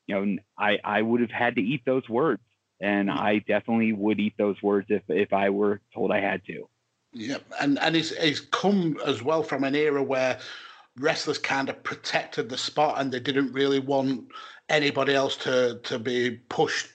you 0.07 0.15
know, 0.15 0.41
I, 0.57 0.79
I 0.83 1.01
would 1.01 1.21
have 1.21 1.31
had 1.31 1.55
to 1.55 1.61
eat 1.61 1.83
those 1.85 2.07
words. 2.09 2.41
And 2.83 3.09
I 3.09 3.39
definitely 3.39 3.93
would 3.93 4.19
eat 4.19 4.33
those 4.37 4.61
words 4.61 4.87
if, 4.89 5.03
if 5.07 5.31
I 5.31 5.49
were 5.49 5.79
told 5.93 6.11
I 6.11 6.19
had 6.19 6.43
to. 6.47 6.67
Yeah, 7.13 7.37
and 7.61 7.79
and 7.79 7.95
it's 7.95 8.11
it's 8.11 8.41
come 8.41 8.97
as 9.05 9.23
well 9.23 9.41
from 9.41 9.63
an 9.63 9.73
era 9.73 10.03
where 10.03 10.37
wrestlers 10.97 11.37
kind 11.37 11.69
of 11.69 11.81
protected 11.83 12.49
the 12.49 12.57
spot 12.57 12.99
and 12.99 13.11
they 13.11 13.21
didn't 13.21 13.53
really 13.53 13.79
want 13.79 14.27
anybody 14.67 15.13
else 15.13 15.37
to 15.37 15.79
to 15.83 15.97
be 15.97 16.31
pushed. 16.49 16.89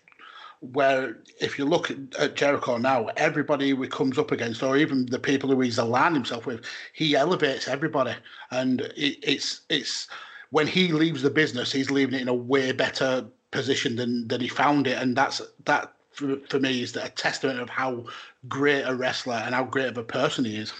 Where 0.60 1.18
if 1.40 1.58
you 1.58 1.64
look 1.64 1.90
at, 1.90 2.34
Jericho 2.34 2.76
now, 2.76 3.06
everybody 3.16 3.70
who 3.70 3.80
he 3.82 3.88
comes 3.88 4.18
up 4.18 4.32
against, 4.32 4.62
or 4.62 4.76
even 4.76 5.06
the 5.06 5.18
people 5.18 5.48
who 5.48 5.60
he's 5.60 5.78
aligned 5.78 6.16
himself 6.16 6.46
with, 6.46 6.64
he 6.92 7.14
elevates 7.14 7.66
everybody, 7.66 8.14
and 8.50 8.80
it, 8.96 9.18
it's 9.22 9.62
it's 9.70 10.08
when 10.50 10.66
he 10.66 10.88
leaves 10.92 11.22
the 11.22 11.30
business, 11.30 11.72
he's 11.72 11.90
leaving 11.90 12.14
it 12.14 12.22
in 12.22 12.28
a 12.28 12.34
way 12.34 12.72
better 12.72 13.24
position 13.50 13.96
than 13.96 14.28
than 14.28 14.40
he 14.40 14.48
found 14.48 14.86
it, 14.86 14.98
and 14.98 15.16
that's 15.16 15.40
that 15.64 15.92
for, 16.12 16.36
for 16.48 16.58
me 16.58 16.82
is 16.82 16.96
a 16.96 17.08
testament 17.10 17.60
of 17.60 17.68
how 17.68 18.04
great 18.48 18.82
a 18.82 18.94
wrestler 18.94 19.34
and 19.34 19.54
how 19.54 19.64
great 19.64 19.88
of 19.88 19.98
a 19.98 20.04
person 20.04 20.44
he 20.44 20.56
is. 20.56 20.72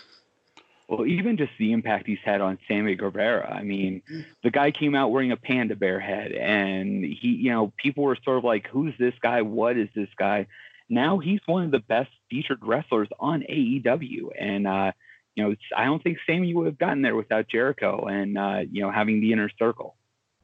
Well, 0.88 1.06
even 1.06 1.36
just 1.36 1.52
the 1.58 1.72
impact 1.72 2.06
he's 2.06 2.18
had 2.24 2.40
on 2.40 2.58
Sammy 2.66 2.94
Guevara. 2.94 3.52
I 3.52 3.62
mean, 3.62 4.02
the 4.42 4.50
guy 4.50 4.70
came 4.70 4.94
out 4.94 5.10
wearing 5.10 5.32
a 5.32 5.36
panda 5.36 5.76
bear 5.76 6.00
head, 6.00 6.32
and 6.32 7.04
he, 7.04 7.28
you 7.28 7.50
know, 7.50 7.74
people 7.76 8.04
were 8.04 8.16
sort 8.24 8.38
of 8.38 8.44
like, 8.44 8.66
"Who's 8.68 8.94
this 8.98 9.14
guy? 9.20 9.42
What 9.42 9.76
is 9.76 9.88
this 9.94 10.08
guy?" 10.18 10.46
Now 10.88 11.18
he's 11.18 11.40
one 11.44 11.64
of 11.64 11.70
the 11.70 11.80
best 11.80 12.10
featured 12.30 12.60
wrestlers 12.62 13.08
on 13.20 13.42
AEW, 13.42 14.30
and 14.38 14.66
uh, 14.66 14.92
you 15.34 15.44
know, 15.44 15.54
I 15.76 15.84
don't 15.84 16.02
think 16.02 16.18
Sammy 16.26 16.54
would 16.54 16.66
have 16.66 16.78
gotten 16.78 17.02
there 17.02 17.14
without 17.14 17.48
Jericho 17.48 18.06
and 18.06 18.38
uh, 18.38 18.60
you 18.70 18.82
know 18.82 18.90
having 18.90 19.20
the 19.20 19.32
inner 19.32 19.50
circle. 19.58 19.94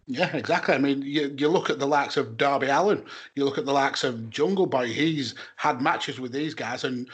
Yeah, 0.06 0.36
exactly. 0.36 0.74
I 0.74 0.78
mean, 0.78 1.02
you, 1.02 1.34
you 1.36 1.48
look 1.48 1.70
at 1.70 1.78
the 1.78 1.86
likes 1.86 2.16
of 2.16 2.36
Darby 2.36 2.66
Allin, 2.66 3.04
you 3.34 3.44
look 3.44 3.58
at 3.58 3.64
the 3.64 3.72
likes 3.72 4.04
of 4.04 4.28
Jungle 4.28 4.66
Boy. 4.66 4.88
He's 4.88 5.34
had 5.56 5.80
matches 5.80 6.20
with 6.20 6.32
these 6.32 6.54
guys 6.54 6.84
and 6.84 7.08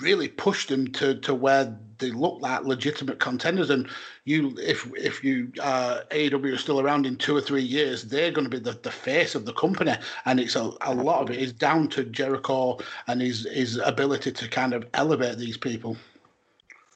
really 0.00 0.28
pushed 0.28 0.68
them 0.68 0.86
to, 0.92 1.16
to 1.16 1.34
where 1.34 1.76
they 1.98 2.10
look 2.10 2.40
like 2.40 2.62
legitimate 2.62 3.18
contenders. 3.18 3.68
And 3.70 3.88
you, 4.24 4.56
if 4.58 4.90
if 4.96 5.22
you 5.22 5.52
uh, 5.60 6.00
AEW 6.10 6.54
are 6.54 6.58
still 6.58 6.80
around 6.80 7.06
in 7.06 7.16
two 7.16 7.36
or 7.36 7.40
three 7.40 7.62
years, 7.62 8.04
they're 8.04 8.30
going 8.30 8.48
to 8.48 8.50
be 8.50 8.62
the, 8.62 8.78
the 8.82 8.90
face 8.90 9.34
of 9.34 9.44
the 9.44 9.52
company. 9.52 9.94
And 10.24 10.40
it's 10.40 10.56
a, 10.56 10.72
a 10.82 10.94
lot 10.94 11.22
of 11.22 11.30
it 11.30 11.42
is 11.42 11.52
down 11.52 11.88
to 11.88 12.04
Jericho 12.04 12.78
and 13.06 13.20
his 13.20 13.46
his 13.52 13.76
ability 13.76 14.32
to 14.32 14.48
kind 14.48 14.72
of 14.72 14.86
elevate 14.94 15.38
these 15.38 15.56
people. 15.56 15.96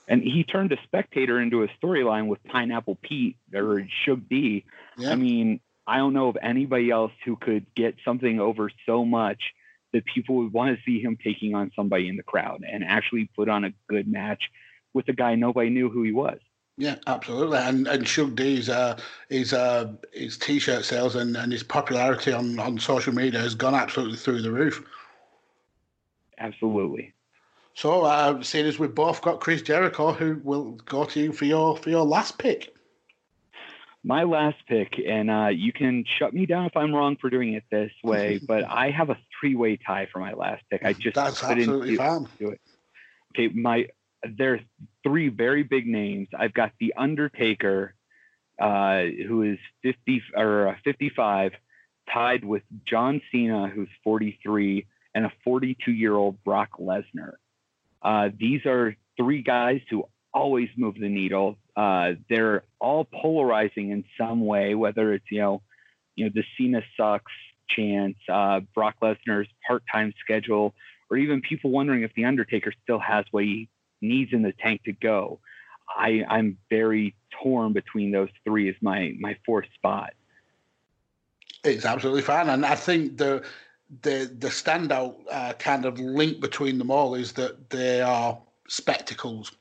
And 0.06 0.22
he 0.22 0.44
turned 0.44 0.70
a 0.72 0.76
spectator 0.84 1.40
into 1.40 1.62
a 1.62 1.68
storyline 1.82 2.26
with 2.26 2.42
Pineapple 2.44 2.98
Pete 3.02 3.36
or 3.54 3.86
Suge 4.06 4.28
D. 4.28 4.64
Yeah. 4.96 5.10
I 5.10 5.14
mean, 5.14 5.60
I 5.86 5.98
don't 5.98 6.14
know 6.14 6.28
of 6.28 6.36
anybody 6.42 6.90
else 6.90 7.12
who 7.24 7.36
could 7.36 7.66
get 7.74 7.96
something 8.04 8.40
over 8.40 8.70
so 8.86 9.04
much 9.04 9.40
that 9.92 10.04
people 10.06 10.36
would 10.36 10.52
want 10.52 10.76
to 10.76 10.82
see 10.84 11.00
him 11.00 11.16
taking 11.22 11.54
on 11.54 11.70
somebody 11.76 12.08
in 12.08 12.16
the 12.16 12.22
crowd 12.22 12.64
and 12.68 12.84
actually 12.84 13.30
put 13.36 13.48
on 13.48 13.64
a 13.64 13.72
good 13.88 14.08
match 14.08 14.50
with 14.92 15.08
a 15.08 15.12
guy 15.12 15.34
nobody 15.34 15.70
knew 15.70 15.88
who 15.88 16.02
he 16.02 16.12
was. 16.12 16.38
Yeah, 16.76 16.96
absolutely. 17.06 17.58
And 17.58 17.86
and 17.86 18.04
Suge 18.04 18.34
D's 18.34 18.68
uh, 18.68 18.98
his 19.28 19.52
uh, 19.52 19.92
his 20.12 20.36
t-shirt 20.36 20.84
sales 20.84 21.14
and, 21.14 21.36
and 21.36 21.52
his 21.52 21.62
popularity 21.62 22.32
on, 22.32 22.58
on 22.58 22.78
social 22.78 23.14
media 23.14 23.38
has 23.40 23.54
gone 23.54 23.74
absolutely 23.74 24.16
through 24.16 24.42
the 24.42 24.50
roof. 24.50 24.84
Absolutely. 26.38 27.12
So, 27.74 28.04
uh, 28.04 28.42
seeing 28.42 28.66
as 28.66 28.78
we've 28.78 28.94
both 28.94 29.22
got 29.22 29.40
Chris 29.40 29.62
Jericho, 29.62 30.12
who 30.12 30.40
will 30.42 30.72
go 30.84 31.04
to 31.04 31.20
you 31.20 31.32
for 31.32 31.44
your 31.44 31.76
for 31.76 31.90
your 31.90 32.04
last 32.04 32.38
pick. 32.38 32.73
My 34.06 34.24
last 34.24 34.58
pick, 34.68 35.00
and 35.04 35.30
uh, 35.30 35.48
you 35.48 35.72
can 35.72 36.04
shut 36.18 36.34
me 36.34 36.44
down 36.44 36.66
if 36.66 36.76
I'm 36.76 36.94
wrong 36.94 37.16
for 37.18 37.30
doing 37.30 37.54
it 37.54 37.64
this 37.70 37.90
way, 38.02 38.38
but 38.46 38.64
I 38.64 38.90
have 38.90 39.08
a 39.08 39.16
three-way 39.40 39.78
tie 39.78 40.08
for 40.12 40.18
my 40.18 40.34
last 40.34 40.62
pick. 40.70 40.84
I 40.84 40.92
just 40.92 41.14
That's 41.14 41.40
couldn't 41.40 41.70
do- 41.70 41.96
do 42.38 42.48
it. 42.50 42.60
Okay, 43.34 43.48
my 43.48 43.88
there's 44.26 44.60
three 45.02 45.28
very 45.28 45.62
big 45.62 45.86
names. 45.86 46.28
I've 46.38 46.54
got 46.54 46.72
the 46.78 46.94
Undertaker, 46.96 47.94
uh, 48.60 49.02
who 49.26 49.42
is 49.42 49.58
50 49.82 50.22
or 50.36 50.68
uh, 50.68 50.76
55, 50.84 51.52
tied 52.12 52.44
with 52.44 52.62
John 52.84 53.20
Cena, 53.32 53.68
who's 53.68 53.88
43, 54.02 54.86
and 55.14 55.26
a 55.26 55.32
42 55.44 55.92
year 55.92 56.14
old 56.14 56.42
Brock 56.44 56.78
Lesnar. 56.78 57.34
Uh, 58.02 58.28
these 58.38 58.66
are 58.66 58.96
three 59.16 59.42
guys 59.42 59.80
who 59.88 60.04
always 60.34 60.68
move 60.76 60.96
the 60.98 61.08
needle. 61.08 61.56
Uh, 61.76 62.12
they're 62.28 62.64
all 62.80 63.04
polarizing 63.04 63.90
in 63.90 64.04
some 64.18 64.44
way, 64.44 64.74
whether 64.74 65.14
it's 65.14 65.24
you 65.30 65.40
know, 65.40 65.62
you 66.16 66.26
know, 66.26 66.32
the 66.34 66.44
Cena 66.58 66.82
sucks 66.96 67.32
chance, 67.68 68.16
uh, 68.28 68.60
Brock 68.74 68.96
Lesnar's 69.02 69.48
part-time 69.66 70.12
schedule, 70.20 70.74
or 71.10 71.16
even 71.16 71.40
people 71.40 71.70
wondering 71.70 72.02
if 72.02 72.12
the 72.14 72.24
Undertaker 72.26 72.72
still 72.82 72.98
has 72.98 73.24
what 73.30 73.44
he 73.44 73.68
needs 74.00 74.32
in 74.32 74.42
the 74.42 74.52
tank 74.52 74.82
to 74.84 74.92
go. 74.92 75.40
I, 75.88 76.24
I'm 76.28 76.58
very 76.70 77.14
torn 77.42 77.72
between 77.72 78.10
those 78.10 78.28
three 78.44 78.68
as 78.68 78.74
my 78.80 79.14
my 79.18 79.36
fourth 79.46 79.66
spot. 79.74 80.14
It's 81.62 81.84
absolutely 81.84 82.22
fine, 82.22 82.48
and 82.48 82.66
I 82.66 82.74
think 82.74 83.16
the 83.16 83.44
the 84.02 84.30
the 84.38 84.48
standout 84.48 85.16
uh, 85.30 85.52
kind 85.54 85.84
of 85.84 85.98
link 85.98 86.40
between 86.40 86.78
them 86.78 86.90
all 86.90 87.14
is 87.14 87.32
that 87.32 87.70
they 87.70 88.00
are 88.00 88.38
spectacles. 88.68 89.52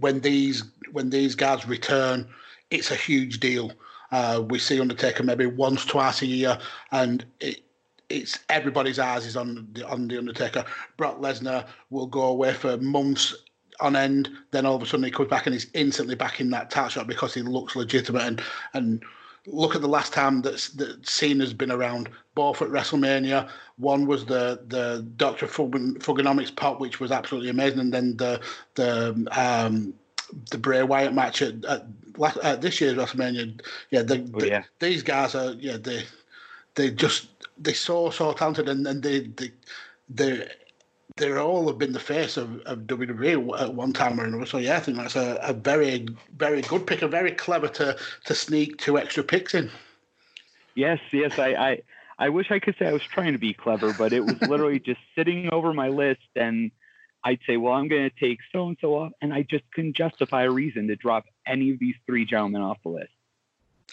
When 0.00 0.20
these 0.20 0.64
when 0.92 1.10
these 1.10 1.34
guys 1.34 1.66
return, 1.66 2.28
it's 2.70 2.90
a 2.90 2.96
huge 2.96 3.40
deal. 3.40 3.72
Uh, 4.10 4.42
we 4.48 4.58
see 4.58 4.80
Undertaker 4.80 5.22
maybe 5.22 5.46
once, 5.46 5.84
twice 5.84 6.22
a 6.22 6.26
year, 6.26 6.58
and 6.92 7.24
it, 7.40 7.60
it's 8.08 8.38
everybody's 8.48 8.98
eyes 8.98 9.26
is 9.26 9.36
on 9.36 9.68
the 9.72 9.86
on 9.86 10.08
the 10.08 10.18
Undertaker. 10.18 10.64
Brock 10.96 11.18
Lesnar 11.20 11.66
will 11.90 12.06
go 12.06 12.22
away 12.22 12.54
for 12.54 12.76
months 12.78 13.34
on 13.80 13.96
end, 13.96 14.30
then 14.50 14.66
all 14.66 14.74
of 14.74 14.82
a 14.82 14.86
sudden 14.86 15.04
he 15.04 15.10
comes 15.10 15.28
back 15.28 15.46
and 15.46 15.54
he's 15.54 15.70
instantly 15.74 16.14
back 16.14 16.40
in 16.40 16.50
that 16.50 16.70
title 16.70 16.88
shot 16.88 17.06
because 17.06 17.34
he 17.34 17.42
looks 17.42 17.76
legitimate 17.76 18.22
and 18.22 18.42
and 18.74 19.02
look 19.50 19.74
at 19.74 19.80
the 19.80 19.88
last 19.88 20.12
time 20.12 20.42
that 20.42 20.68
that 20.76 21.06
Cena's 21.06 21.52
been 21.52 21.70
around, 21.70 22.08
both 22.34 22.62
at 22.62 22.68
WrestleMania. 22.68 23.48
One 23.76 24.06
was 24.06 24.26
the 24.26 24.60
the 24.68 25.06
Doctor 25.16 25.46
Thuganomics 25.46 26.54
pop, 26.54 26.80
which 26.80 27.00
was 27.00 27.12
absolutely 27.12 27.50
amazing, 27.50 27.80
and 27.80 27.92
then 27.92 28.16
the 28.16 28.40
the 28.74 29.26
um, 29.32 29.94
the 30.50 30.58
Bray 30.58 30.82
Wyatt 30.82 31.14
match 31.14 31.42
at, 31.42 31.64
at, 31.64 31.86
at 32.42 32.60
this 32.60 32.80
year's 32.80 32.94
WrestleMania. 32.94 33.60
Yeah, 33.90 34.02
the, 34.02 34.30
oh, 34.34 34.44
yeah. 34.44 34.64
The, 34.78 34.88
these 34.88 35.02
guys 35.02 35.34
are 35.34 35.52
yeah 35.52 35.76
they 35.76 36.04
they 36.74 36.90
just 36.90 37.28
they're 37.58 37.74
so 37.74 38.10
so 38.10 38.32
talented 38.32 38.68
and, 38.68 38.86
and 38.86 39.02
they 39.02 39.20
they 39.20 39.52
they 40.08 40.48
they 41.18 41.36
all 41.36 41.66
have 41.68 41.78
been 41.78 41.92
the 41.92 42.00
face 42.00 42.36
of, 42.36 42.60
of 42.62 42.80
WWE 42.80 43.60
at 43.60 43.74
one 43.74 43.92
time 43.92 44.20
or 44.20 44.24
another. 44.24 44.46
So 44.46 44.58
yeah, 44.58 44.76
I 44.76 44.80
think 44.80 44.96
that's 44.96 45.16
a, 45.16 45.38
a 45.42 45.52
very 45.52 46.08
very 46.36 46.62
good 46.62 46.86
pick, 46.86 47.02
a 47.02 47.08
very 47.08 47.32
clever 47.32 47.68
to 47.68 47.96
to 48.24 48.34
sneak 48.34 48.78
two 48.78 48.98
extra 48.98 49.22
picks 49.22 49.54
in. 49.54 49.70
Yes, 50.74 51.00
yes, 51.12 51.38
I, 51.38 51.48
I 51.54 51.82
I 52.18 52.28
wish 52.30 52.50
I 52.50 52.58
could 52.58 52.76
say 52.78 52.86
I 52.86 52.92
was 52.92 53.02
trying 53.02 53.32
to 53.32 53.38
be 53.38 53.52
clever, 53.52 53.92
but 53.92 54.12
it 54.12 54.24
was 54.24 54.40
literally 54.42 54.80
just 54.80 55.00
sitting 55.14 55.52
over 55.52 55.72
my 55.72 55.88
list 55.88 56.28
and 56.34 56.70
I'd 57.24 57.40
say, 57.46 57.56
well, 57.56 57.74
I'm 57.74 57.88
going 57.88 58.08
to 58.08 58.16
take 58.26 58.38
so 58.52 58.68
and 58.68 58.76
so 58.80 58.94
off, 58.94 59.12
and 59.20 59.34
I 59.34 59.42
just 59.42 59.64
couldn't 59.72 59.96
justify 59.96 60.44
a 60.44 60.50
reason 60.50 60.86
to 60.88 60.96
drop 60.96 61.24
any 61.46 61.72
of 61.72 61.78
these 61.78 61.96
three 62.06 62.24
gentlemen 62.24 62.62
off 62.62 62.78
the 62.82 62.90
list. 62.90 63.10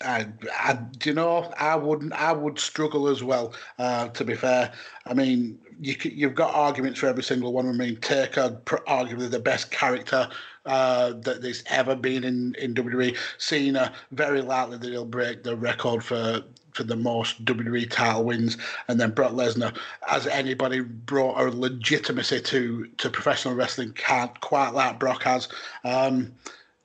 I, 0.03 0.27
I, 0.53 0.77
you 1.03 1.13
know, 1.13 1.53
I 1.57 1.75
wouldn't. 1.75 2.13
I 2.13 2.33
would 2.33 2.59
struggle 2.59 3.07
as 3.07 3.23
well. 3.23 3.53
Uh, 3.79 4.09
to 4.09 4.25
be 4.25 4.35
fair, 4.35 4.73
I 5.05 5.13
mean, 5.13 5.57
you, 5.79 5.95
you've 6.03 6.35
got 6.35 6.53
arguments 6.53 6.99
for 6.99 7.07
every 7.07 7.23
single 7.23 7.53
one. 7.53 7.67
I 7.67 7.71
mean, 7.71 7.95
Taker, 7.97 8.61
arguably 8.65 9.29
the 9.29 9.39
best 9.39 9.71
character 9.71 10.27
uh, 10.65 11.13
that 11.21 11.41
there's 11.41 11.63
ever 11.67 11.95
been 11.95 12.23
in 12.23 12.55
in 12.55 12.73
WWE. 12.73 13.17
Cena, 13.37 13.93
very 14.11 14.41
likely 14.41 14.77
that 14.77 14.89
he'll 14.89 15.05
break 15.05 15.43
the 15.43 15.55
record 15.55 16.03
for 16.03 16.43
for 16.73 16.83
the 16.83 16.95
most 16.95 17.45
WWE 17.45 17.89
title 17.89 18.25
wins, 18.25 18.57
and 18.89 18.99
then 18.99 19.11
Brock 19.11 19.31
Lesnar, 19.31 19.77
as 20.09 20.27
anybody 20.27 20.81
brought 20.81 21.39
a 21.39 21.49
legitimacy 21.49 22.41
to 22.41 22.87
to 22.97 23.09
professional 23.09 23.55
wrestling, 23.55 23.93
can't 23.93 24.39
quite 24.41 24.69
like 24.69 24.99
Brock 24.99 25.23
has. 25.23 25.47
Um, 25.85 26.33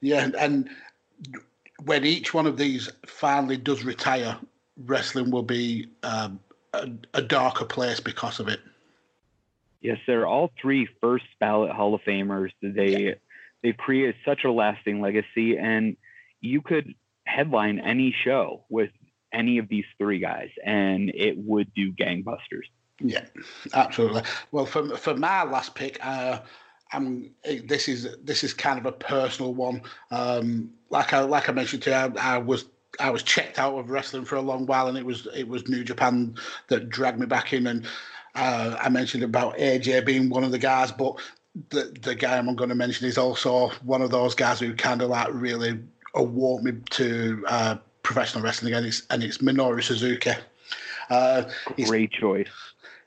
yeah, 0.01 0.31
and 0.39 0.71
when 1.85 2.05
each 2.05 2.35
one 2.35 2.47
of 2.47 2.57
these 2.57 2.91
finally 3.07 3.57
does 3.57 3.85
retire, 3.85 4.39
wrestling 4.77 5.31
will 5.31 5.43
be 5.43 5.89
um, 6.03 6.41
a, 6.73 6.89
a, 7.15 7.23
darker 7.23 7.65
place 7.65 8.01
because 8.01 8.41
of 8.41 8.49
it. 8.49 8.61
Yes, 9.81 9.99
they're 10.07 10.27
all 10.27 10.51
three 10.61 10.89
first 11.01 11.25
ballot 11.39 11.73
Hall 11.73 11.95
of 11.95 12.03
Famers. 12.03 12.51
They 12.63 13.07
yeah. 13.07 13.15
they've 13.63 13.77
created 13.77 14.15
such 14.25 14.45
a 14.45 14.53
lasting 14.53 15.01
legacy, 15.01 15.57
and 15.57 15.97
you 16.41 16.61
could 16.61 16.95
headline 17.25 17.79
any 17.79 18.15
show 18.25 18.65
with 18.69 18.91
any 19.33 19.59
of 19.59 19.69
these 19.69 19.85
three 19.99 20.19
guys, 20.19 20.51
and 20.65 21.11
it 21.15 21.39
would 21.39 21.73
do 21.75 21.93
gangbusters. 21.93 22.67
Yeah, 23.03 23.25
absolutely. 23.73 24.23
Well, 24.53 24.67
for 24.67 24.97
for 24.97 25.17
my 25.17 25.45
last 25.45 25.75
pick, 25.75 25.99
uh, 26.05 26.41
I'm 26.93 27.31
this 27.65 27.89
is 27.89 28.17
this 28.23 28.45
is 28.45 28.53
kind 28.53 28.79
of 28.79 28.87
a 28.87 28.93
personal 28.93 29.55
one. 29.55 29.83
Um, 30.11 30.73
like 30.91 31.13
I 31.13 31.21
like 31.21 31.49
I 31.49 31.53
mentioned 31.53 31.83
to 31.85 31.91
you, 31.91 31.97
I, 31.97 32.35
I, 32.35 32.39
was 32.39 32.67
I 32.99 33.11
was 33.11 33.23
checked 33.23 33.59
out 33.59 33.79
of 33.79 33.91
wrestling 33.91 34.25
for 34.25 34.37
a 34.37 34.43
long 34.43 34.67
while, 34.67 34.89
and 34.89 34.99
it 34.99 35.07
was 35.07 35.27
it 35.35 35.49
was 35.49 35.69
New 35.69 35.85
Japan 35.85 36.35
that 36.69 36.91
dragged 36.91 37.19
me 37.19 37.27
back 37.27 37.53
in. 37.53 37.67
And 37.67 37.87
uh, 38.35 38.77
I 38.79 38.89
mentioned 38.89 39.23
about 39.23 39.57
AJ 39.57 40.05
being 40.05 40.29
one 40.29 40.45
of 40.45 40.51
the 40.51 40.59
guys, 40.59 40.93
but 40.93 41.19
the 41.71 41.97
the 42.03 42.15
guy 42.15 42.37
I'm 42.37 42.55
going 42.55 42.69
to 42.69 42.75
mention 42.75 43.07
is 43.07 43.19
also 43.19 43.69
one 43.83 44.03
of 44.03 44.11
those 44.11 44.35
guys 44.35 44.61
who 44.61 44.75
kind 44.75 45.01
of 45.03 45.11
like 45.11 45.29
really 45.33 45.79
awoke 46.15 46.63
me 46.63 46.73
to 46.91 47.45
uh, 47.49 47.77
professional 48.03 48.43
wrestling 48.45 48.73
again. 48.73 48.87
It's, 48.87 49.07
and 49.11 49.23
it's 49.23 49.39
Minoru 49.39 49.83
Suzuki. 49.83 50.33
Uh, 51.09 51.45
Great 51.87 52.13
choice. 52.13 52.49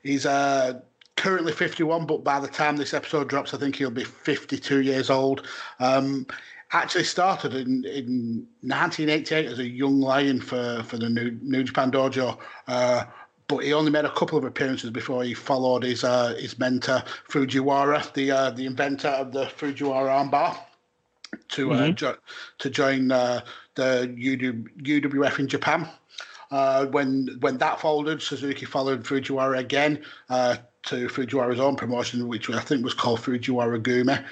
He's 0.02 0.26
uh, 0.26 0.80
currently 1.16 1.52
51, 1.52 2.04
but 2.06 2.22
by 2.22 2.38
the 2.38 2.48
time 2.48 2.76
this 2.76 2.92
episode 2.92 3.28
drops, 3.28 3.54
I 3.54 3.58
think 3.58 3.76
he'll 3.76 3.90
be 3.90 4.04
52 4.04 4.82
years 4.82 5.08
old. 5.08 5.46
Um, 5.80 6.26
actually 6.74 7.04
started 7.04 7.54
in, 7.54 7.84
in 7.84 8.46
1988 8.62 9.46
as 9.46 9.58
a 9.60 9.68
young 9.68 10.00
lion 10.00 10.40
for, 10.40 10.82
for 10.82 10.98
the 10.98 11.08
New, 11.08 11.38
New 11.42 11.62
Japan 11.62 11.90
Dojo. 11.90 12.38
Uh, 12.66 13.04
but 13.46 13.58
he 13.58 13.72
only 13.72 13.90
made 13.90 14.04
a 14.04 14.10
couple 14.10 14.38
of 14.38 14.44
appearances 14.44 14.90
before 14.90 15.22
he 15.22 15.34
followed 15.34 15.82
his 15.82 16.02
uh, 16.02 16.34
his 16.38 16.58
mentor 16.58 17.02
Fujiwara, 17.28 18.12
the 18.14 18.30
uh, 18.30 18.50
the 18.50 18.64
inventor 18.64 19.08
of 19.08 19.32
the 19.32 19.44
Fujiwara 19.44 20.30
armbar, 20.30 20.56
to 21.48 21.72
uh, 21.72 21.78
mm-hmm. 21.78 21.94
jo- 21.94 22.16
to 22.58 22.70
join 22.70 23.12
uh, 23.12 23.40
the 23.74 24.14
UWF 24.16 25.38
in 25.38 25.46
Japan. 25.46 25.86
Uh, 26.50 26.86
when 26.86 27.36
when 27.40 27.58
that 27.58 27.80
folded, 27.80 28.22
Suzuki 28.22 28.64
followed 28.64 29.04
Fujiwara 29.04 29.58
again 29.58 30.02
to 30.28 31.08
Fujiwara's 31.08 31.60
own 31.60 31.76
promotion, 31.76 32.28
which 32.28 32.50
I 32.50 32.60
think 32.60 32.84
was 32.84 32.94
called 32.94 33.20
Fujiwara 33.20 33.82
Gumi. 33.82 34.24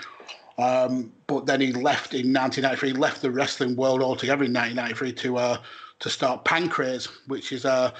Um, 0.62 1.12
but 1.26 1.46
then 1.46 1.60
he 1.60 1.72
left 1.72 2.14
in 2.14 2.32
1993, 2.32 2.90
He 2.90 2.94
left 2.94 3.22
the 3.22 3.30
wrestling 3.30 3.74
world 3.76 4.02
altogether 4.02 4.44
in 4.44 4.52
1993 4.52 5.12
to 5.24 5.36
uh, 5.38 5.56
to 6.00 6.10
start 6.10 6.44
Pancrase, 6.44 7.08
which 7.26 7.52
is 7.52 7.64
uh, 7.64 7.92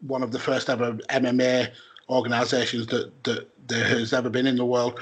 one 0.00 0.22
of 0.22 0.32
the 0.32 0.38
first 0.38 0.68
ever 0.68 0.92
MMA 1.10 1.70
organisations 2.08 2.86
that, 2.88 3.24
that 3.24 3.48
there 3.68 3.86
has 3.86 4.12
ever 4.12 4.28
been 4.28 4.46
in 4.46 4.56
the 4.56 4.64
world. 4.64 5.00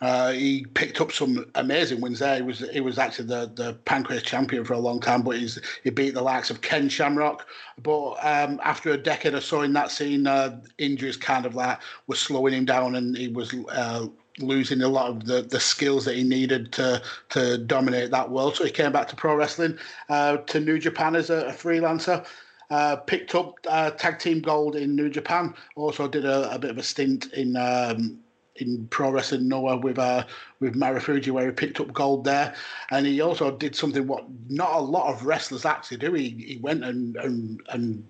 Uh, 0.00 0.32
he 0.32 0.64
picked 0.72 1.00
up 1.00 1.12
some 1.12 1.44
amazing 1.56 2.00
wins 2.00 2.20
there. 2.20 2.36
He 2.36 2.42
was 2.42 2.60
he 2.70 2.80
was 2.80 2.98
actually 2.98 3.26
the 3.26 3.52
the 3.54 3.74
Pancrase 3.84 4.22
champion 4.22 4.64
for 4.64 4.72
a 4.72 4.78
long 4.78 4.98
time, 4.98 5.22
but 5.22 5.36
he's 5.36 5.60
he 5.84 5.90
beat 5.90 6.14
the 6.14 6.22
likes 6.22 6.48
of 6.48 6.62
Ken 6.62 6.88
Shamrock. 6.88 7.46
But 7.82 8.12
um, 8.22 8.60
after 8.64 8.92
a 8.92 8.96
decade 8.96 9.34
or 9.34 9.42
so 9.42 9.60
in 9.60 9.74
that 9.74 9.90
scene, 9.90 10.26
uh, 10.26 10.58
injuries 10.78 11.18
kind 11.18 11.44
of 11.44 11.54
like 11.54 11.80
were 12.06 12.14
slowing 12.14 12.54
him 12.54 12.64
down, 12.64 12.94
and 12.94 13.14
he 13.14 13.28
was 13.28 13.52
uh, 13.72 14.06
losing 14.42 14.82
a 14.82 14.88
lot 14.88 15.10
of 15.10 15.24
the, 15.24 15.42
the 15.42 15.60
skills 15.60 16.04
that 16.04 16.16
he 16.16 16.22
needed 16.22 16.72
to 16.72 17.02
to 17.30 17.58
dominate 17.58 18.10
that 18.10 18.30
world. 18.30 18.56
So 18.56 18.64
he 18.64 18.70
came 18.70 18.92
back 18.92 19.08
to 19.08 19.16
pro 19.16 19.34
wrestling, 19.34 19.78
uh, 20.08 20.38
to 20.38 20.60
New 20.60 20.78
Japan 20.78 21.16
as 21.16 21.30
a, 21.30 21.46
a 21.46 21.52
freelancer. 21.52 22.26
Uh, 22.70 22.94
picked 22.94 23.34
up 23.34 23.56
uh, 23.68 23.90
tag 23.90 24.20
team 24.20 24.40
gold 24.40 24.76
in 24.76 24.94
New 24.94 25.10
Japan. 25.10 25.52
Also 25.74 26.06
did 26.06 26.24
a, 26.24 26.54
a 26.54 26.58
bit 26.58 26.70
of 26.70 26.78
a 26.78 26.84
stint 26.84 27.32
in 27.32 27.56
um, 27.56 28.20
in 28.60 28.86
pro 28.88 29.10
wrestling 29.10 29.48
Noah 29.48 29.78
with 29.78 29.98
uh, 29.98 30.24
with 30.60 30.74
Marufuji, 30.74 31.30
where 31.30 31.46
he 31.46 31.52
picked 31.52 31.80
up 31.80 31.92
gold 31.92 32.24
there, 32.24 32.54
and 32.90 33.06
he 33.06 33.20
also 33.20 33.50
did 33.50 33.74
something 33.74 34.06
what 34.06 34.24
not 34.48 34.72
a 34.74 34.80
lot 34.80 35.12
of 35.12 35.24
wrestlers 35.24 35.64
actually 35.64 35.96
do. 35.96 36.12
He 36.12 36.28
he 36.30 36.58
went 36.58 36.84
and 36.84 37.16
and 37.16 37.60
and 37.70 38.06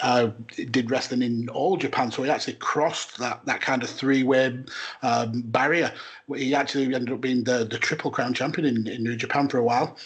uh, 0.00 0.30
did 0.70 0.90
wrestling 0.90 1.22
in 1.22 1.48
all 1.50 1.76
Japan, 1.76 2.10
so 2.10 2.22
he 2.22 2.30
actually 2.30 2.54
crossed 2.54 3.18
that, 3.18 3.44
that 3.46 3.60
kind 3.60 3.82
of 3.82 3.90
three 3.90 4.22
way 4.22 4.58
um, 5.02 5.42
barrier. 5.46 5.92
He 6.34 6.54
actually 6.54 6.94
ended 6.94 7.12
up 7.12 7.20
being 7.20 7.44
the, 7.44 7.64
the 7.64 7.78
Triple 7.78 8.10
Crown 8.10 8.34
champion 8.34 8.66
in, 8.66 8.86
in 8.86 9.02
New 9.02 9.16
Japan 9.16 9.48
for 9.48 9.58
a 9.58 9.62
while. 9.62 9.96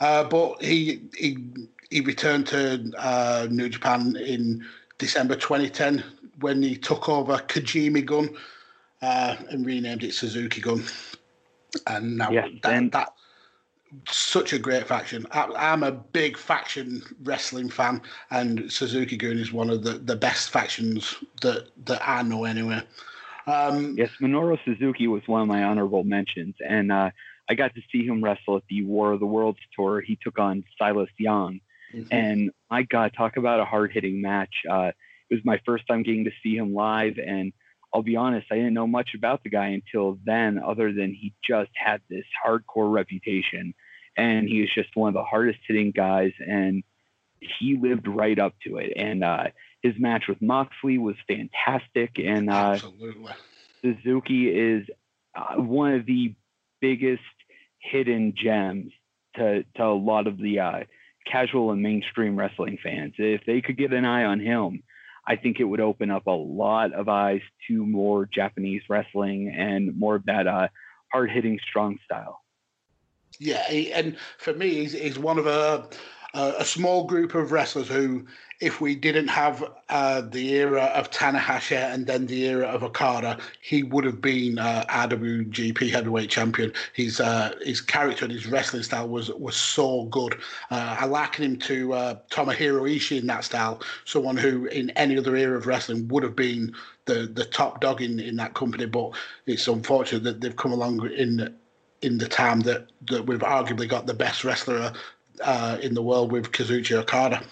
Uh, 0.00 0.24
but 0.24 0.62
he 0.62 1.02
he 1.16 1.36
he 1.90 2.00
returned 2.00 2.46
to 2.48 2.90
uh, 2.98 3.46
New 3.50 3.68
Japan 3.68 4.16
in 4.16 4.64
December 4.98 5.34
2010 5.34 6.02
when 6.40 6.62
he 6.62 6.76
took 6.76 7.08
over 7.08 7.36
Kojima 7.36 8.04
Gun 8.04 8.30
uh, 9.02 9.36
and 9.50 9.66
renamed 9.66 10.04
it 10.04 10.14
Suzuki 10.14 10.60
Gun. 10.60 10.82
And 11.86 12.16
now 12.16 12.30
yes, 12.30 12.48
that, 12.62 12.72
and- 12.72 12.92
that 12.92 13.12
such 14.08 14.52
a 14.52 14.58
great 14.58 14.86
faction. 14.86 15.26
I, 15.32 15.72
am 15.72 15.82
a 15.82 15.92
big 15.92 16.36
faction 16.36 17.02
wrestling 17.22 17.68
fan, 17.68 18.02
and 18.30 18.70
Suzuki 18.70 19.16
Gun 19.16 19.38
is 19.38 19.52
one 19.52 19.70
of 19.70 19.82
the, 19.82 19.92
the 19.92 20.16
best 20.16 20.50
factions 20.50 21.16
that 21.42 21.68
that 21.86 22.00
I 22.06 22.22
know 22.22 22.44
anyway. 22.44 22.82
Um, 23.46 23.96
yes, 23.98 24.10
Minoru 24.20 24.58
Suzuki 24.64 25.06
was 25.06 25.22
one 25.26 25.42
of 25.42 25.48
my 25.48 25.64
honorable 25.64 26.04
mentions, 26.04 26.54
and 26.66 26.92
uh, 26.92 27.10
I 27.48 27.54
got 27.54 27.74
to 27.74 27.82
see 27.90 28.04
him 28.04 28.22
wrestle 28.22 28.56
at 28.56 28.62
the 28.68 28.84
War 28.84 29.12
of 29.12 29.20
the 29.20 29.26
Worlds 29.26 29.58
tour. 29.74 30.00
He 30.00 30.18
took 30.22 30.38
on 30.38 30.64
Silas 30.78 31.10
Young, 31.18 31.60
mm-hmm. 31.92 32.12
and 32.12 32.50
my 32.70 32.82
God, 32.82 33.12
talk 33.16 33.36
about 33.36 33.60
a 33.60 33.64
hard 33.64 33.92
hitting 33.92 34.20
match. 34.20 34.54
Uh, 34.70 34.92
it 35.30 35.34
was 35.34 35.44
my 35.44 35.60
first 35.64 35.86
time 35.88 36.02
getting 36.02 36.24
to 36.24 36.32
see 36.42 36.56
him 36.56 36.74
live, 36.74 37.18
and 37.18 37.52
I'll 37.92 38.02
be 38.02 38.16
honest, 38.16 38.46
I 38.50 38.56
didn't 38.56 38.74
know 38.74 38.86
much 38.86 39.10
about 39.14 39.42
the 39.42 39.50
guy 39.50 39.68
until 39.68 40.18
then, 40.24 40.58
other 40.58 40.92
than 40.92 41.12
he 41.12 41.34
just 41.46 41.70
had 41.74 42.00
this 42.08 42.24
hardcore 42.44 42.92
reputation. 42.92 43.74
And 44.16 44.48
he 44.48 44.60
was 44.60 44.70
just 44.74 44.94
one 44.94 45.08
of 45.08 45.14
the 45.14 45.24
hardest 45.24 45.58
hitting 45.66 45.90
guys. 45.90 46.32
And 46.38 46.84
he 47.40 47.76
lived 47.76 48.06
right 48.06 48.38
up 48.38 48.54
to 48.66 48.76
it. 48.76 48.92
And 48.96 49.24
uh, 49.24 49.48
his 49.82 49.94
match 49.98 50.24
with 50.28 50.40
Moxley 50.40 50.98
was 50.98 51.16
fantastic. 51.26 52.18
And 52.18 52.50
uh, 52.50 52.78
Suzuki 53.82 54.48
is 54.48 54.86
uh, 55.34 55.56
one 55.56 55.94
of 55.94 56.06
the 56.06 56.34
biggest 56.80 57.22
hidden 57.78 58.34
gems 58.36 58.92
to, 59.36 59.64
to 59.76 59.84
a 59.84 59.94
lot 59.94 60.26
of 60.26 60.38
the 60.38 60.60
uh, 60.60 60.80
casual 61.26 61.70
and 61.70 61.82
mainstream 61.82 62.36
wrestling 62.36 62.78
fans. 62.82 63.14
If 63.18 63.44
they 63.46 63.60
could 63.60 63.76
get 63.76 63.92
an 63.92 64.04
eye 64.04 64.24
on 64.24 64.40
him, 64.40 64.82
I 65.30 65.36
think 65.36 65.60
it 65.60 65.64
would 65.64 65.78
open 65.78 66.10
up 66.10 66.26
a 66.26 66.32
lot 66.32 66.92
of 66.92 67.08
eyes 67.08 67.40
to 67.68 67.86
more 67.86 68.26
Japanese 68.26 68.82
wrestling 68.88 69.54
and 69.56 69.96
more 69.96 70.16
of 70.16 70.24
that 70.26 70.48
uh, 70.48 70.66
hard 71.12 71.30
hitting, 71.30 71.60
strong 71.68 72.00
style. 72.04 72.42
Yeah, 73.38 73.62
he, 73.68 73.92
and 73.92 74.16
for 74.38 74.52
me, 74.52 74.70
he's, 74.70 74.92
he's 74.92 75.20
one 75.20 75.38
of 75.38 75.46
a, 75.46 75.88
a, 76.34 76.64
small 76.64 77.04
group 77.04 77.34
of 77.34 77.52
wrestlers 77.52 77.88
who, 77.88 78.24
if 78.60 78.80
we 78.80 78.94
didn't 78.94 79.28
have 79.28 79.64
uh, 79.88 80.20
the 80.20 80.54
era 80.54 80.84
of 80.94 81.10
Tanahashi 81.10 81.76
and 81.76 82.06
then 82.06 82.26
the 82.26 82.46
era 82.46 82.66
of 82.66 82.84
Okada, 82.84 83.38
he 83.60 83.82
would 83.82 84.04
have 84.04 84.20
been 84.20 84.58
uh, 84.58 84.84
IWGP 84.88 85.90
heavyweight 85.90 86.30
champion. 86.30 86.72
His 86.94 87.20
uh, 87.20 87.54
his 87.64 87.80
character 87.80 88.24
and 88.24 88.32
his 88.32 88.46
wrestling 88.46 88.82
style 88.82 89.08
was 89.08 89.30
was 89.30 89.56
so 89.56 90.04
good. 90.04 90.34
Uh, 90.70 90.96
I 91.00 91.06
liken 91.06 91.44
him 91.44 91.56
to 91.60 91.92
uh, 91.94 92.14
Tomohiro 92.30 92.82
Ishii 92.88 93.18
in 93.18 93.26
that 93.26 93.44
style, 93.44 93.80
someone 94.04 94.36
who 94.36 94.66
in 94.66 94.90
any 94.90 95.18
other 95.18 95.36
era 95.36 95.56
of 95.56 95.66
wrestling 95.66 96.06
would 96.08 96.22
have 96.22 96.36
been 96.36 96.74
the 97.06 97.30
the 97.32 97.44
top 97.44 97.80
dog 97.80 98.02
in, 98.02 98.20
in 98.20 98.36
that 98.36 98.54
company. 98.54 98.86
But 98.86 99.12
it's 99.46 99.66
unfortunate 99.66 100.24
that 100.24 100.40
they've 100.40 100.56
come 100.56 100.72
along 100.72 101.10
in 101.10 101.56
in 102.02 102.18
the 102.18 102.28
time 102.28 102.60
that, 102.60 102.86
that 103.10 103.26
we've 103.26 103.40
arguably 103.40 103.88
got 103.88 104.06
the 104.06 104.14
best 104.14 104.44
wrestler 104.44 104.92
uh, 105.42 105.78
in 105.82 105.94
the 105.94 106.02
world 106.02 106.32
with 106.32 106.52
Kazuchika 106.52 107.00
Okada. 107.00 107.42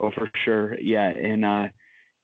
Oh, 0.00 0.10
for 0.10 0.30
sure. 0.44 0.78
Yeah. 0.78 1.08
And 1.08 1.44
uh, 1.44 1.68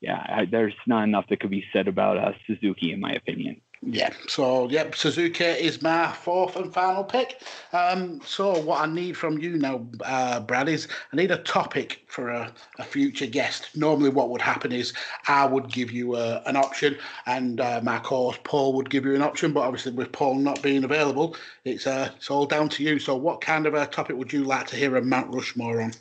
yeah, 0.00 0.16
I, 0.16 0.44
there's 0.50 0.74
not 0.86 1.04
enough 1.04 1.26
that 1.28 1.40
could 1.40 1.50
be 1.50 1.64
said 1.72 1.88
about 1.88 2.18
uh, 2.18 2.32
Suzuki, 2.46 2.92
in 2.92 3.00
my 3.00 3.12
opinion. 3.12 3.61
Yeah. 3.82 4.10
So, 4.28 4.68
yep, 4.68 4.94
Suzuki 4.94 5.42
is 5.42 5.80
my 5.80 6.12
fourth 6.12 6.56
and 6.56 6.72
final 6.72 7.02
pick. 7.02 7.40
Um, 7.72 8.20
so, 8.22 8.58
what 8.58 8.82
I 8.82 8.86
need 8.86 9.16
from 9.16 9.38
you 9.38 9.56
now, 9.56 9.86
uh, 10.04 10.40
Brad, 10.40 10.68
is 10.68 10.86
I 11.14 11.16
need 11.16 11.30
a 11.30 11.38
topic 11.38 12.04
for 12.06 12.28
a, 12.28 12.52
a 12.78 12.84
future 12.84 13.26
guest. 13.26 13.74
Normally, 13.74 14.10
what 14.10 14.28
would 14.28 14.42
happen 14.42 14.70
is 14.70 14.92
I 15.28 15.46
would 15.46 15.72
give 15.72 15.90
you 15.90 16.16
a, 16.16 16.42
an 16.44 16.56
option, 16.56 16.98
and 17.24 17.58
uh, 17.58 17.80
my 17.82 17.98
co-host 18.00 18.44
Paul 18.44 18.74
would 18.74 18.90
give 18.90 19.06
you 19.06 19.14
an 19.14 19.22
option. 19.22 19.54
But 19.54 19.60
obviously, 19.60 19.92
with 19.92 20.12
Paul 20.12 20.34
not 20.34 20.62
being 20.62 20.84
available, 20.84 21.34
it's 21.64 21.86
uh, 21.86 22.10
it's 22.16 22.30
all 22.30 22.44
down 22.44 22.68
to 22.70 22.82
you. 22.82 22.98
So, 22.98 23.16
what 23.16 23.40
kind 23.40 23.66
of 23.66 23.72
a 23.72 23.86
topic 23.86 24.14
would 24.16 24.30
you 24.30 24.44
like 24.44 24.66
to 24.68 24.76
hear 24.76 24.94
a 24.96 25.02
Mount 25.02 25.32
Rushmore 25.32 25.80
on? 25.80 25.94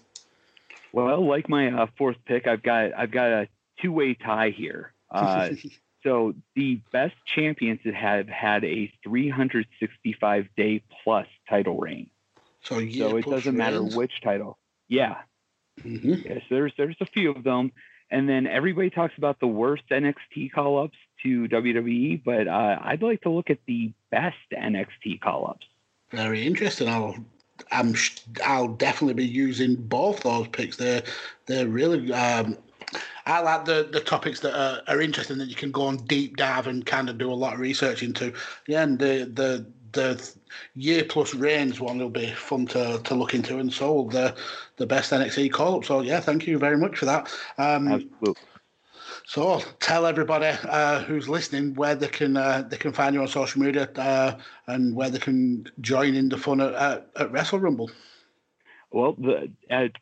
Well, 0.91 1.25
like 1.25 1.47
my 1.47 1.71
uh, 1.71 1.87
fourth 1.97 2.17
pick, 2.25 2.45
I've 2.45 2.61
got 2.61 2.93
I've 2.93 3.11
got 3.11 3.31
a 3.31 3.47
two 3.81 3.93
way 3.93 4.15
tie 4.15 4.49
here. 4.49 4.91
So 6.03 6.33
the 6.55 6.81
best 6.91 7.15
champions 7.25 7.81
that 7.85 7.93
have 7.93 8.27
had 8.27 8.63
a 8.63 8.91
365 9.03 10.47
day 10.55 10.83
plus 11.03 11.27
title 11.49 11.77
reign. 11.77 12.09
So, 12.63 12.75
so 12.89 13.17
it 13.17 13.25
doesn't 13.25 13.55
matter 13.55 13.83
which 13.83 14.21
title. 14.21 14.57
Yeah. 14.87 15.17
Mm-hmm. 15.81 16.13
Yes, 16.25 16.41
there's 16.49 16.73
there's 16.77 16.97
a 16.99 17.05
few 17.05 17.31
of 17.31 17.43
them, 17.43 17.71
and 18.11 18.27
then 18.27 18.47
everybody 18.47 18.89
talks 18.89 19.13
about 19.17 19.39
the 19.39 19.47
worst 19.47 19.83
NXT 19.89 20.51
call 20.51 20.83
ups 20.83 20.97
to 21.23 21.47
WWE, 21.47 22.21
but 22.23 22.47
uh, 22.47 22.79
I'd 22.81 23.01
like 23.01 23.21
to 23.21 23.29
look 23.29 23.49
at 23.49 23.59
the 23.65 23.93
best 24.11 24.35
NXT 24.51 25.21
call 25.21 25.47
ups. 25.47 25.65
Very 26.11 26.45
interesting. 26.45 26.89
I'll 26.89 27.15
I'm 27.71 27.93
I'll 28.45 28.69
definitely 28.69 29.13
be 29.13 29.25
using 29.25 29.75
both 29.75 30.21
those 30.21 30.47
picks. 30.49 30.77
They're 30.77 31.03
they're 31.45 31.67
really 31.67 32.11
um, 32.11 32.57
I 33.29 33.39
like 33.39 33.65
the 33.65 33.87
the 33.91 33.99
topics 33.99 34.39
that 34.41 34.57
are, 34.57 34.81
are 34.87 35.01
interesting 35.01 35.37
that 35.37 35.49
you 35.49 35.55
can 35.55 35.71
go 35.71 35.83
on 35.83 35.97
deep 35.97 36.37
dive 36.37 36.67
and 36.67 36.85
kind 36.85 37.09
of 37.09 37.17
do 37.17 37.31
a 37.31 37.33
lot 37.33 37.53
of 37.53 37.59
research 37.59 38.03
into. 38.03 38.33
Yeah, 38.67 38.83
and 38.83 38.97
the 38.97 39.29
the 39.33 39.65
the 39.91 40.31
year 40.75 41.03
plus 41.03 41.33
reigns 41.33 41.79
one 41.79 41.99
will 41.99 42.09
be 42.09 42.31
fun 42.31 42.67
to, 42.67 43.01
to 43.03 43.15
look 43.15 43.33
into, 43.33 43.59
and 43.59 43.73
so 43.73 44.09
the 44.11 44.35
the 44.77 44.85
best 44.85 45.11
NXT 45.11 45.51
call 45.51 45.77
up. 45.77 45.85
So 45.85 46.01
yeah, 46.01 46.19
thank 46.19 46.47
you 46.47 46.57
very 46.57 46.77
much 46.77 46.97
for 46.97 47.05
that. 47.05 47.31
Um, 47.57 47.87
Absolutely. 47.87 48.35
So 49.25 49.61
tell 49.79 50.07
everybody 50.07 50.57
uh, 50.67 51.03
who's 51.03 51.29
listening 51.29 51.75
where 51.75 51.95
they 51.95 52.07
can 52.07 52.35
uh, 52.35 52.63
they 52.67 52.77
can 52.77 52.93
find 52.93 53.13
you 53.13 53.21
on 53.21 53.27
social 53.27 53.61
media 53.61 53.89
uh, 53.95 54.37
and 54.67 54.95
where 54.95 55.09
they 55.09 55.19
can 55.19 55.67
join 55.81 56.15
in 56.15 56.29
the 56.29 56.37
fun 56.37 56.61
at, 56.61 56.73
at, 56.73 57.09
at 57.15 57.31
Wrestle 57.31 57.59
Rumble. 57.59 57.91
Well, 58.91 59.13
the, 59.13 59.51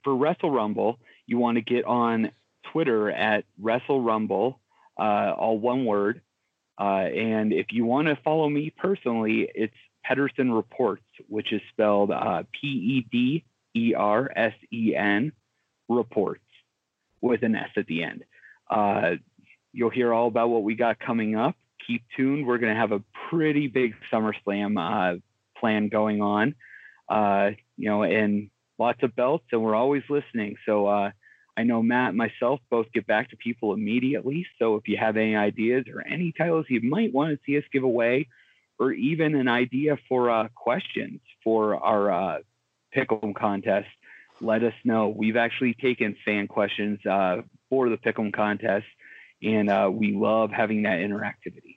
for 0.03 0.15
Wrestle 0.15 0.51
Rumble, 0.51 0.97
you 1.25 1.38
want 1.38 1.57
to 1.57 1.61
get 1.61 1.84
on 1.84 2.32
Twitter 2.72 3.09
at 3.11 3.45
Wrestle 3.59 4.01
Rumble, 4.01 4.59
uh, 4.99 5.34
all 5.38 5.57
one 5.57 5.86
word. 5.86 6.22
Uh, 6.80 7.07
and 7.09 7.53
if 7.53 7.68
you 7.72 7.86
want 7.86 8.07
to 8.07 8.15
follow 8.24 8.47
me 8.47 8.72
personally, 8.76 9.49
it's 9.53 9.74
Pedersen 10.03 10.51
Reports, 10.51 11.03
which 11.28 11.51
is 11.51 11.61
spelled 11.72 12.11
uh, 12.11 12.43
P 12.59 12.68
E 12.68 13.07
D 13.11 13.45
E 13.76 13.93
R 13.95 14.32
S 14.36 14.53
E 14.72 14.95
N 14.95 15.32
Reports 15.89 16.43
with 17.22 17.43
an 17.43 17.55
S 17.55 17.70
at 17.78 17.88
the 17.88 18.03
end. 18.03 18.24
Uh, 18.70 19.15
you'll 19.74 19.89
hear 19.89 20.13
all 20.13 20.28
about 20.28 20.49
what 20.49 20.63
we 20.63 20.76
got 20.76 20.99
coming 20.99 21.36
up. 21.36 21.55
Keep 21.86 22.03
tuned. 22.15 22.45
We're 22.45 22.57
going 22.57 22.74
to 22.74 22.80
have 22.80 22.91
a 22.91 23.03
pretty 23.30 23.68
big 23.68 23.95
SummerSlam 24.11 24.78
uh, 24.78 25.20
plan 25.59 25.89
going 25.89 26.22
on, 26.22 26.55
uh, 27.09 27.51
you 27.78 27.89
know, 27.89 28.03
and 28.03 28.49
lots 28.78 29.01
of 29.03 29.15
belts, 29.15 29.45
and 29.51 29.63
we're 29.63 29.76
always 29.76 30.03
listening. 30.09 30.57
So 30.65 31.11
I 31.58 31.64
know 31.64 31.82
Matt 31.82 32.10
and 32.10 32.18
myself 32.18 32.60
both 32.70 32.86
get 32.93 33.08
back 33.08 33.32
to 33.32 33.36
people 33.36 33.74
immediately. 33.74 34.45
So 34.60 34.76
if 34.76 34.88
you 34.88 34.95
have 34.97 35.18
any 35.18 35.36
ideas 35.36 35.86
or 35.91 36.05
any 36.08 36.32
titles 36.32 36.68
you 36.70 36.82
might 36.82 37.12
want 37.12 37.32
to 37.32 37.39
see 37.45 37.58
us 37.58 37.64
give 37.74 37.84
away, 37.84 38.28
or 38.80 38.91
even 38.91 39.34
an 39.34 39.47
idea 39.47 39.97
for 40.08 40.30
uh, 40.30 40.49
questions 40.53 41.20
for 41.43 41.76
our 41.84 42.12
uh, 42.12 42.39
pick'em 42.95 43.34
contest, 43.36 43.88
let 44.39 44.64
us 44.64 44.74
know. 44.84 45.08
We've 45.08 45.36
actually 45.36 45.74
taken 45.74 46.16
fan 46.24 46.47
questions 46.47 47.03
uh, 47.03 47.41
for 47.72 47.89
the 47.89 47.97
pick'em 47.97 48.32
contest, 48.32 48.86
and 49.41 49.68
uh, 49.68 49.89
we 49.91 50.14
love 50.14 50.51
having 50.51 50.84
that 50.84 50.99
interactivity. 50.99 51.76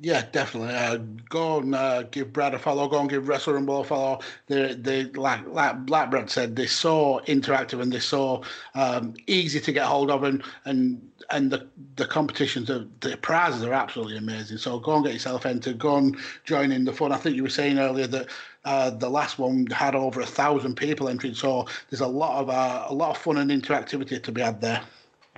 Yeah, 0.00 0.26
definitely. 0.32 0.74
Uh, 0.74 0.98
go 1.28 1.58
and 1.60 1.74
uh, 1.74 2.02
give 2.04 2.32
Brad 2.32 2.52
a 2.52 2.58
follow. 2.58 2.88
Go 2.88 2.98
and 3.00 3.08
give 3.08 3.28
Wrestle 3.28 3.54
Rumble 3.54 3.80
a 3.80 3.84
follow. 3.84 4.18
They, 4.48 4.74
they 4.74 5.04
like 5.04 5.46
like 5.46 5.88
like 5.88 6.10
Brad 6.10 6.28
said, 6.28 6.56
they're 6.56 6.66
so 6.66 7.20
interactive 7.26 7.80
and 7.80 7.92
they're 7.92 8.00
so 8.00 8.42
um, 8.74 9.14
easy 9.28 9.60
to 9.60 9.72
get 9.72 9.84
hold 9.86 10.10
of, 10.10 10.24
and 10.24 10.42
and 10.64 11.00
and 11.30 11.50
the 11.50 11.68
the 11.96 12.06
competitions, 12.06 12.68
the, 12.68 12.88
the 13.00 13.16
prizes 13.18 13.62
are 13.62 13.72
absolutely 13.72 14.16
amazing. 14.16 14.58
So 14.58 14.78
go 14.80 14.96
and 14.96 15.04
get 15.04 15.14
yourself 15.14 15.46
entered. 15.46 15.78
Go 15.78 15.96
and 15.96 16.16
join 16.44 16.72
in 16.72 16.84
the 16.84 16.92
fun. 16.92 17.12
I 17.12 17.16
think 17.16 17.36
you 17.36 17.44
were 17.44 17.48
saying 17.48 17.78
earlier 17.78 18.08
that 18.08 18.26
uh, 18.64 18.90
the 18.90 19.08
last 19.08 19.38
one 19.38 19.66
had 19.66 19.94
over 19.94 20.20
a 20.20 20.26
thousand 20.26 20.74
people 20.76 21.08
entering. 21.08 21.34
So 21.34 21.66
there's 21.88 22.00
a 22.00 22.06
lot 22.08 22.40
of 22.42 22.50
uh, 22.50 22.86
a 22.88 22.94
lot 22.94 23.10
of 23.10 23.18
fun 23.18 23.38
and 23.38 23.50
interactivity 23.50 24.20
to 24.20 24.32
be 24.32 24.40
had 24.40 24.60
there. 24.60 24.82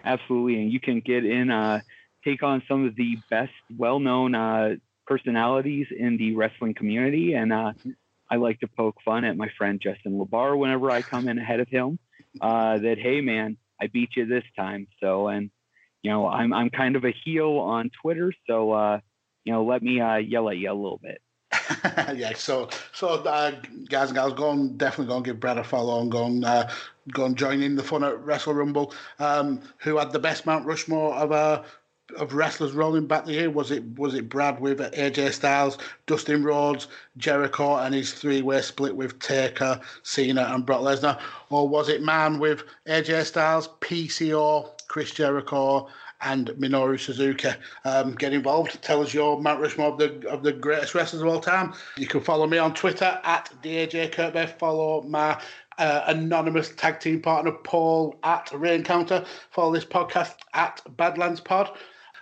Absolutely, 0.04 0.62
and 0.62 0.72
you 0.72 0.80
can 0.80 1.00
get 1.00 1.26
in. 1.26 1.50
Take 2.26 2.42
on 2.42 2.60
some 2.66 2.84
of 2.84 2.96
the 2.96 3.18
best 3.30 3.52
well-known 3.78 4.34
uh, 4.34 4.74
personalities 5.06 5.86
in 5.96 6.16
the 6.16 6.34
wrestling 6.34 6.74
community, 6.74 7.34
and 7.34 7.52
uh, 7.52 7.72
I 8.28 8.34
like 8.34 8.58
to 8.60 8.66
poke 8.66 8.96
fun 9.04 9.24
at 9.24 9.36
my 9.36 9.48
friend 9.56 9.80
Justin 9.80 10.18
LaBar 10.18 10.58
whenever 10.58 10.90
I 10.90 11.02
come 11.02 11.28
in 11.28 11.38
ahead 11.38 11.60
of 11.60 11.68
him. 11.68 12.00
Uh, 12.40 12.78
that 12.78 12.98
hey 12.98 13.20
man, 13.20 13.56
I 13.80 13.86
beat 13.86 14.10
you 14.16 14.26
this 14.26 14.42
time. 14.56 14.88
So 15.00 15.28
and 15.28 15.50
you 16.02 16.10
know 16.10 16.26
I'm 16.26 16.52
I'm 16.52 16.70
kind 16.70 16.96
of 16.96 17.04
a 17.04 17.12
heel 17.24 17.58
on 17.58 17.90
Twitter, 18.02 18.32
so 18.48 18.72
uh, 18.72 19.00
you 19.44 19.52
know 19.52 19.64
let 19.64 19.82
me 19.82 20.00
uh, 20.00 20.16
yell 20.16 20.50
at 20.50 20.56
you 20.56 20.70
a 20.70 20.74
little 20.74 21.00
bit. 21.00 21.20
yeah, 22.16 22.32
so 22.34 22.68
so 22.92 23.08
uh, 23.08 23.52
guys 23.88 24.08
and 24.08 24.16
gals, 24.16 24.34
go 24.34 24.68
definitely 24.76 25.06
go 25.06 25.16
and 25.16 25.24
give 25.24 25.40
Brad 25.40 25.58
a 25.58 25.64
follow 25.64 26.00
and 26.02 26.10
go 26.10 26.26
and 26.26 26.44
uh, 26.44 26.68
go 27.12 27.24
and 27.24 27.36
join 27.36 27.62
in 27.62 27.76
the 27.76 27.82
fun 27.82 28.02
at 28.02 28.22
Wrestle 28.24 28.54
Rumble. 28.54 28.92
Um, 29.20 29.62
who 29.78 29.96
had 29.96 30.12
the 30.12 30.18
best 30.18 30.44
Mount 30.44 30.66
Rushmore 30.66 31.14
of 31.14 31.32
uh, 31.32 31.62
of 32.16 32.34
wrestlers 32.34 32.72
rolling 32.72 33.06
back 33.06 33.24
the 33.24 33.32
year? 33.32 33.50
Was 33.50 33.70
it 33.70 33.84
was 33.98 34.14
it 34.14 34.28
Brad 34.28 34.60
with 34.60 34.78
AJ 34.78 35.32
Styles, 35.32 35.78
Dustin 36.06 36.44
Rhodes, 36.44 36.88
Jericho, 37.16 37.76
and 37.76 37.94
his 37.94 38.12
three 38.12 38.42
way 38.42 38.60
split 38.62 38.94
with 38.94 39.18
Taker, 39.18 39.80
Cena, 40.02 40.50
and 40.52 40.64
Brock 40.64 40.80
Lesnar, 40.80 41.20
or 41.50 41.68
was 41.68 41.88
it 41.88 42.02
Man 42.02 42.38
with 42.38 42.64
AJ 42.86 43.26
Styles, 43.26 43.68
PCO, 43.80 44.70
Chris 44.88 45.10
Jericho, 45.10 45.88
and 46.20 46.48
Minoru 46.50 46.98
Suzuki? 46.98 47.50
Um, 47.84 48.14
get 48.14 48.32
involved. 48.32 48.80
Tell 48.82 49.02
us 49.02 49.12
your 49.12 49.40
Mount 49.40 49.60
Rushmore 49.60 49.92
of 49.92 49.98
the 49.98 50.28
of 50.28 50.42
the 50.42 50.52
greatest 50.52 50.94
wrestlers 50.94 51.22
of 51.22 51.28
all 51.28 51.40
time. 51.40 51.74
You 51.96 52.06
can 52.06 52.20
follow 52.20 52.46
me 52.46 52.58
on 52.58 52.74
Twitter 52.74 53.20
at 53.24 53.52
DAJ 53.62 54.12
Kirkby. 54.12 54.46
Follow 54.58 55.02
my 55.02 55.40
uh, 55.78 56.04
anonymous 56.06 56.70
tag 56.76 57.00
team 57.00 57.20
partner 57.20 57.52
Paul 57.52 58.18
at 58.22 58.50
Counter. 58.84 59.24
Follow 59.50 59.72
this 59.72 59.84
podcast 59.84 60.34
at 60.54 60.80
Badlands 60.96 61.40
Pod. 61.40 61.76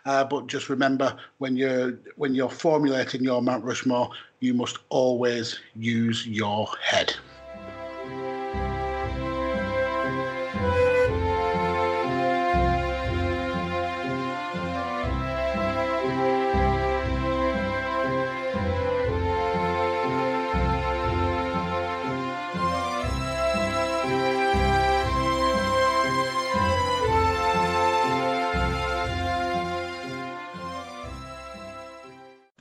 Uh, 0.07 0.25
but 0.25 0.47
just 0.47 0.69
remember, 0.69 1.17
when 1.39 1.57
you're 1.57 1.99
when 2.17 2.35
you're 2.35 2.51
formulating 2.51 3.25
your 3.25 3.41
Mount 3.41 3.65
Rushmore, 3.65 4.11
you 4.41 4.53
must 4.53 4.79
always 4.91 5.59
use 5.75 6.27
your 6.27 6.69
head. 6.83 7.15